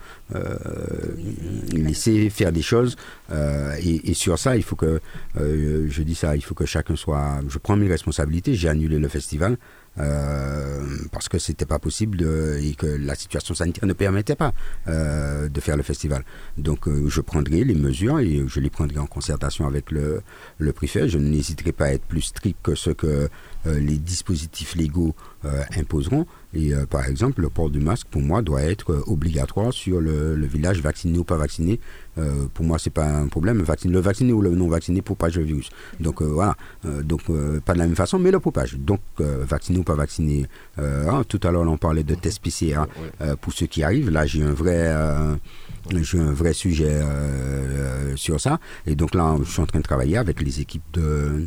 laisser 1.72 2.30
faire 2.30 2.52
des 2.52 2.62
choses. 2.62 2.96
Et, 3.80 4.10
et, 4.10 4.14
sur 4.14 4.38
ça, 4.38 4.56
il 4.56 4.62
faut 4.62 4.76
que, 4.76 5.00
je 5.36 6.02
dis 6.02 6.14
ça, 6.14 6.36
il 6.36 6.42
faut 6.42 6.54
que 6.54 6.64
chacun 6.64 6.94
soit... 6.94 7.40
Je 7.48 7.58
prends 7.58 7.76
mes 7.76 7.88
responsabilités, 7.88 8.54
j'ai 8.54 8.68
annulé 8.68 9.00
le 9.00 9.08
festival. 9.08 9.58
Euh, 9.98 10.84
parce 11.10 11.28
que 11.28 11.38
c'était 11.38 11.64
pas 11.64 11.78
possible 11.78 12.18
de, 12.18 12.58
et 12.60 12.74
que 12.74 12.86
la 12.86 13.14
situation 13.14 13.54
sanitaire 13.54 13.86
ne 13.86 13.94
permettait 13.94 14.36
pas 14.36 14.52
euh, 14.88 15.48
de 15.48 15.60
faire 15.60 15.76
le 15.76 15.82
festival. 15.82 16.24
Donc 16.58 16.86
euh, 16.86 17.08
je 17.08 17.20
prendrai 17.22 17.64
les 17.64 17.74
mesures 17.74 18.18
et 18.18 18.44
je 18.46 18.60
les 18.60 18.68
prendrai 18.68 18.98
en 18.98 19.06
concertation 19.06 19.66
avec 19.66 19.90
le, 19.90 20.20
le 20.58 20.72
préfet. 20.72 21.08
Je 21.08 21.18
n'hésiterai 21.18 21.72
pas 21.72 21.86
à 21.86 21.92
être 21.92 22.04
plus 22.04 22.22
strict 22.22 22.58
que 22.62 22.74
ce 22.74 22.90
que 22.90 23.28
les 23.64 23.98
dispositifs 23.98 24.76
légaux 24.76 25.16
imposeront. 25.76 26.26
Et 26.54 26.72
par 26.88 27.06
exemple, 27.06 27.42
le 27.42 27.50
port 27.50 27.70
du 27.70 27.80
masque, 27.80 28.06
pour 28.10 28.22
moi, 28.22 28.40
doit 28.40 28.62
être 28.62 29.04
obligatoire 29.06 29.72
sur 29.72 30.00
le, 30.00 30.34
village 30.46 30.80
vacciné 30.80 31.18
ou 31.18 31.24
pas 31.24 31.36
vacciné. 31.36 31.80
pour 32.54 32.64
moi, 32.64 32.78
c'est 32.78 32.90
pas 32.90 33.06
un 33.06 33.28
problème. 33.28 33.58
le 33.58 34.00
vacciné 34.00 34.32
ou 34.32 34.40
le 34.40 34.50
non 34.50 34.68
vacciné 34.68 35.02
propage 35.02 35.36
le 35.36 35.44
virus. 35.44 35.68
Donc 36.00 36.22
voilà. 36.22 36.56
donc 37.02 37.22
pas 37.64 37.74
de 37.74 37.78
la 37.78 37.86
même 37.86 37.96
façon, 37.96 38.18
mais 38.18 38.30
le 38.30 38.40
propage. 38.40 38.76
Donc 38.78 39.00
vacciné 39.18 39.78
ou 39.78 39.82
pas 39.82 39.94
vacciné. 39.96 40.46
Hein, 40.78 41.22
tout 41.28 41.40
à 41.42 41.50
l'heure, 41.50 41.68
on 41.68 41.76
parlait 41.76 42.04
de 42.04 42.14
tests 42.14 42.42
PCR 42.42 42.84
pour 43.40 43.52
ceux 43.52 43.66
qui 43.66 43.82
arrivent. 43.82 44.10
Là, 44.10 44.24
j'ai 44.24 44.42
un 44.42 44.52
vrai 44.52 44.94
j'ai 46.02 46.18
un 46.18 46.32
vrai 46.32 46.52
sujet 46.52 46.88
euh, 46.90 48.16
sur 48.16 48.40
ça. 48.40 48.58
Et 48.86 48.94
donc 48.94 49.14
là, 49.14 49.36
je 49.42 49.50
suis 49.50 49.60
en 49.60 49.66
train 49.66 49.78
de 49.78 49.84
travailler 49.84 50.16
avec 50.16 50.40
les 50.40 50.60
équipes 50.60 50.84
de, 50.92 51.46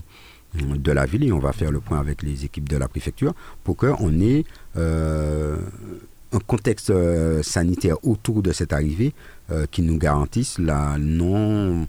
de 0.55 0.91
la 0.91 1.05
ville 1.05 1.23
et 1.23 1.31
on 1.31 1.39
va 1.39 1.53
faire 1.53 1.71
le 1.71 1.79
point 1.79 1.99
avec 1.99 2.23
les 2.23 2.45
équipes 2.45 2.67
de 2.67 2.77
la 2.77 2.87
préfecture 2.87 3.33
pour 3.63 3.77
qu'on 3.77 4.19
ait 4.19 4.45
euh, 4.77 5.57
un 6.31 6.39
contexte 6.39 6.89
euh, 6.89 7.43
sanitaire 7.43 7.97
autour 8.03 8.41
de 8.41 8.51
cette 8.51 8.73
arrivée 8.73 9.13
qui 9.71 9.81
nous 9.81 9.97
garantisse 9.97 10.59
la 10.59 10.97
non 10.99 11.87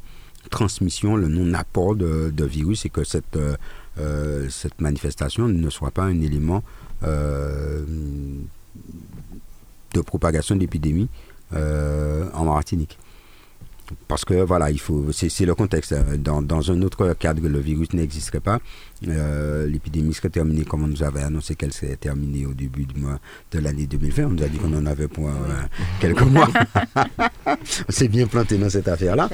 transmission, 0.49 1.15
le 1.17 1.29
non-apport 1.29 1.95
de, 1.95 2.45
virus 2.45 2.87
et 2.87 2.89
que 2.89 3.05
cette, 3.05 3.39
cette 4.49 4.81
manifestation 4.81 5.47
ne 5.47 5.69
soit 5.69 5.91
pas 5.91 6.05
un 6.05 6.23
élément 6.23 6.65
de 9.95 10.01
propagation 10.01 10.59
euh, 11.53 12.29
en 12.33 12.45
Martinique. 12.45 12.99
Parce 14.09 14.24
que 14.24 14.34
voilà, 14.34 14.70
il 14.70 14.80
faut, 14.80 15.07
c'est 15.12 15.45
le 15.47 15.55
contexte. 15.55 15.95
Dans, 16.18 16.43
dans, 16.43 16.70
un 16.70 16.82
autre 16.82 17.12
cadre, 17.14 17.47
le 17.47 17.59
virus 17.59 17.93
n'existerait 17.93 18.41
pas. 18.41 18.61
Euh, 19.09 19.66
l'épidémie 19.66 20.12
serait 20.12 20.28
terminée 20.28 20.64
comme 20.64 20.84
on 20.84 20.86
nous 20.86 21.03
avait 21.03 21.22
annoncé 21.22 21.55
qu'elle 21.55 21.72
serait 21.72 21.97
terminée 21.97 22.45
au 22.47 22.53
début 22.53 22.84
du 22.84 23.01
mois 23.01 23.18
de 23.51 23.59
l'année 23.59 23.86
2020. 23.86 24.24
On 24.24 24.30
nous 24.30 24.43
a 24.43 24.49
dit 24.49 24.59
qu'on 24.59 24.74
en 24.74 24.86
avait 24.86 25.09
pour 25.09 25.28
euh, 25.28 25.32
quelques 26.01 26.22
mois. 26.22 26.49
on 27.47 27.93
s'est 27.93 28.09
bien 28.09 28.26
planté 28.26 28.59
dans 28.59 28.70
cette 28.70 28.88
affaire-là. 28.88 29.28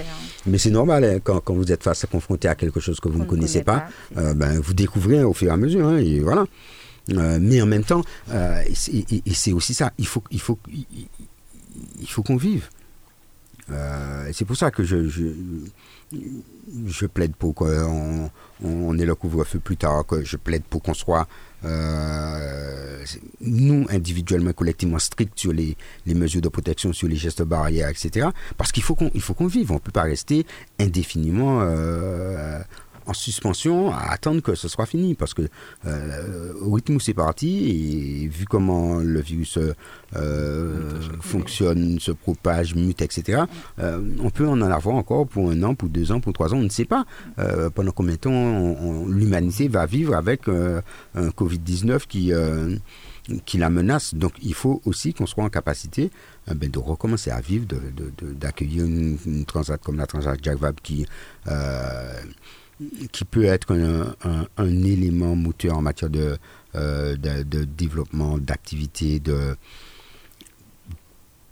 Mais 0.46 0.58
c'est 0.58 0.70
normal, 0.70 1.04
hein, 1.04 1.18
quand, 1.22 1.40
quand, 1.40 1.54
vous 1.54 1.72
êtes 1.72 1.82
face 1.82 2.04
à 2.04 2.06
confronté 2.06 2.48
à 2.48 2.54
quelque 2.54 2.80
chose 2.80 3.00
que 3.00 3.08
vous 3.08 3.18
ne 3.18 3.24
connaissez 3.24 3.62
pas, 3.62 3.88
ben, 4.14 4.60
vous 4.60 4.74
découvrez 4.74 5.22
au 5.24 5.32
fur 5.32 5.48
et 5.48 5.52
à 5.52 5.56
mesure. 5.56 5.86
Hein, 5.86 5.98
et 5.98 6.20
voilà. 6.20 6.44
mais 7.40 7.60
en 7.60 7.66
même 7.66 7.84
temps, 7.84 8.02
et, 8.32 9.34
c'est 9.34 9.52
aussi 9.52 9.74
ça, 9.74 9.92
il 9.98 10.06
faut, 10.06 10.22
il 10.30 10.40
faut, 10.40 10.58
il 12.00 12.08
faut 12.08 12.22
qu'on 12.22 12.36
vive. 12.36 12.68
Euh, 13.70 14.30
c'est 14.32 14.44
pour 14.44 14.56
ça 14.56 14.70
que 14.70 14.84
je, 14.84 15.08
je, 15.08 17.06
plaide 17.06 17.34
pour 17.34 17.54
qu'on 17.54 18.30
on 18.62 18.98
ait 18.98 19.04
le 19.04 19.14
couvre-feu 19.14 19.58
plus 19.58 19.76
tard, 19.76 20.06
que 20.06 20.24
je 20.24 20.36
plaide 20.36 20.62
pour 20.62 20.82
qu'on 20.82 20.94
soit, 20.94 21.26
euh, 21.64 23.04
nous, 23.40 23.86
individuellement, 23.90 24.52
collectivement, 24.52 24.98
stricts 24.98 25.38
sur 25.38 25.52
les, 25.52 25.76
les, 26.06 26.14
mesures 26.14 26.42
de 26.42 26.48
protection, 26.48 26.92
sur 26.92 27.08
les 27.08 27.16
gestes 27.16 27.42
barrières, 27.42 27.88
etc. 27.88 28.28
Parce 28.56 28.70
qu'il 28.70 28.82
faut 28.82 28.94
qu'on 28.94 29.10
qu'on 29.10 29.46
vive. 29.46 29.72
On 29.72 29.74
ne 29.74 29.80
peut 29.80 29.92
pas 29.92 30.02
rester 30.02 30.46
indéfiniment 30.78 31.60
euh, 31.62 32.60
en 33.06 33.12
suspension 33.12 33.92
à 33.92 34.10
attendre 34.10 34.42
que 34.42 34.54
ce 34.54 34.68
soit 34.68 34.86
fini 34.86 35.14
parce 35.14 35.34
que 35.34 35.42
euh, 35.86 36.52
au 36.60 36.72
rythme 36.72 36.96
où 36.96 37.00
c'est 37.00 37.14
parti 37.14 38.22
et 38.24 38.28
vu 38.28 38.44
comment 38.44 38.96
le 38.96 39.20
virus 39.20 39.58
euh, 40.16 41.00
fonctionne, 41.20 41.98
se 42.00 42.12
propage, 42.12 42.74
mute, 42.74 43.02
etc., 43.02 43.42
euh, 43.78 44.00
on 44.20 44.30
peut 44.30 44.48
en 44.48 44.60
avoir 44.60 44.96
encore 44.96 45.26
pour 45.26 45.50
un 45.50 45.62
an, 45.62 45.74
pour 45.74 45.88
deux 45.88 46.12
ans, 46.12 46.20
pour 46.20 46.32
trois 46.32 46.52
ans, 46.52 46.58
on 46.58 46.62
ne 46.62 46.68
sait 46.68 46.84
pas 46.84 47.06
pendant 47.74 47.92
combien 47.92 48.14
de 48.14 48.20
temps 48.20 49.06
l'humanité 49.06 49.68
va 49.68 49.86
vivre 49.86 50.14
avec 50.14 50.48
un 50.48 50.82
Covid-19 51.16 52.06
qui 52.06 52.32
qui 53.44 53.58
la 53.58 53.70
menace. 53.70 54.14
Donc 54.14 54.32
il 54.42 54.54
faut 54.54 54.80
aussi 54.84 55.12
qu'on 55.12 55.26
soit 55.26 55.44
en 55.44 55.48
capacité 55.48 56.10
ben, 56.54 56.70
de 56.70 56.78
recommencer 56.78 57.30
à 57.30 57.40
vivre, 57.40 57.66
d'accueillir 58.20 58.84
de, 58.84 58.88
de, 58.88 59.18
une, 59.26 59.44
transat 59.44 59.82
comme 59.82 59.96
la 59.96 60.06
transat 60.06 60.38
Jack 60.42 60.58
Vab 60.58 60.76
qui 60.82 61.06
qui 63.12 63.24
peut 63.24 63.44
être 63.44 63.74
un, 63.74 64.84
élément 64.84 65.34
moteur 65.34 65.78
en 65.78 65.82
matière 65.82 66.10
de, 66.10 66.36
euh, 66.74 67.16
développement, 67.76 68.38
d'activité, 68.38 69.18
de, 69.18 69.56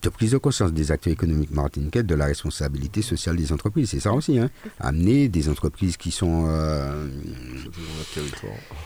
de 0.05 0.11
prise 0.11 0.33
de 0.33 0.39
conscience 0.39 0.73
des 0.73 0.93
acteurs 0.93 1.13
économiques 1.13 1.51
martiniquais 1.51 2.03
de 2.03 2.15
la 2.15 2.27
responsabilité 2.27 3.01
sociale 3.01 3.37
des 3.37 3.53
entreprises. 3.53 3.91
C'est 3.91 4.01
ça 4.01 4.13
aussi, 4.13 4.39
hein. 4.39 4.51
Amener 4.79 5.29
des 5.29 5.49
entreprises 5.49 5.97
qui 5.97 6.11
sont, 6.11 6.45
euh, 6.47 7.09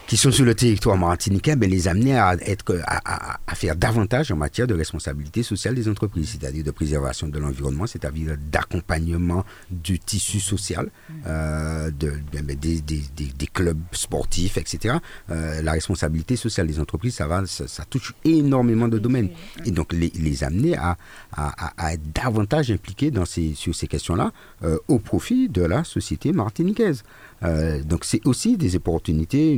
qui 0.07 0.17
sont 0.17 0.31
sur 0.31 0.45
le 0.45 0.55
territoire 0.55 0.97
martiniquais, 0.97 1.57
ben, 1.57 1.69
les 1.69 1.89
amener 1.89 2.17
à, 2.17 2.35
être, 2.41 2.81
à, 2.87 3.41
à, 3.47 3.55
faire 3.57 3.75
davantage 3.75 4.31
en 4.31 4.37
matière 4.37 4.69
de 4.69 4.75
responsabilité 4.75 5.43
sociale 5.43 5.75
des 5.75 5.89
entreprises, 5.89 6.39
c'est-à-dire 6.39 6.63
de 6.63 6.71
préservation 6.71 7.27
de 7.27 7.39
l'environnement, 7.39 7.87
c'est-à-dire 7.87 8.37
d'accompagnement 8.51 9.45
du 9.71 9.99
tissu 9.99 10.39
social, 10.39 10.89
euh, 11.27 11.91
de, 11.91 12.13
ben, 12.33 12.45
ben, 12.45 12.57
des, 12.57 12.81
des, 12.81 13.03
des, 13.17 13.47
clubs 13.49 13.81
sportifs, 13.91 14.57
etc. 14.57 14.97
Euh, 15.31 15.63
la 15.63 15.73
responsabilité 15.73 16.37
sociale 16.37 16.69
des 16.69 16.79
entreprises, 16.79 17.17
ça, 17.17 17.27
va, 17.27 17.45
ça, 17.47 17.85
touche 17.91 18.15
énormément 18.25 18.87
de 18.87 18.99
domaines. 18.99 19.31
Et 19.65 19.73
donc 19.73 19.93
les, 19.93 20.13
les 20.15 20.45
amener 20.45 20.77
à, 20.77 20.97
à, 21.33 21.93
être 21.93 22.13
davantage 22.13 22.71
impliqué 22.71 23.11
dans 23.11 23.25
ces, 23.25 23.55
sur 23.55 23.75
ces 23.75 23.87
questions-là 23.87 24.33
euh, 24.65 24.79
au 24.89 24.99
profit 24.99 25.49
de 25.49 25.63
la 25.63 25.85
société 25.85 26.33
martiniquaise. 26.33 27.05
Euh, 27.43 27.83
donc 27.83 28.05
c'est 28.05 28.27
aussi 28.27 28.57
des 28.57 28.77
opportunités, 28.77 29.57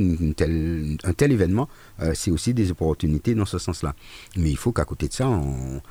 un 1.03 1.13
tel 1.13 1.31
événement, 1.31 1.67
euh, 2.01 2.11
c'est 2.13 2.31
aussi 2.31 2.53
des 2.53 2.71
opportunités 2.71 3.33
dans 3.35 3.45
ce 3.45 3.57
sens-là. 3.57 3.95
Mais 4.37 4.49
il 4.51 4.57
faut 4.57 4.71
qu'à 4.71 4.85
côté 4.85 5.07
de 5.07 5.13
ça, 5.13 5.27
on, 5.27 5.81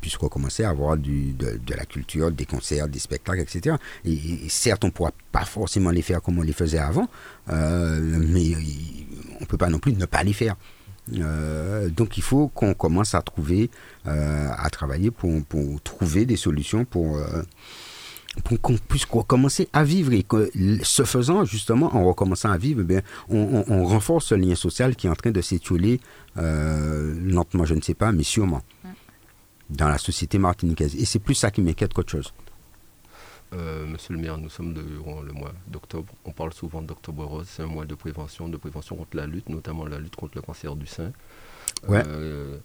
puisse 0.00 0.16
recommencer 0.16 0.62
à 0.62 0.70
avoir 0.70 0.96
du, 0.96 1.32
de, 1.32 1.74
la 1.74 1.84
culture, 1.86 2.30
des 2.30 2.46
concerts, 2.46 2.86
des 2.86 3.00
spectacles, 3.00 3.40
etc. 3.40 3.74
Et, 4.04 4.48
certes, 4.48 4.84
on 4.84 4.88
ne 4.88 4.92
pourra 4.92 5.10
pas 5.32 5.44
forcément 5.44 5.90
les 5.90 6.02
faire 6.02 6.22
comme 6.22 6.38
on 6.38 6.42
les 6.42 6.52
faisait 6.52 6.78
avant, 6.78 7.08
mais 7.48 8.54
on 8.54 9.40
ne 9.40 9.46
peut 9.46 9.56
pas 9.56 9.68
non 9.68 9.80
plus 9.80 9.92
ne 9.94 10.06
pas 10.06 10.22
les 10.22 10.32
faire. 10.34 10.54
Euh, 11.14 11.88
donc 11.88 12.16
il 12.16 12.22
faut 12.22 12.48
qu'on 12.48 12.74
commence 12.74 13.14
à 13.14 13.22
trouver, 13.22 13.70
euh, 14.06 14.48
à 14.56 14.68
travailler 14.70 15.10
pour, 15.10 15.44
pour, 15.44 15.80
trouver 15.82 16.26
des 16.26 16.36
solutions 16.36 16.84
pour, 16.84 17.16
euh, 17.16 17.42
pour 18.44 18.60
qu'on 18.60 18.76
puisse 18.76 19.06
commencer 19.06 19.68
à 19.72 19.84
vivre. 19.84 20.12
Et 20.12 20.22
que, 20.22 20.50
ce 20.82 21.04
faisant, 21.04 21.44
justement, 21.44 21.94
en 21.94 22.04
recommençant 22.04 22.50
à 22.50 22.58
vivre, 22.58 22.82
bien, 22.82 23.02
on, 23.28 23.64
on, 23.68 23.84
renforce 23.84 24.26
ce 24.26 24.34
lien 24.34 24.54
social 24.54 24.96
qui 24.96 25.06
est 25.06 25.10
en 25.10 25.14
train 25.14 25.30
de 25.30 25.40
s'étioler 25.40 26.00
lentement, 26.36 27.64
je 27.64 27.74
ne 27.74 27.80
sais 27.80 27.94
pas, 27.94 28.12
mais 28.12 28.24
sûrement, 28.24 28.62
dans 29.70 29.88
la 29.88 29.98
société 29.98 30.38
martiniquaise. 30.38 30.94
Et 30.96 31.04
c'est 31.04 31.18
plus 31.18 31.34
ça 31.34 31.50
qui 31.50 31.62
m'inquiète 31.62 31.94
qu'autre 31.94 32.10
chose. 32.10 32.32
Euh, 33.54 33.86
monsieur 33.86 34.14
le 34.14 34.20
maire, 34.20 34.38
nous 34.38 34.50
sommes 34.50 34.74
durant 34.74 35.20
le 35.20 35.32
mois 35.32 35.52
d'octobre. 35.68 36.12
On 36.24 36.32
parle 36.32 36.52
souvent 36.52 36.82
d'octobre 36.82 37.24
rose. 37.24 37.46
C'est 37.48 37.62
un 37.62 37.66
mois 37.66 37.84
de 37.84 37.94
prévention, 37.94 38.48
de 38.48 38.56
prévention 38.56 38.96
contre 38.96 39.16
la 39.16 39.26
lutte, 39.26 39.48
notamment 39.48 39.86
la 39.86 39.98
lutte 39.98 40.16
contre 40.16 40.32
le 40.36 40.42
cancer 40.42 40.74
du 40.74 40.86
sein. 40.86 41.12
Ouais. 41.88 42.02
Euh, 42.06 42.56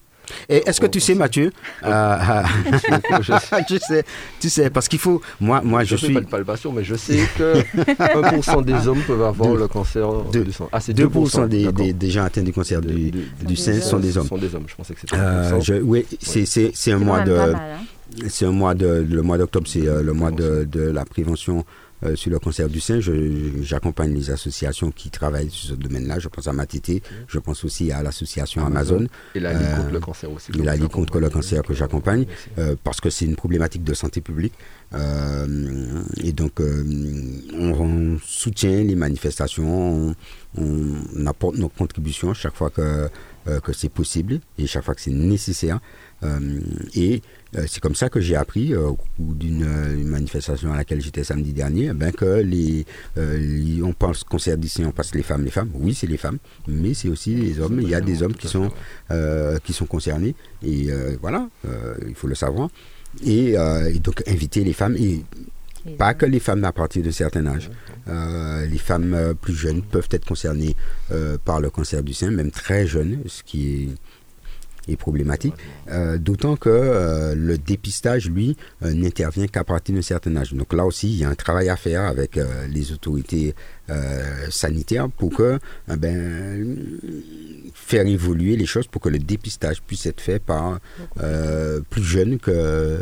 et 0.50 0.68
est-ce 0.68 0.80
que 0.80 0.86
tu 0.86 1.00
sais, 1.00 1.16
Mathieu 1.16 1.52
euh, 1.84 2.44
je 3.22 3.34
sais, 3.78 4.04
tu 4.40 4.50
sais, 4.50 4.70
parce 4.70 4.88
qu'il 4.88 5.00
faut. 5.00 5.22
Moi, 5.40 5.62
moi, 5.64 5.84
je, 5.84 5.96
je 5.96 6.06
suis. 6.06 6.14
pas 6.14 6.22
de 6.22 6.26
palpation, 6.26 6.72
mais 6.72 6.84
je 6.84 6.96
sais 6.96 7.28
que 7.38 7.56
1% 7.76 8.64
des 8.64 8.88
hommes 8.88 9.02
peuvent 9.02 9.24
avoir 9.24 9.54
le 9.56 9.68
cancer 9.68 10.08
du 10.32 10.52
sein. 10.52 10.68
Ah, 10.72 10.80
c'est 10.80 10.94
2%, 10.98 11.48
des, 11.48 11.94
des, 11.94 12.10
gens 12.10 12.24
atteints 12.24 12.44
du 12.44 12.54
cancer 12.54 12.82
du, 12.82 13.12
du, 13.12 13.56
sein 13.56 13.80
sont 13.82 14.00
des 14.00 14.18
hommes. 14.18 14.28
Sont 14.28 14.38
des 14.38 14.54
hommes. 14.54 14.66
Je 14.68 14.76
pensais 14.76 14.94
que 14.94 15.00
c'était. 15.02 15.80
oui, 15.82 16.06
c'est 16.20 16.92
un 16.92 16.98
mois 17.00 17.22
de. 17.22 17.34
Hein. 17.34 17.56
C'est 18.28 18.46
un 18.46 18.52
mois 18.52 18.76
de. 18.76 19.06
Le 19.10 19.22
mois 19.22 19.38
d'octobre, 19.38 19.68
c'est 19.68 19.82
le 19.82 20.14
mois 20.14 20.32
de, 20.32 20.66
de 20.66 20.82
la 20.82 21.06
prévention 21.06 21.66
euh, 22.04 22.16
sur 22.16 22.32
le 22.32 22.40
cancer 22.40 22.68
du 22.68 22.80
sein. 22.80 23.00
J'accompagne 23.62 24.12
les 24.16 24.32
associations 24.32 24.90
qui 24.90 25.12
travaillent 25.12 25.52
sur 25.52 25.70
ce 25.70 25.76
domaine-là. 25.76 26.18
Je 26.18 26.30
pense 26.30 26.48
à 26.48 26.54
Matité, 26.54 27.04
je 27.28 27.38
pense 27.38 27.64
aussi 27.64 27.92
à 27.92 28.02
l'association 28.02 28.66
Amazon. 28.66 29.06
Et 29.36 29.40
la 29.40 29.54
Ligue 29.54 29.76
contre 29.76 29.94
le 29.94 30.00
cancer 30.00 30.32
aussi. 30.32 30.52
Et 30.58 30.64
la 30.64 30.76
Ligue 30.76 30.90
contre 30.90 31.20
le 31.20 31.30
cancer 31.30 31.62
que 31.62 31.76
j'accompagne, 31.76 32.26
euh, 32.58 32.76
parce 32.84 33.02
que 33.02 33.12
c'est 33.12 33.26
une 33.26 33.36
problématique 33.36 33.84
de 33.84 33.94
santé 33.94 34.20
publique. 34.20 34.54
Euh, 34.94 36.04
et 36.24 36.32
donc, 36.32 36.60
on, 36.60 38.18
soutient 38.26 38.84
les 38.84 38.96
manifestations, 38.96 40.16
on, 40.58 41.26
apporte 41.26 41.58
nos 41.58 41.70
contributions 41.70 42.34
chaque 42.34 42.56
fois 42.56 42.70
que, 42.70 43.10
que 43.64 43.74
c'est 43.74 43.90
possible 43.90 44.40
et 44.58 44.68
chaque 44.68 44.84
fois 44.84 44.96
que 44.96 45.02
c'est 45.02 45.12
nécessaire. 45.12 45.80
et 46.96 47.22
euh, 47.58 47.66
c'est 47.68 47.82
comme 47.82 47.96
ça 47.96 48.10
que 48.10 48.22
j'ai 48.22 48.36
appris 48.36 48.74
euh, 48.74 48.88
au 48.90 48.96
cours 48.96 49.36
d'une 49.36 49.64
euh, 49.64 50.04
manifestation 50.06 50.72
à 50.72 50.78
laquelle 50.78 51.02
j'étais 51.02 51.24
samedi 51.26 51.52
dernier, 51.52 51.92
ben 51.94 52.12
que 52.12 52.42
les, 52.42 52.86
on 53.84 53.92
pense 53.94 54.24
concert 54.24 54.58
d'ici, 54.58 54.86
on 54.86 54.92
passe 54.92 55.14
les 55.14 55.24
femmes, 55.24 55.44
les 55.44 55.52
femmes. 55.52 55.70
Oui, 55.74 55.94
c'est 55.94 56.08
les 56.08 56.18
femmes, 56.18 56.38
mais 56.68 56.94
c'est 56.94 57.10
aussi 57.10 57.36
les 57.36 57.60
hommes. 57.60 57.80
Il 57.82 57.90
y 57.90 57.96
a 57.96 58.02
des 58.02 58.24
hommes 58.24 58.36
qui 58.36 58.48
sont 58.48 58.72
qui 59.64 59.74
sont 59.74 59.86
concernés 59.86 60.36
et 60.64 60.90
voilà, 61.22 61.48
il 62.08 62.16
faut 62.16 62.28
le 62.28 62.36
savoir. 62.36 62.70
Et, 63.26 63.56
donc 64.04 64.24
inviter 64.28 64.64
les 64.64 64.74
femmes 64.74 64.96
et 64.98 65.24
Pas 65.98 66.14
que 66.14 66.26
les 66.26 66.40
femmes 66.40 66.64
à 66.64 66.72
partir 66.72 67.04
de 67.04 67.12
certain 67.12 67.46
âge. 67.48 67.70
Euh, 68.08 68.66
les 68.66 68.78
femmes 68.78 69.14
euh, 69.14 69.34
plus 69.34 69.54
jeunes 69.56 69.82
peuvent 69.82 70.08
être 70.12 70.26
concernées 70.26 70.76
euh, 71.12 71.38
par 71.44 71.60
le 71.60 71.70
cancer 71.70 72.04
du 72.04 72.14
sein, 72.14 72.32
même 72.32 72.52
très 72.52 72.86
jeunes, 72.86 73.20
ce 73.28 73.44
qui 73.44 73.74
est, 73.84 73.90
est 74.88 74.96
problématique. 74.96 75.54
D'autant 76.18 76.56
que 76.56 77.34
le 77.36 77.58
dépistage, 77.58 78.30
lui, 78.30 78.58
n'intervient 78.82 79.48
qu'à 79.48 79.64
partir 79.64 79.96
d'un 79.96 80.02
certain 80.02 80.36
âge. 80.36 80.54
Donc 80.54 80.74
là 80.74 80.86
aussi, 80.86 81.10
il 81.10 81.18
y 81.18 81.24
a 81.24 81.30
un 81.30 81.36
travail 81.36 81.70
à 81.70 81.76
faire 81.76 82.02
avec 82.04 82.40
les 82.70 82.92
autorités 82.92 83.56
sanitaires 84.50 85.10
pour 85.10 85.34
que, 85.34 85.60
ben, 85.88 86.76
faire 87.74 88.06
évoluer 88.08 88.56
les 88.56 88.66
choses 88.66 88.88
pour 88.88 89.02
que 89.02 89.10
le 89.10 89.20
dépistage 89.20 89.82
puisse 89.82 90.06
être 90.06 90.22
fait 90.22 90.40
par 90.40 90.80
plus 91.90 92.04
jeunes 92.04 92.40
que 92.40 93.02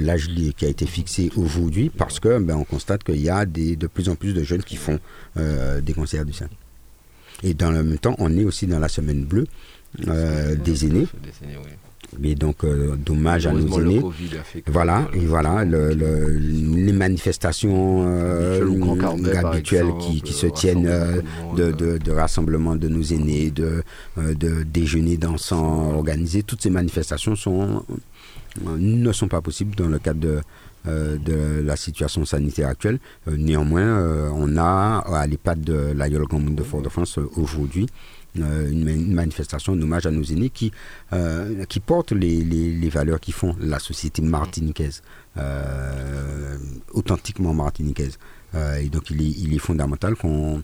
l'âge 0.00 0.28
qui 0.56 0.64
a 0.64 0.68
été 0.68 0.86
fixé 0.86 1.30
aujourd'hui 1.36 1.90
parce 1.90 2.20
que 2.20 2.38
ben, 2.38 2.56
on 2.56 2.64
constate 2.64 3.04
qu'il 3.04 3.20
y 3.20 3.30
a 3.30 3.44
de 3.46 3.86
plus 3.86 4.08
en 4.08 4.14
plus 4.14 4.32
de 4.32 4.42
jeunes 4.42 4.62
qui 4.62 4.76
font 4.76 4.98
euh, 5.36 5.80
des 5.80 5.92
cancers 5.94 6.24
du 6.24 6.32
sein. 6.32 6.48
Et 7.42 7.54
dans 7.54 7.70
le 7.70 7.82
même 7.82 7.98
temps, 7.98 8.14
on 8.18 8.36
est 8.36 8.44
aussi 8.44 8.66
dans 8.66 8.78
la 8.78 8.88
semaine 8.88 9.24
bleue 9.24 9.46
euh, 10.08 10.54
des 10.56 10.86
aînés. 10.86 11.06
Mais 12.20 12.34
donc, 12.34 12.64
euh, 12.64 12.94
dommage 12.96 13.46
à 13.46 13.52
nos 13.52 13.80
aînés. 13.80 14.00
Voilà, 14.66 15.08
et 15.12 15.26
voilà, 15.26 15.64
les 15.64 16.92
manifestations 16.92 18.02
habituelles 19.34 19.92
qui, 20.00 20.22
qui 20.22 20.32
se 20.32 20.46
tiennent 20.46 20.88
de, 21.56 21.72
de, 21.72 21.98
de, 21.98 22.12
rassemblement 22.12 22.76
de 22.76 22.88
nos 22.88 23.02
aînés, 23.02 23.50
de, 23.50 23.82
de 24.16 24.62
déjeuner 24.62 25.16
dansant 25.16 25.94
organisés, 25.94 26.42
toutes 26.42 26.62
ces 26.62 26.70
manifestations 26.70 27.34
sont 27.34 27.84
ne 28.78 29.12
sont 29.12 29.28
pas 29.28 29.40
possibles 29.42 29.74
dans 29.76 29.88
le 29.88 29.98
cadre 29.98 30.20
de, 30.20 30.40
euh, 30.88 31.18
de 31.18 31.62
la 31.64 31.74
situation 31.74 32.24
sanitaire 32.24 32.68
actuelle. 32.68 32.98
Euh, 33.28 33.36
néanmoins, 33.36 33.82
euh, 33.82 34.30
on 34.32 34.56
a 34.56 34.98
à 34.98 35.26
l'EHPAD 35.26 35.60
de 35.62 35.92
la 35.96 36.08
Commune 36.26 36.54
de 36.54 36.62
Fort-de-France 36.62 37.18
aujourd'hui 37.36 37.86
une, 38.36 39.14
manifestation 39.14 39.72
en 39.72 39.80
hommage 39.80 40.06
à 40.06 40.10
nos 40.10 40.22
aînés 40.22 40.50
qui, 40.50 40.72
qui 41.68 41.80
porte 41.80 42.12
les, 42.12 42.42
les, 42.42 42.88
valeurs 42.88 43.20
qui 43.20 43.32
font 43.32 43.56
la 43.60 43.78
société 43.78 44.22
martiniquaise, 44.22 45.02
authentiquement 46.92 47.54
martiniquaise. 47.54 48.18
et 48.80 48.88
donc 48.88 49.10
il 49.10 49.54
est, 49.54 49.58
fondamental 49.58 50.14
qu'on 50.16 50.62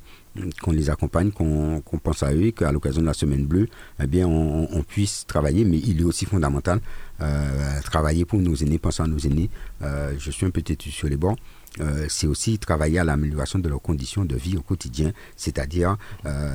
les 0.72 0.90
accompagne, 0.90 1.30
qu'on 1.30 1.98
pense 2.02 2.22
à 2.22 2.32
eux 2.32 2.50
qu'à 2.50 2.72
l'occasion 2.72 3.02
de 3.02 3.06
la 3.06 3.14
semaine 3.14 3.44
bleue, 3.46 3.68
eh 4.00 4.06
bien, 4.06 4.26
on, 4.26 4.82
puisse 4.82 5.26
travailler. 5.26 5.64
Mais 5.64 5.78
il 5.78 6.00
est 6.00 6.04
aussi 6.04 6.24
fondamental 6.24 6.80
euh, 7.20 7.80
travailler 7.82 8.24
pour 8.24 8.40
nos 8.40 8.54
aînés, 8.54 8.78
penser 8.78 9.02
à 9.02 9.06
nos 9.06 9.18
aînés. 9.18 9.50
Euh, 9.82 10.14
je 10.18 10.30
suis 10.30 10.46
un 10.46 10.50
peu 10.50 10.62
têtu 10.62 10.90
sur 10.90 11.08
les 11.08 11.16
bords. 11.16 11.36
Euh, 11.80 12.06
c'est 12.08 12.26
aussi 12.26 12.58
travailler 12.58 12.98
à 12.98 13.04
l'amélioration 13.04 13.58
de 13.58 13.68
leurs 13.68 13.80
conditions 13.80 14.24
de 14.24 14.36
vie 14.36 14.56
au 14.56 14.62
quotidien, 14.62 15.12
c'est-à-dire 15.36 15.96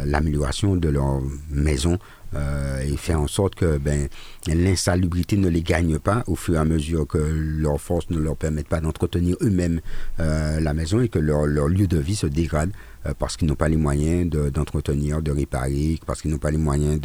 l'amélioration 0.05 0.76
de 0.76 0.89
leur 0.89 1.22
maison 1.49 1.97
et 2.36 2.97
faire 2.97 3.22
en 3.22 3.28
sorte 3.28 3.55
que 3.55 3.78
ben, 3.78 4.09
l'insalubrité 4.47 5.38
ne 5.38 5.47
les 5.47 5.61
gagne 5.61 5.97
pas 5.97 6.24
au 6.28 6.36
fur 6.36 6.55
et 6.55 6.57
à 6.57 6.65
mesure 6.65 7.07
que 7.07 7.18
leurs 7.18 7.80
forces 7.80 8.09
ne 8.09 8.20
leur 8.20 8.36
permettent 8.36 8.68
pas 8.68 8.82
d'entretenir 8.82 9.36
eux-mêmes 9.41 9.82
la 10.18 10.74
maison 10.74 10.99
et 11.01 11.09
que 11.09 11.20
leur, 11.20 11.45
leur, 11.45 11.68
lieu 11.68 11.88
de 11.88 11.97
vie 11.97 12.15
se 12.15 12.28
dégrade 12.28 12.72
euh, 13.07 13.13
parce 13.18 13.38
qu'ils 13.38 13.47
n'ont 13.47 13.55
pas 13.55 13.70
les 13.70 13.78
moyens 13.78 14.30
d'entretenir, 14.30 15.22
de, 15.22 15.32
réparer, 15.32 15.99
parce 16.05 16.22
qu'ils 16.22 16.32
n'ont 16.32 16.38
pas 16.38 16.51
les 16.51 16.57
moyens 16.57 16.99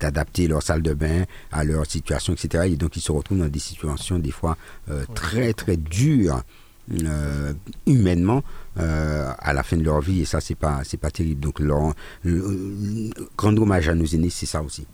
d'adapter 0.00 0.46
leur 0.48 0.62
salle 0.62 0.82
de 0.82 0.94
bain 0.94 1.24
à 1.52 1.64
leur 1.64 1.86
situation, 1.86 2.32
etc. 2.34 2.64
Et 2.72 2.76
donc 2.76 2.96
ils 2.96 3.00
se 3.00 3.12
retrouvent 3.12 3.38
dans 3.38 3.48
des 3.48 3.58
situations 3.58 4.18
des 4.18 4.30
fois 4.30 4.56
euh, 4.90 5.04
très 5.14 5.52
très 5.52 5.76
dures. 5.76 6.42
Euh, 7.02 7.54
humainement 7.86 8.42
à 8.76 9.52
la 9.54 9.62
fin 9.62 9.78
de 9.78 9.84
leur 9.84 10.02
vie 10.02 10.20
et 10.20 10.24
ça 10.26 10.42
c'est 10.42 10.54
pas 10.54 10.82
c'est 10.84 10.98
pas 10.98 11.10
terrible 11.10 11.40
donc 11.40 11.58
leur, 11.58 11.94
grand 13.38 13.56
hommage 13.56 13.88
à 13.88 13.94
nos 13.94 14.04
aînés 14.04 14.28
c'est 14.28 14.44
ça 14.44 14.62
aussi 14.62 14.86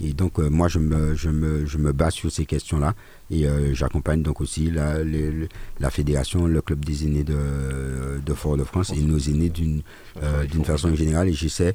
et 0.00 0.12
donc, 0.12 0.38
euh, 0.38 0.48
moi, 0.48 0.68
je 0.68 0.78
me, 0.78 1.14
je, 1.14 1.28
me, 1.28 1.66
je 1.66 1.76
me 1.76 1.92
base 1.92 2.14
sur 2.14 2.30
ces 2.30 2.46
questions-là. 2.46 2.94
Et 3.30 3.46
euh, 3.46 3.74
j'accompagne 3.74 4.22
donc 4.22 4.40
aussi 4.40 4.70
la, 4.70 4.98
la 5.80 5.90
fédération, 5.90 6.46
le 6.46 6.62
club 6.62 6.84
des 6.84 7.04
aînés 7.04 7.24
de, 7.24 8.20
de 8.24 8.34
Fort-de-France 8.34 8.92
et 8.96 9.02
nos 9.02 9.18
aînés 9.18 9.50
d'une 9.50 9.82
euh, 10.22 10.44
d'une 10.46 10.64
façon 10.64 10.94
générale. 10.94 11.28
Et 11.28 11.32
j'essaie 11.32 11.74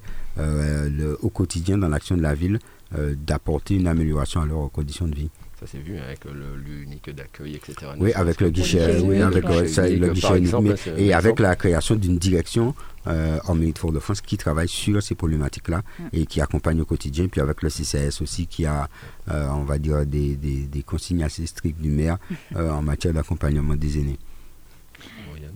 au 1.22 1.30
quotidien, 1.30 1.78
dans 1.78 1.90
l'action 1.90 2.16
de 2.16 2.22
la 2.22 2.34
ville, 2.34 2.60
d'apporter 2.98 3.76
une 3.76 3.88
amélioration 3.88 4.42
à 4.42 4.46
leurs 4.46 4.72
conditions 4.72 5.08
de 5.08 5.16
vie. 5.16 5.30
Ça 5.64 5.72
s'est 5.72 5.78
vu 5.78 5.98
avec 5.98 6.20
l'unique 6.26 7.10
d'accueil, 7.12 7.56
etc. 7.56 7.92
Oui, 7.98 8.12
avec 8.14 8.42
le 8.42 8.50
guichet, 8.50 9.00
oui, 9.00 9.22
avec 9.22 9.46
le, 9.46 10.10
guichet 10.10 10.38
unique, 10.40 10.90
et 10.98 11.14
avec 11.14 11.40
la 11.40 11.56
création 11.56 11.96
d'une 11.96 12.18
direction 12.18 12.76
euh, 13.08 13.40
en 13.48 13.56
Mérite 13.56 13.78
Fort-de-France 13.78 14.20
qui 14.20 14.36
travaille 14.36 14.68
sur 14.68 15.02
ces 15.02 15.16
problématiques-là 15.16 15.82
mm. 16.00 16.04
et 16.12 16.26
qui 16.26 16.42
accompagne 16.42 16.82
au 16.82 16.86
quotidien, 16.86 17.28
puis 17.30 17.40
avec 17.40 17.62
le 17.62 17.70
CCS 17.70 18.22
aussi 18.22 18.46
qui 18.46 18.66
a, 18.66 18.90
euh, 19.32 19.48
on 19.52 19.64
va 19.64 19.78
dire, 19.78 20.06
des, 20.06 20.36
des, 20.36 20.66
des, 20.66 20.84
consignes 20.84 21.24
assez 21.24 21.46
strictes 21.46 21.80
du 21.80 21.92
maire 21.92 22.18
euh, 22.58 22.70
en 22.70 22.82
matière 22.82 23.14
d'accompagnement 23.14 23.76
des 23.76 24.00
aînés. 24.00 24.20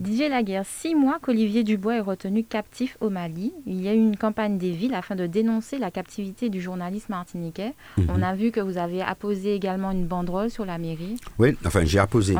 Didier 0.00 0.28
Laguerre, 0.28 0.64
six 0.64 0.94
mois 0.94 1.18
qu'Olivier 1.20 1.64
Dubois 1.64 1.96
est 1.96 2.00
retenu 2.00 2.44
captif 2.44 2.96
au 3.00 3.10
Mali. 3.10 3.52
Il 3.66 3.82
y 3.82 3.88
a 3.88 3.94
eu 3.94 3.98
une 3.98 4.16
campagne 4.16 4.56
des 4.56 4.70
villes 4.70 4.94
afin 4.94 5.16
de 5.16 5.26
dénoncer 5.26 5.78
la 5.78 5.90
captivité 5.90 6.50
du 6.50 6.60
journaliste 6.60 7.08
martiniquais. 7.08 7.74
Mhm. 7.96 8.06
On 8.08 8.22
a 8.22 8.34
vu 8.34 8.52
que 8.52 8.60
vous 8.60 8.78
avez 8.78 9.02
apposé 9.02 9.54
également 9.54 9.90
une 9.90 10.06
banderole 10.06 10.50
sur 10.50 10.64
la 10.64 10.78
mairie. 10.78 11.16
Oui, 11.38 11.56
enfin 11.66 11.84
j'ai 11.84 11.98
apposé. 11.98 12.36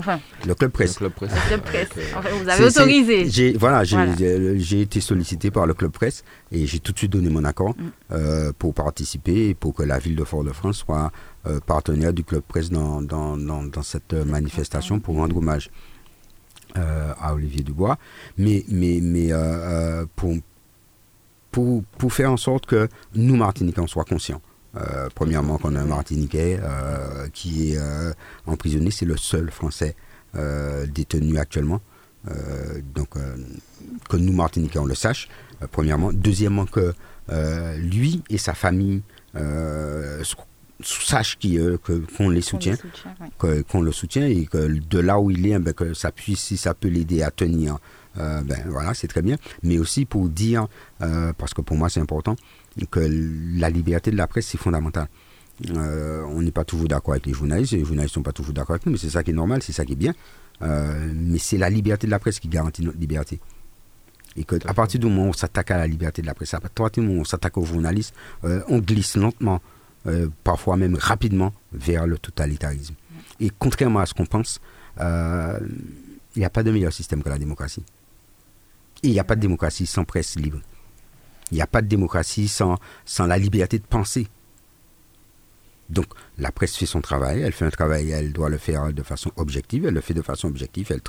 le 0.46 0.54
club 0.54 0.70
presse. 0.70 1.00
Le 1.00 1.09
club 1.09 1.12
presse. 1.12 1.32
Le 1.34 1.48
club 1.48 1.61
presse. 1.62 1.88
vous 2.42 2.48
avez 2.48 2.64
autorisé. 2.64 3.52
Voilà, 3.59 3.82
j'ai 3.84 4.80
été 4.80 5.00
sollicité 5.00 5.50
par 5.50 5.66
le 5.66 5.74
club 5.74 5.90
presse 5.90 6.22
et 6.52 6.64
j'ai 6.66 6.78
tout 6.78 6.92
de 6.92 6.98
suite 6.98 7.12
donné 7.12 7.28
mon 7.28 7.44
accord 7.44 7.74
mm. 7.76 7.90
euh, 8.12 8.52
pour 8.56 8.72
participer 8.72 9.48
et 9.48 9.54
pour 9.54 9.74
que 9.74 9.82
la 9.82 9.98
ville 9.98 10.14
de 10.16 10.24
Fort-de-France 10.24 10.78
soit 10.78 11.11
euh, 11.46 11.59
partenaire 11.61 12.12
du 12.12 12.22
club 12.22 12.42
presse 12.42 12.70
dans, 12.70 13.02
dans, 13.02 13.36
dans 13.36 13.82
cette 13.82 14.12
manifestation 14.12 15.00
pour 15.00 15.16
rendre 15.16 15.36
hommage. 15.36 15.70
Euh, 16.76 17.14
à 17.18 17.34
Olivier 17.34 17.62
Dubois, 17.62 17.98
mais, 18.36 18.62
mais, 18.68 19.00
mais 19.02 19.32
euh, 19.32 19.36
euh, 19.36 20.06
pour, 20.16 20.34
pour, 21.50 21.82
pour, 21.82 22.12
faire 22.12 22.30
en 22.30 22.36
sorte 22.36 22.66
que 22.66 22.88
nous, 23.14 23.36
Martiniquais, 23.36 23.80
on 23.80 23.86
soit 23.86 24.04
conscients. 24.04 24.42
premièrement, 25.14 25.56
qu'on 25.56 25.74
a 25.74 25.80
un 25.80 25.86
Martiniquais 25.86 26.60
qui 27.32 27.72
est 27.72 27.78
emprisonné, 28.46 28.90
c'est 28.90 29.06
le 29.06 29.16
seul 29.16 29.50
Français 29.50 29.96
détenu 30.34 31.38
actuellement. 31.38 31.80
donc, 32.94 33.14
que 34.10 34.16
nous, 34.16 34.34
Martiniquais, 34.34 34.78
on 34.78 34.84
le 34.84 34.94
sache, 34.94 35.28
premièrement. 35.72 36.12
Deuxièmement, 36.12 36.66
que 36.66 36.92
lui 37.78 38.22
et 38.28 38.38
sa 38.38 38.52
famille 38.52 39.02
sache 40.82 41.38
euh, 41.44 41.76
qu'on 42.16 42.30
les 42.30 42.40
soutient, 42.40 42.76
qu'on 43.38 43.80
le 43.80 43.92
soutient 43.92 44.26
et 44.26 44.46
que 44.46 44.68
de 44.68 44.98
là 44.98 45.18
où 45.18 45.30
il 45.30 45.46
est, 45.46 45.58
ben, 45.58 45.74
que 45.74 45.94
ça 45.94 46.12
puisse, 46.12 46.40
si 46.40 46.56
ça 46.56 46.74
peut 46.74 46.88
l'aider 46.88 47.22
à 47.22 47.30
tenir, 47.30 47.78
euh, 48.18 48.40
ben 48.42 48.64
voilà, 48.68 48.94
c'est 48.94 49.08
très 49.08 49.22
bien. 49.22 49.36
Mais 49.62 49.78
aussi 49.78 50.04
pour 50.04 50.28
dire, 50.28 50.68
euh, 51.02 51.32
parce 51.36 51.54
que 51.54 51.62
pour 51.62 51.76
moi 51.76 51.88
c'est 51.88 52.00
important, 52.00 52.36
que 52.90 53.00
la 53.00 53.70
liberté 53.70 54.10
de 54.10 54.16
la 54.16 54.26
presse 54.26 54.46
c'est 54.46 54.58
fondamental. 54.58 55.08
on 55.74 56.42
n'est 56.42 56.52
pas 56.52 56.64
toujours 56.64 56.88
d'accord 56.88 57.14
avec 57.14 57.26
les 57.26 57.32
journalistes, 57.32 57.72
les 57.72 57.84
journalistes 57.84 58.14
ne 58.14 58.20
sont 58.20 58.22
pas 58.22 58.32
toujours 58.32 58.54
d'accord 58.54 58.74
avec 58.74 58.86
nous, 58.86 58.92
mais 58.92 58.98
c'est 58.98 59.10
ça 59.10 59.24
qui 59.24 59.30
est 59.30 59.34
normal, 59.34 59.62
c'est 59.62 59.72
ça 59.72 59.84
qui 59.84 59.92
est 59.92 59.96
bien. 59.96 60.14
mais 60.60 61.38
c'est 61.38 61.58
la 61.58 61.70
liberté 61.70 62.06
de 62.06 62.12
la 62.12 62.20
presse 62.20 62.38
qui 62.38 62.48
garantit 62.48 62.82
notre 62.82 62.98
liberté. 62.98 63.40
Et 64.36 64.44
que 64.44 64.54
à 64.68 64.74
partir 64.74 65.00
du 65.00 65.06
moment 65.06 65.24
où 65.24 65.30
on 65.30 65.32
s'attaque 65.32 65.72
à 65.72 65.78
la 65.78 65.88
liberté 65.88 66.22
de 66.22 66.28
la 66.28 66.34
presse, 66.34 66.54
à 66.54 66.60
partir 66.60 67.02
du 67.02 67.08
moment 67.08 67.18
où 67.18 67.22
on 67.22 67.24
s'attaque 67.24 67.58
aux 67.58 67.64
journalistes, 67.64 68.14
on 68.44 68.78
glisse 68.78 69.16
lentement 69.16 69.60
euh, 70.09 70.28
parfois 70.44 70.76
même 70.76 70.96
rapidement, 70.96 71.52
vers 71.72 72.06
le 72.06 72.18
totalitarisme. 72.18 72.94
Et 73.40 73.50
contrairement 73.59 74.00
à 74.00 74.06
ce 74.06 74.14
qu'on 74.14 74.26
pense, 74.26 74.61
euh, 75.00 75.59
il 76.34 76.40
n'y 76.40 76.44
a 76.44 76.50
pas 76.50 76.62
de 76.62 76.70
meilleur 76.70 76.92
système 76.92 77.22
que 77.22 77.28
la 77.28 77.38
démocratie. 77.38 77.84
Et 79.02 79.09
il 79.09 79.12
n'y 79.12 79.20
a 79.20 79.24
pas 79.24 79.36
de 79.36 79.40
démocratie 79.40 79.86
sans 79.86 80.04
presse 80.04 80.36
libre. 80.36 80.59
Il 81.50 81.54
n'y 81.54 81.62
a 81.62 81.66
pas 81.66 81.82
de 81.82 81.86
démocratie 81.86 82.48
sans, 82.48 82.76
sans 83.04 83.26
la 83.26 83.38
liberté 83.38 83.78
de 83.78 83.84
penser. 83.84 84.26
Donc 85.88 86.06
la 86.36 86.52
presse 86.52 86.76
fait 86.76 86.86
son 86.86 87.00
travail, 87.00 87.40
elle 87.40 87.52
fait 87.52 87.64
un 87.64 87.70
travail, 87.70 88.11
elle 88.11 88.32
doit 88.32 88.50
le 88.50 88.59
faire 88.59 88.92
de 88.92 89.02
façon 89.02 89.32
objective, 89.36 89.86
elle 89.86 89.94
le 89.94 90.02
fait 90.02 90.12
de 90.12 90.20
façon 90.20 90.48
objective, 90.48 90.88
elle, 90.90 91.00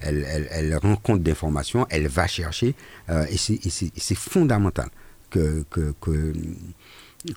elle, 0.00 0.26
elle, 0.28 0.48
elle 0.50 0.76
rend 0.76 0.96
compte 0.96 1.22
d'informations, 1.22 1.86
elle 1.90 2.08
va 2.08 2.26
chercher, 2.26 2.74
euh, 3.08 3.24
et 3.30 3.36
c'est 3.36 4.14
fondamental 4.16 4.88
que, 5.30 5.64
que, 5.70 5.94
que 6.00 6.32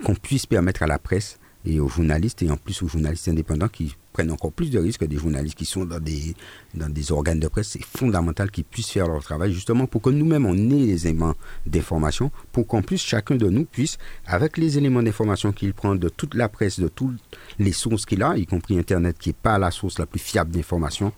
qu'on 0.03 0.15
puisse 0.15 0.45
permettre 0.45 0.83
à 0.83 0.87
la 0.87 0.99
presse 0.99 1.39
et 1.65 1.79
aux 1.79 1.89
journalistes, 1.89 2.41
et 2.41 2.49
en 2.49 2.57
plus 2.57 2.81
aux 2.81 2.87
journalistes 2.87 3.27
indépendants 3.27 3.67
qui 3.67 3.95
prennent 4.13 4.31
encore 4.31 4.51
plus 4.51 4.69
de 4.69 4.79
risques 4.79 5.01
que 5.01 5.05
des 5.05 5.17
journalistes 5.17 5.57
qui 5.57 5.65
sont 5.65 5.85
dans 5.85 5.99
des, 5.99 7.11
organes 7.11 7.39
de 7.39 7.47
presse, 7.47 7.69
c'est 7.69 7.83
fondamental 7.83 8.49
qu'ils 8.49 8.63
puissent 8.63 8.91
faire 8.91 9.07
leur 9.07 9.21
travail 9.21 9.53
justement 9.53 9.85
pour 9.85 10.01
que 10.01 10.09
nous-mêmes 10.09 10.45
on 10.45 10.55
ait 10.55 10.85
les 10.85 11.07
éléments 11.07 11.35
d'information, 11.65 12.31
pour 12.51 12.65
qu'en 12.65 12.81
plus 12.81 12.97
chacun 12.97 13.35
de 13.35 13.49
nous 13.49 13.65
puisse, 13.65 13.97
avec 14.25 14.57
les 14.57 14.77
éléments 14.77 15.03
d'information 15.03 15.51
qu'il 15.51 15.73
prend 15.73 15.95
de 15.95 16.09
toute 16.09 16.33
la 16.33 16.47
presse, 16.47 16.79
de 16.79 16.87
toutes 16.87 17.19
les 17.59 17.73
sources 17.73 18.05
qu'il 18.05 18.23
a, 18.23 18.37
y 18.37 18.45
compris 18.45 18.79
Internet 18.79 19.17
qui 19.19 19.29
n'est 19.29 19.33
pas 19.33 19.57
la 19.57 19.71
source 19.71 19.99
la 19.99 20.05
plus 20.05 20.19
fiable 20.19 20.51
d'information, 20.51 21.11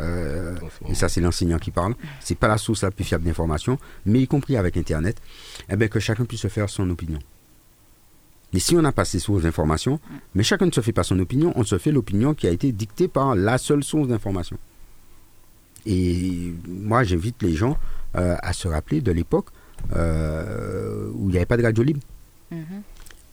euh, 0.00 0.54
et 0.88 0.94
ça 0.94 1.08
c'est 1.08 1.20
l'enseignant 1.20 1.58
qui 1.58 1.70
parle, 1.70 1.94
c'est 2.20 2.38
pas 2.38 2.48
la 2.48 2.58
source 2.58 2.82
la 2.82 2.90
plus 2.90 3.04
fiable 3.04 3.24
d'information, 3.24 3.78
mais 4.04 4.20
y 4.20 4.26
compris 4.26 4.56
avec 4.56 4.76
Internet, 4.76 5.16
eh 5.70 5.76
bien, 5.76 5.88
que 5.88 5.98
chacun 6.00 6.24
puisse 6.24 6.40
se 6.42 6.48
faire 6.48 6.68
son 6.68 6.88
opinion. 6.90 7.18
Et 8.54 8.60
si 8.60 8.76
on 8.76 8.82
n'a 8.82 8.92
pas 8.92 9.04
ces 9.04 9.18
sources 9.18 9.42
d'information, 9.42 9.98
mais 10.34 10.42
chacun 10.42 10.66
ne 10.66 10.70
se 10.70 10.80
fait 10.80 10.92
pas 10.92 11.04
son 11.04 11.18
opinion, 11.18 11.52
on 11.56 11.64
se 11.64 11.78
fait 11.78 11.90
l'opinion 11.90 12.34
qui 12.34 12.46
a 12.46 12.50
été 12.50 12.70
dictée 12.72 13.08
par 13.08 13.34
la 13.34 13.56
seule 13.58 13.82
source 13.82 14.08
d'information. 14.08 14.58
Et 15.86 16.52
moi, 16.68 17.02
j'invite 17.02 17.42
les 17.42 17.54
gens 17.54 17.78
euh, 18.16 18.36
à 18.42 18.52
se 18.52 18.68
rappeler 18.68 19.00
de 19.00 19.10
l'époque 19.10 19.46
euh, 19.96 21.08
où 21.14 21.28
il 21.28 21.32
n'y 21.32 21.36
avait 21.36 21.46
pas 21.46 21.56
de 21.56 21.62
radio 21.62 21.82
libre. 21.82 22.00
Mm-hmm. 22.52 22.82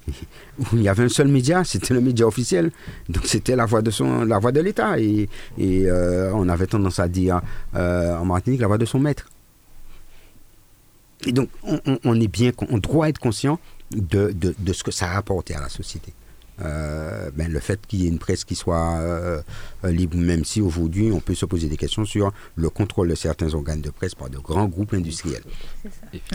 Où 0.59 0.63
il 0.73 0.81
y 0.81 0.89
avait 0.89 1.03
un 1.03 1.09
seul 1.09 1.27
média, 1.27 1.63
c'était 1.63 1.93
le 1.93 2.01
média 2.01 2.25
officiel. 2.25 2.71
Donc 3.09 3.27
c'était 3.27 3.55
la 3.55 3.65
voix 3.65 3.83
de 3.83 3.91
son, 3.91 4.25
la 4.25 4.39
voix 4.39 4.51
de 4.51 4.59
l'État. 4.59 4.97
Et, 4.99 5.29
euh, 5.59 6.31
on 6.33 6.49
avait 6.49 6.65
tendance 6.65 6.97
à 6.97 7.07
dire 7.07 7.41
en 7.75 8.25
Martinique 8.25 8.61
la 8.61 8.67
voix 8.67 8.79
de 8.79 8.85
son 8.85 8.99
maître. 8.99 9.29
Et 11.27 11.31
donc 11.31 11.49
on, 11.61 12.19
est 12.19 12.27
bien, 12.27 12.51
on 12.69 12.79
doit 12.79 13.09
être 13.09 13.19
conscient 13.19 13.59
de, 13.91 14.31
de, 14.31 14.73
ce 14.73 14.83
que 14.83 14.91
ça 14.91 15.11
a 15.11 15.17
apporté 15.17 15.55
à 15.55 15.61
la 15.61 15.69
société. 15.69 16.13
Euh, 16.61 17.31
ben, 17.33 17.49
le 17.49 17.59
fait 17.59 17.79
qu'il 17.87 18.01
y 18.01 18.05
ait 18.05 18.09
une 18.09 18.19
presse 18.19 18.43
qui 18.43 18.55
soit 18.55 18.97
euh, 18.97 19.41
euh, 19.85 19.91
libre, 19.91 20.17
même 20.17 20.43
si 20.43 20.59
aujourd'hui 20.59 21.09
on 21.11 21.21
peut 21.21 21.35
se 21.35 21.45
poser 21.45 21.69
des 21.69 21.77
questions 21.77 22.03
sur 22.03 22.33
le 22.55 22.69
contrôle 22.69 23.07
de 23.07 23.15
certains 23.15 23.53
organes 23.53 23.79
de 23.79 23.89
presse 23.91 24.13
par 24.13 24.29
de 24.29 24.37
grands 24.39 24.67
groupes 24.67 24.93
industriels. 24.93 25.43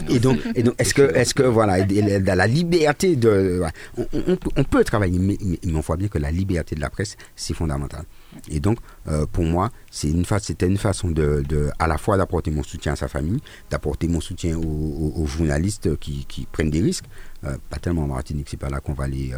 Et 0.09 0.17
donc, 0.19 0.39
et 0.55 0.63
donc 0.63 0.73
est-ce 0.79 0.95
que, 0.95 1.03
est-ce 1.15 1.35
que 1.35 1.43
voilà, 1.43 1.85
la 1.85 2.47
liberté 2.47 3.15
de, 3.15 3.61
on, 4.55 4.63
peut 4.63 4.83
travailler, 4.83 5.19
mais, 5.19 5.37
on 5.71 5.79
voit 5.81 5.97
bien 5.97 6.07
que 6.07 6.17
la 6.17 6.31
liberté 6.31 6.75
de 6.75 6.81
la 6.81 6.89
presse 6.89 7.17
c'est 7.35 7.53
fondamental. 7.53 8.05
Et 8.49 8.59
donc, 8.59 8.79
pour 9.31 9.43
moi, 9.43 9.69
c'est 9.91 10.09
une 10.09 10.25
c'était 10.39 10.67
une 10.67 10.77
façon 10.77 11.09
de, 11.09 11.43
de, 11.47 11.69
à 11.79 11.87
la 11.87 11.97
fois 11.97 12.17
d'apporter 12.17 12.51
mon 12.51 12.63
soutien 12.63 12.93
à 12.93 12.95
sa 12.95 13.07
famille, 13.07 13.39
d'apporter 13.69 14.07
mon 14.07 14.21
soutien 14.21 14.57
aux, 14.57 15.25
journalistes 15.27 15.97
qui, 15.97 16.25
qui, 16.25 16.45
prennent 16.51 16.71
des 16.71 16.81
risques. 16.81 17.05
Pas 17.41 17.77
tellement 17.81 18.03
en 18.03 18.07
Martinique, 18.07 18.47
c'est 18.49 18.57
pas 18.57 18.69
là 18.69 18.79
qu'on 18.79 18.93
va 18.93 19.07
les 19.07 19.33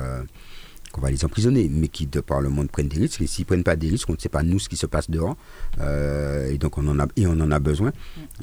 qu'on 0.91 1.01
va 1.01 1.11
les 1.11 1.23
emprisonner, 1.25 1.69
mais 1.69 1.87
qui, 1.87 2.07
de 2.07 2.19
par 2.19 2.41
le 2.41 2.49
monde, 2.49 2.69
prennent 2.69 2.87
des 2.87 2.99
risques. 2.99 3.21
Et 3.21 3.27
s'ils 3.27 3.43
ne 3.43 3.47
prennent 3.47 3.63
pas 3.63 3.75
des 3.75 3.89
risques, 3.89 4.09
on 4.09 4.13
ne 4.13 4.17
sait 4.17 4.29
pas 4.29 4.43
nous 4.43 4.59
ce 4.59 4.69
qui 4.69 4.77
se 4.77 4.85
passe 4.85 5.09
dehors. 5.09 5.35
Euh, 5.79 6.49
et 6.49 6.57
donc, 6.57 6.77
on 6.77 6.87
en 6.87 6.99
a, 6.99 7.07
et 7.15 7.27
on 7.27 7.39
en 7.39 7.51
a 7.51 7.59
besoin, 7.59 7.91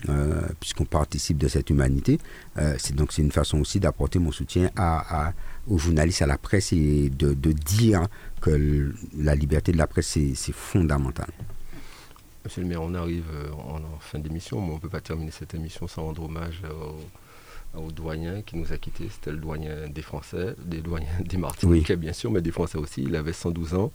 euh, 0.09 0.41
puisqu'on 0.61 0.85
participe 0.85 1.39
de 1.39 1.49
cette 1.49 1.71
humanité. 1.71 2.19
Euh, 2.59 2.75
c'est 2.79 2.95
donc, 2.95 3.13
c'est 3.13 3.23
une 3.23 3.33
façon 3.33 3.59
aussi 3.61 3.81
d'apporter 3.81 4.19
mon 4.19 4.33
soutien 4.33 4.71
à, 4.77 5.33
aux 5.69 5.79
journalistes, 5.79 6.23
à 6.23 6.27
la 6.27 6.39
presse, 6.39 6.73
et 6.73 7.11
de, 7.11 7.35
dire 7.53 8.07
que 8.41 8.93
la 9.17 9.35
liberté 9.35 9.73
de 9.73 9.79
la 9.79 9.87
presse, 9.87 10.19
c'est 10.35 10.53
fondamental. 10.55 11.29
Monsieur 12.45 12.63
le 12.63 12.69
maire, 12.69 12.83
on 12.83 12.95
arrive 12.95 13.25
en, 13.57 13.81
fin 14.01 14.19
d'émission, 14.19 14.61
mais 14.61 14.73
on 14.73 14.75
ne 14.75 14.81
peut 14.81 14.91
pas 14.91 15.01
terminer 15.01 15.31
cette 15.31 15.55
émission 15.55 15.87
sans 15.89 16.03
rendre 16.05 16.25
hommage 16.25 16.63
aux 16.65 17.01
au 17.77 17.91
doyen 17.91 18.43
qui 18.43 18.57
nous 18.57 18.73
a 18.73 18.77
quittés. 18.77 19.09
C'était 19.11 19.33
le 19.33 19.39
doyen 19.39 19.89
des 19.89 20.03
Français, 20.03 20.55
des 20.65 20.81
doyens 20.81 21.09
des 21.21 21.37
Martiniquais, 21.37 21.97
bien 21.97 22.13
sûr, 22.13 22.31
mais 22.31 22.43
des 22.43 22.53
Français 22.53 22.79
aussi. 22.79 23.03
Il 23.03 23.17
avait 23.17 23.33
112 23.33 23.75
ans. 23.75 23.93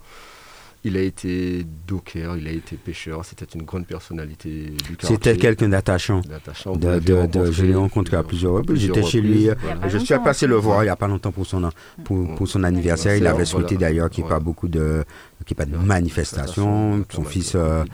Il 0.82 0.96
a 0.96 1.02
été 1.02 1.66
docker, 1.86 2.36
il 2.38 2.48
a 2.48 2.52
été 2.52 2.76
pêcheur, 2.76 3.24
c'était 3.24 3.44
une 3.44 3.64
grande 3.64 3.86
personnalité 3.86 4.70
du 4.70 4.96
quartier. 4.96 5.16
C'était 5.16 5.36
quelqu'un 5.36 5.68
d'attachant. 5.68 6.20
De, 6.20 6.98
de, 7.26 7.52
je 7.52 7.64
l'ai 7.66 7.74
rencontré 7.74 8.16
à 8.16 8.22
plusieurs 8.22 8.54
reprises. 8.54 8.80
J'étais 8.80 9.02
chez 9.02 9.20
lui, 9.20 9.48
je 9.88 9.98
suis 9.98 10.14
passé 10.24 10.46
le 10.46 10.56
voir 10.56 10.82
il 10.82 10.86
n'y 10.86 10.90
a 10.90 10.96
pas 10.96 11.08
longtemps 11.08 11.32
pour 11.32 11.46
son, 11.46 11.68
pour, 12.04 12.34
pour 12.34 12.48
son 12.48 12.64
anniversaire. 12.64 13.16
Il 13.16 13.26
avait 13.26 13.44
souhaité 13.44 13.76
d'ailleurs 13.76 14.08
qu'il 14.08 14.24
n'y 14.24 14.30
ait 14.30 14.32
pas 14.32 14.40
beaucoup 14.40 14.68
de, 14.68 15.04
qu'il 15.44 15.56
pas 15.56 15.66
de 15.66 15.76
manifestations. 15.76 17.04
Son 17.10 17.24
fils, 17.24 17.52
euh, 17.54 17.84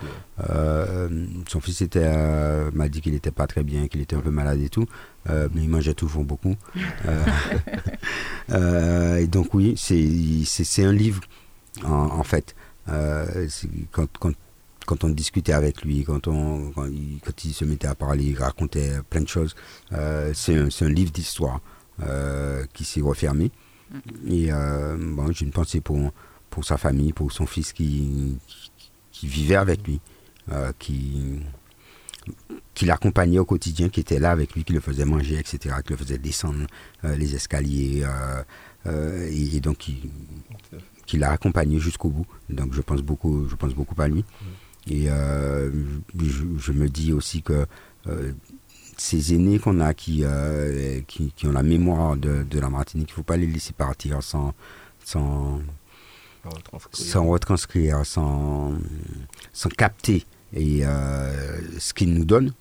euh, 0.49 1.09
son 1.47 1.59
fils 1.59 1.81
était, 1.81 2.01
euh, 2.03 2.69
m'a 2.73 2.89
dit 2.89 3.01
qu'il 3.01 3.13
n'était 3.13 3.31
pas 3.31 3.47
très 3.47 3.63
bien, 3.63 3.87
qu'il 3.87 4.01
était 4.01 4.15
un 4.15 4.21
peu 4.21 4.31
malade 4.31 4.61
et 4.61 4.69
tout. 4.69 4.85
mais 5.27 5.61
il 5.61 5.69
mangeait 5.69 5.93
toujours 5.93 6.23
beaucoup. 6.23 6.55
et 8.49 9.27
donc 9.27 9.53
oui, 9.53 9.75
c'est 9.77 10.83
un 10.83 10.93
livre 10.93 11.21
en, 11.85 11.91
en 11.91 12.23
fait. 12.23 12.55
Euh, 12.89 13.47
quand, 13.91 14.07
quand, 14.17 14.33
quand, 14.85 15.03
on 15.03 15.09
discutait 15.09 15.53
avec 15.53 15.81
lui, 15.83 16.03
quand, 16.03 16.27
on, 16.27 16.71
quand 16.71 17.45
il, 17.45 17.53
se 17.53 17.65
mettait 17.65 17.87
à 17.87 17.95
parler, 17.95 18.25
il 18.25 18.37
racontait 18.37 18.93
plein 19.09 19.21
de 19.21 19.27
choses. 19.27 19.55
Euh, 19.93 20.31
c'est 20.33 20.55
un, 20.55 20.69
un, 20.81 20.89
livre 20.89 21.11
d'histoire 21.11 21.61
euh, 22.01 22.65
qui 22.73 22.85
s'est 22.85 23.01
refermé. 23.01 23.51
Mm. 23.91 24.31
Et 24.31 24.49
bon, 24.97 25.31
j'ai 25.31 25.45
une 25.45 25.51
pensée 25.51 25.81
pour, 25.81 26.11
pour 26.49 26.65
sa 26.65 26.77
famille, 26.77 27.13
pour 27.13 27.31
son 27.31 27.45
fils 27.45 27.73
qui, 27.73 28.37
qui, 29.11 29.27
vivait 29.27 29.55
avec 29.55 29.85
lui, 29.85 29.99
qui, 30.79 31.39
qui 32.73 32.85
l'accompagnait 32.85 33.39
au 33.39 33.45
quotidien, 33.45 33.89
qui 33.89 33.99
était 33.99 34.19
là 34.19 34.31
avec 34.31 34.53
lui, 34.53 34.63
qui 34.63 34.73
le 34.73 34.79
faisait 34.79 35.05
manger, 35.05 35.37
etc., 35.37 35.75
qui 35.85 35.91
le 35.91 35.97
faisait 35.97 36.17
descendre 36.17 36.67
les 37.03 37.35
escaliers. 37.35 38.05
et, 38.85 39.59
donc, 39.59 39.77
qui, 39.77 40.09
qui 41.07 41.17
l'a 41.17 41.31
accompagné 41.31 41.79
jusqu'au 41.79 42.09
bout. 42.09 42.27
Donc 42.49 42.73
je 42.73 42.81
pense 42.81 43.01
beaucoup, 43.01 43.47
je 43.49 43.55
pense 43.55 43.73
beaucoup 43.73 43.99
à 43.99 44.07
lui. 44.07 44.23
Et 44.89 45.09
euh, 45.09 45.71
je, 46.17 46.71
me 46.71 46.87
dis 46.87 47.11
aussi 47.11 47.41
que 47.41 47.65
euh, 48.07 48.31
ces 48.97 49.33
aînés 49.33 49.59
qu'on 49.59 49.79
a 49.79 49.93
qui, 49.93 50.21
euh, 50.23 51.01
qui, 51.07 51.31
qui, 51.35 51.47
ont 51.47 51.51
la 51.51 51.63
mémoire 51.63 52.15
de, 52.15 52.43
de 52.43 52.59
la 52.59 52.69
Martinique, 52.69 53.09
il 53.09 53.13
ne 53.13 53.15
faut 53.15 53.23
pas 53.23 53.37
les 53.37 53.47
laisser 53.47 53.73
partir 53.73 54.21
sans, 54.21 54.53
sans, 55.03 55.59
retranscrire. 56.45 57.05
sans, 57.05 57.25
retranscrire, 57.25 58.05
sans, 58.05 58.73
sans 59.51 59.69
capter 59.69 60.25
et, 60.53 60.83
ce 60.83 61.93
qu'ils 61.93 62.13
nous 62.13 62.25
donnent 62.25 62.53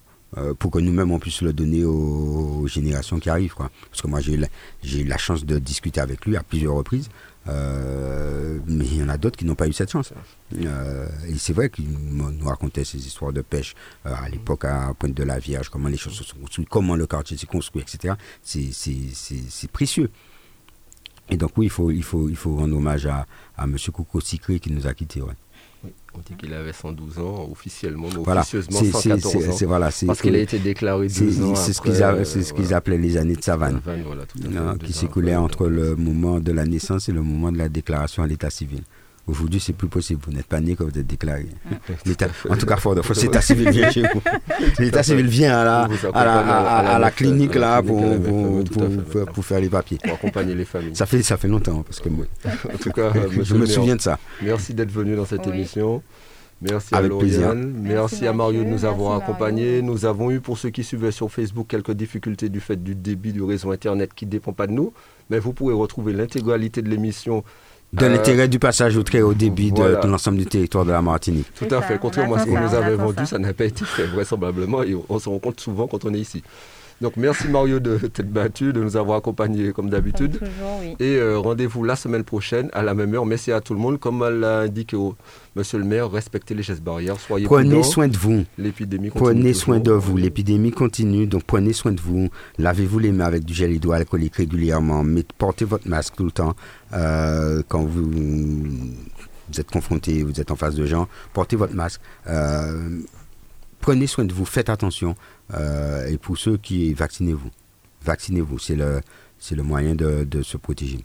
pour 0.58 0.70
que 0.70 0.78
nous-mêmes 0.78 1.10
on 1.12 1.18
puisse 1.18 1.40
le 1.40 1.52
donner 1.52 1.84
aux, 1.84 2.66
générations 2.66 3.18
qui 3.18 3.30
arrivent. 3.30 3.54
Quoi. 3.54 3.70
Parce 3.90 4.02
que 4.02 4.08
moi 4.08 4.20
j'ai 4.20 4.34
eu, 4.34 5.04
la 5.04 5.18
chance 5.18 5.44
de 5.44 5.58
discuter 5.58 6.00
avec 6.00 6.26
lui 6.26 6.36
à 6.36 6.42
plusieurs 6.42 6.74
reprises. 6.74 7.08
Euh, 7.48 8.58
mais 8.66 8.84
il 8.84 8.96
y 8.96 9.02
en 9.02 9.08
a 9.08 9.16
d'autres 9.18 9.36
qui 9.36 9.44
n'ont 9.44 9.54
pas 9.54 9.68
eu 9.68 9.72
cette 9.72 9.90
chance. 9.90 10.12
Euh, 10.54 11.08
et 11.28 11.38
c'est 11.38 11.52
vrai 11.52 11.70
qu'il 11.70 11.88
nous 11.88 12.46
racontait 12.46 12.84
ces 12.84 12.98
histoires 13.06 13.32
de 13.32 13.42
pêche 13.42 13.74
euh, 14.04 14.14
à 14.14 14.28
l'époque 14.28 14.64
à 14.64 14.92
Pointe 14.98 15.14
de 15.14 15.22
la 15.22 15.38
Vierge, 15.38 15.68
comment 15.68 15.88
les 15.88 15.96
choses 15.96 16.14
se 16.14 16.24
sont 16.24 16.36
construites, 16.38 16.68
comment 16.68 16.96
le 16.96 17.06
quartier 17.06 17.36
s'est 17.36 17.46
construit, 17.46 17.82
etc. 17.82 18.14
C'est 18.42 19.70
précieux. 19.70 20.10
Et 21.28 21.36
donc 21.36 21.52
oui, 21.56 21.66
il 21.66 21.70
faut, 21.70 21.90
il 21.90 22.04
faut, 22.04 22.28
il 22.28 22.36
faut 22.36 22.56
rendre 22.56 22.76
hommage 22.76 23.06
à, 23.06 23.26
à 23.56 23.64
M. 23.64 23.76
Koukou 23.92 24.20
Sikri 24.20 24.60
qui 24.60 24.72
nous 24.72 24.86
a 24.86 24.94
quittés. 24.94 25.22
On 26.16 26.20
dit 26.20 26.34
qu'il 26.38 26.54
avait 26.54 26.72
112 26.72 27.18
ans 27.18 27.48
officiellement, 27.50 28.08
mais 28.08 28.38
officieusement 28.38 28.80
114 28.82 29.26
ans. 29.62 29.66
Voilà, 29.66 29.90
parce 30.06 30.22
qu'il 30.22 30.34
a 30.34 30.38
été 30.38 30.58
déclaré 30.58 31.08
12 31.08 31.42
ans 31.42 31.54
C'est 31.54 31.72
ce 31.74 31.80
qu'ils 31.82 31.94
ce 32.44 32.52
qu'ils 32.54 32.72
appelaient 32.74 32.96
les 32.98 33.16
années 33.18 33.36
de 33.36 33.42
savane, 33.42 33.80
qui 34.82 34.92
s'écoulaient 34.92 35.36
entre 35.36 35.66
le 35.66 35.94
moment 35.96 36.40
de 36.40 36.52
la 36.52 36.64
naissance 36.64 37.08
et 37.08 37.12
le 37.12 37.22
moment 37.22 37.52
de 37.52 37.58
la 37.58 37.68
déclaration 37.68 38.22
à 38.22 38.26
l'état 38.26 38.50
civil. 38.50 38.82
Aujourd'hui, 39.28 39.58
c'est 39.58 39.72
plus 39.72 39.88
possible. 39.88 40.20
Vous 40.24 40.32
n'êtes 40.32 40.46
pas 40.46 40.60
né 40.60 40.76
quand 40.76 40.84
vous 40.84 40.98
êtes 40.98 41.06
déclaré. 41.06 41.46
en 42.48 42.56
tout 42.56 42.66
cas, 42.66 42.76
faut, 42.76 42.94
faut 43.02 43.20
l'état 43.20 43.40
civil 43.40 43.70
vient 43.70 43.90
chez 43.90 44.02
vous. 44.02 44.22
L'état 44.78 45.02
civil 45.02 45.26
vient 45.26 45.58
à 45.58 45.64
la, 45.64 45.88
à 46.14 46.98
la, 46.98 47.10
clinique 47.10 47.56
là 47.56 47.82
pour, 47.82 48.00
pour, 48.22 49.26
pour, 49.26 49.44
faire 49.44 49.60
les 49.60 49.68
papiers. 49.68 49.98
Pour 50.02 50.14
accompagner 50.14 50.54
les 50.54 50.64
familles. 50.64 50.94
Ça 50.94 51.06
fait, 51.06 51.22
ça 51.22 51.36
fait 51.36 51.48
longtemps 51.48 51.82
parce 51.82 51.98
que 51.98 52.08
moi, 52.08 52.26
en 52.72 52.78
tout 52.78 52.90
cas, 52.90 53.12
je 53.42 53.54
me 53.54 53.66
souviens 53.66 53.96
de 53.96 54.00
ça. 54.00 54.18
Merci 54.42 54.74
d'être 54.74 54.92
venu 54.92 55.16
dans 55.16 55.26
cette 55.26 55.46
émission. 55.46 56.02
Merci 56.62 56.94
à 56.94 57.02
Lauriane. 57.02 57.74
Merci, 57.82 58.26
à 58.26 58.32
Mario 58.32 58.64
de 58.64 58.68
nous 58.68 58.84
avoir 58.86 59.16
accompagnés. 59.20 59.82
Nous 59.82 60.06
avons 60.06 60.30
eu, 60.30 60.40
pour 60.40 60.56
ceux 60.56 60.70
qui 60.70 60.84
suivaient 60.84 61.10
sur 61.10 61.30
Facebook, 61.30 61.66
quelques 61.68 61.92
difficultés 61.92 62.48
du 62.48 62.60
fait 62.60 62.82
du 62.82 62.94
débit 62.94 63.32
du 63.32 63.42
réseau 63.42 63.72
Internet 63.72 64.12
qui 64.14 64.24
ne 64.24 64.30
dépend 64.30 64.52
pas 64.52 64.66
de 64.66 64.72
nous. 64.72 64.92
Mais 65.28 65.38
vous 65.38 65.52
pourrez 65.52 65.74
retrouver 65.74 66.12
l'intégralité 66.14 66.80
de 66.80 66.88
l'émission 66.88 67.44
de 67.92 68.04
euh, 68.04 68.08
l'intérêt 68.08 68.48
du 68.48 68.58
passage 68.58 68.96
au 68.96 69.02
très 69.02 69.22
haut 69.22 69.34
débit 69.34 69.72
de, 69.72 70.06
l'ensemble 70.06 70.38
du 70.38 70.46
territoire 70.46 70.84
de 70.84 70.92
la 70.92 71.02
Martinique. 71.02 71.46
Tout 71.54 71.72
à 71.74 71.82
fait. 71.82 71.98
Contrairement 71.98 72.34
à 72.36 72.40
ce 72.40 72.44
qu'on 72.46 72.60
nous 72.60 72.74
avait 72.74 72.96
vendu, 72.96 73.26
ça 73.26 73.38
n'a 73.38 73.52
pas 73.52 73.64
été 73.64 73.84
fait 73.84 74.06
vraisemblablement 74.06 74.82
et 74.82 74.96
on 75.08 75.18
se 75.18 75.28
rend 75.28 75.38
compte 75.38 75.60
souvent 75.60 75.86
quand 75.86 76.04
on 76.04 76.12
est 76.14 76.18
ici. 76.20 76.42
Donc 77.00 77.16
merci 77.16 77.48
Mario 77.48 77.78
de 77.80 77.96
t'être 78.08 78.30
battu, 78.30 78.72
de 78.72 78.82
nous 78.82 78.96
avoir 78.96 79.18
accompagnés 79.18 79.72
comme 79.72 79.90
d'habitude. 79.90 80.40
Et 80.98 81.16
euh, 81.16 81.38
rendez-vous 81.38 81.84
la 81.84 81.96
semaine 81.96 82.24
prochaine 82.24 82.70
à 82.72 82.82
la 82.82 82.94
même 82.94 83.14
heure. 83.14 83.26
Merci 83.26 83.52
à 83.52 83.60
tout 83.60 83.74
le 83.74 83.80
monde. 83.80 83.98
Comme 83.98 84.26
l'a 84.26 84.60
indiqué 84.60 84.96
monsieur 85.54 85.78
le 85.78 85.84
maire, 85.84 86.10
respectez 86.10 86.54
les 86.54 86.62
gestes 86.62 86.82
barrières. 86.82 87.18
Soyez 87.20 87.46
Prenez 87.46 87.82
soin 87.82 88.08
de 88.08 88.16
vous. 88.16 88.44
L'épidémie 88.58 89.10
continue. 89.10 89.34
Prenez 89.34 89.52
soin 89.52 89.78
de 89.78 89.92
vous. 89.92 90.16
L'épidémie 90.16 90.70
continue. 90.70 91.26
Donc 91.26 91.44
prenez 91.44 91.72
soin 91.72 91.92
de 91.92 92.00
vous. 92.00 92.28
Lavez-vous 92.58 92.98
les 92.98 93.12
mains 93.12 93.26
avec 93.26 93.44
du 93.44 93.54
gel 93.54 93.72
hydroalcoolique 93.72 94.36
régulièrement. 94.36 95.04
Portez 95.38 95.64
votre 95.64 95.88
masque 95.88 96.14
tout 96.16 96.24
le 96.24 96.30
temps. 96.32 96.54
Euh, 96.92 97.62
quand 97.68 97.84
vous, 97.84 98.10
vous 98.10 99.60
êtes 99.60 99.70
confronté, 99.70 100.22
vous 100.22 100.40
êtes 100.40 100.50
en 100.50 100.56
face 100.56 100.74
de 100.74 100.86
gens, 100.86 101.08
portez 101.32 101.56
votre 101.56 101.74
masque. 101.74 102.00
Euh, 102.26 103.00
prenez 103.80 104.06
soin 104.06 104.24
de 104.24 104.32
vous, 104.32 104.44
faites 104.44 104.70
attention. 104.70 105.14
Euh, 105.54 106.06
et 106.08 106.18
pour 106.18 106.38
ceux 106.38 106.56
qui 106.56 106.92
vaccinez-vous, 106.92 107.50
vaccinez-vous, 108.02 108.58
c'est 108.58 108.74
le, 108.76 109.00
c'est 109.38 109.54
le 109.54 109.62
moyen 109.62 109.94
de, 109.94 110.24
de, 110.24 110.42
se 110.42 110.56
protéger. 110.56 111.04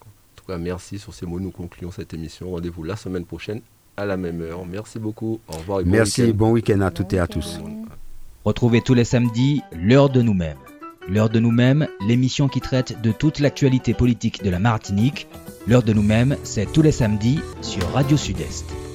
En 0.00 0.36
tout 0.36 0.44
cas, 0.46 0.58
merci 0.58 0.98
sur 0.98 1.12
ces 1.12 1.26
mots. 1.26 1.40
Nous 1.40 1.50
concluons 1.50 1.90
cette 1.90 2.14
émission. 2.14 2.50
Rendez-vous 2.50 2.84
la 2.84 2.96
semaine 2.96 3.24
prochaine. 3.24 3.60
à 3.96 4.04
la 4.04 4.16
même 4.16 4.40
heure. 4.42 4.64
Merci 4.66 4.98
beaucoup. 4.98 5.40
Au 5.48 5.56
revoir. 5.56 5.80
Merci. 5.84 6.32
Bon 6.32 6.50
week-end 6.52 6.80
à 6.80 6.90
toutes 6.90 7.12
et 7.12 7.18
à 7.18 7.26
tous. 7.26 7.58
Retrouvez 8.44 8.80
tous 8.80 8.94
les 8.94 9.04
samedis 9.04 9.62
l'heure 9.72 10.10
de 10.10 10.22
nous-mêmes. 10.22 10.58
L'heure 11.08 11.30
de 11.30 11.38
nous-mêmes, 11.38 11.86
l'émission 12.00 12.48
qui 12.48 12.60
traite 12.60 13.00
de 13.00 13.12
toute 13.12 13.38
l'actualité 13.38 13.94
politique 13.94 14.42
de 14.42 14.50
la 14.50 14.58
Martinique. 14.58 15.28
L'heure 15.66 15.82
de 15.82 15.92
nous-mêmes, 15.92 16.36
c'est 16.42 16.70
tous 16.72 16.82
les 16.82 16.92
samedis 16.92 17.40
sur 17.60 17.88
Radio 17.92 18.16
Sud-Est. 18.16 18.85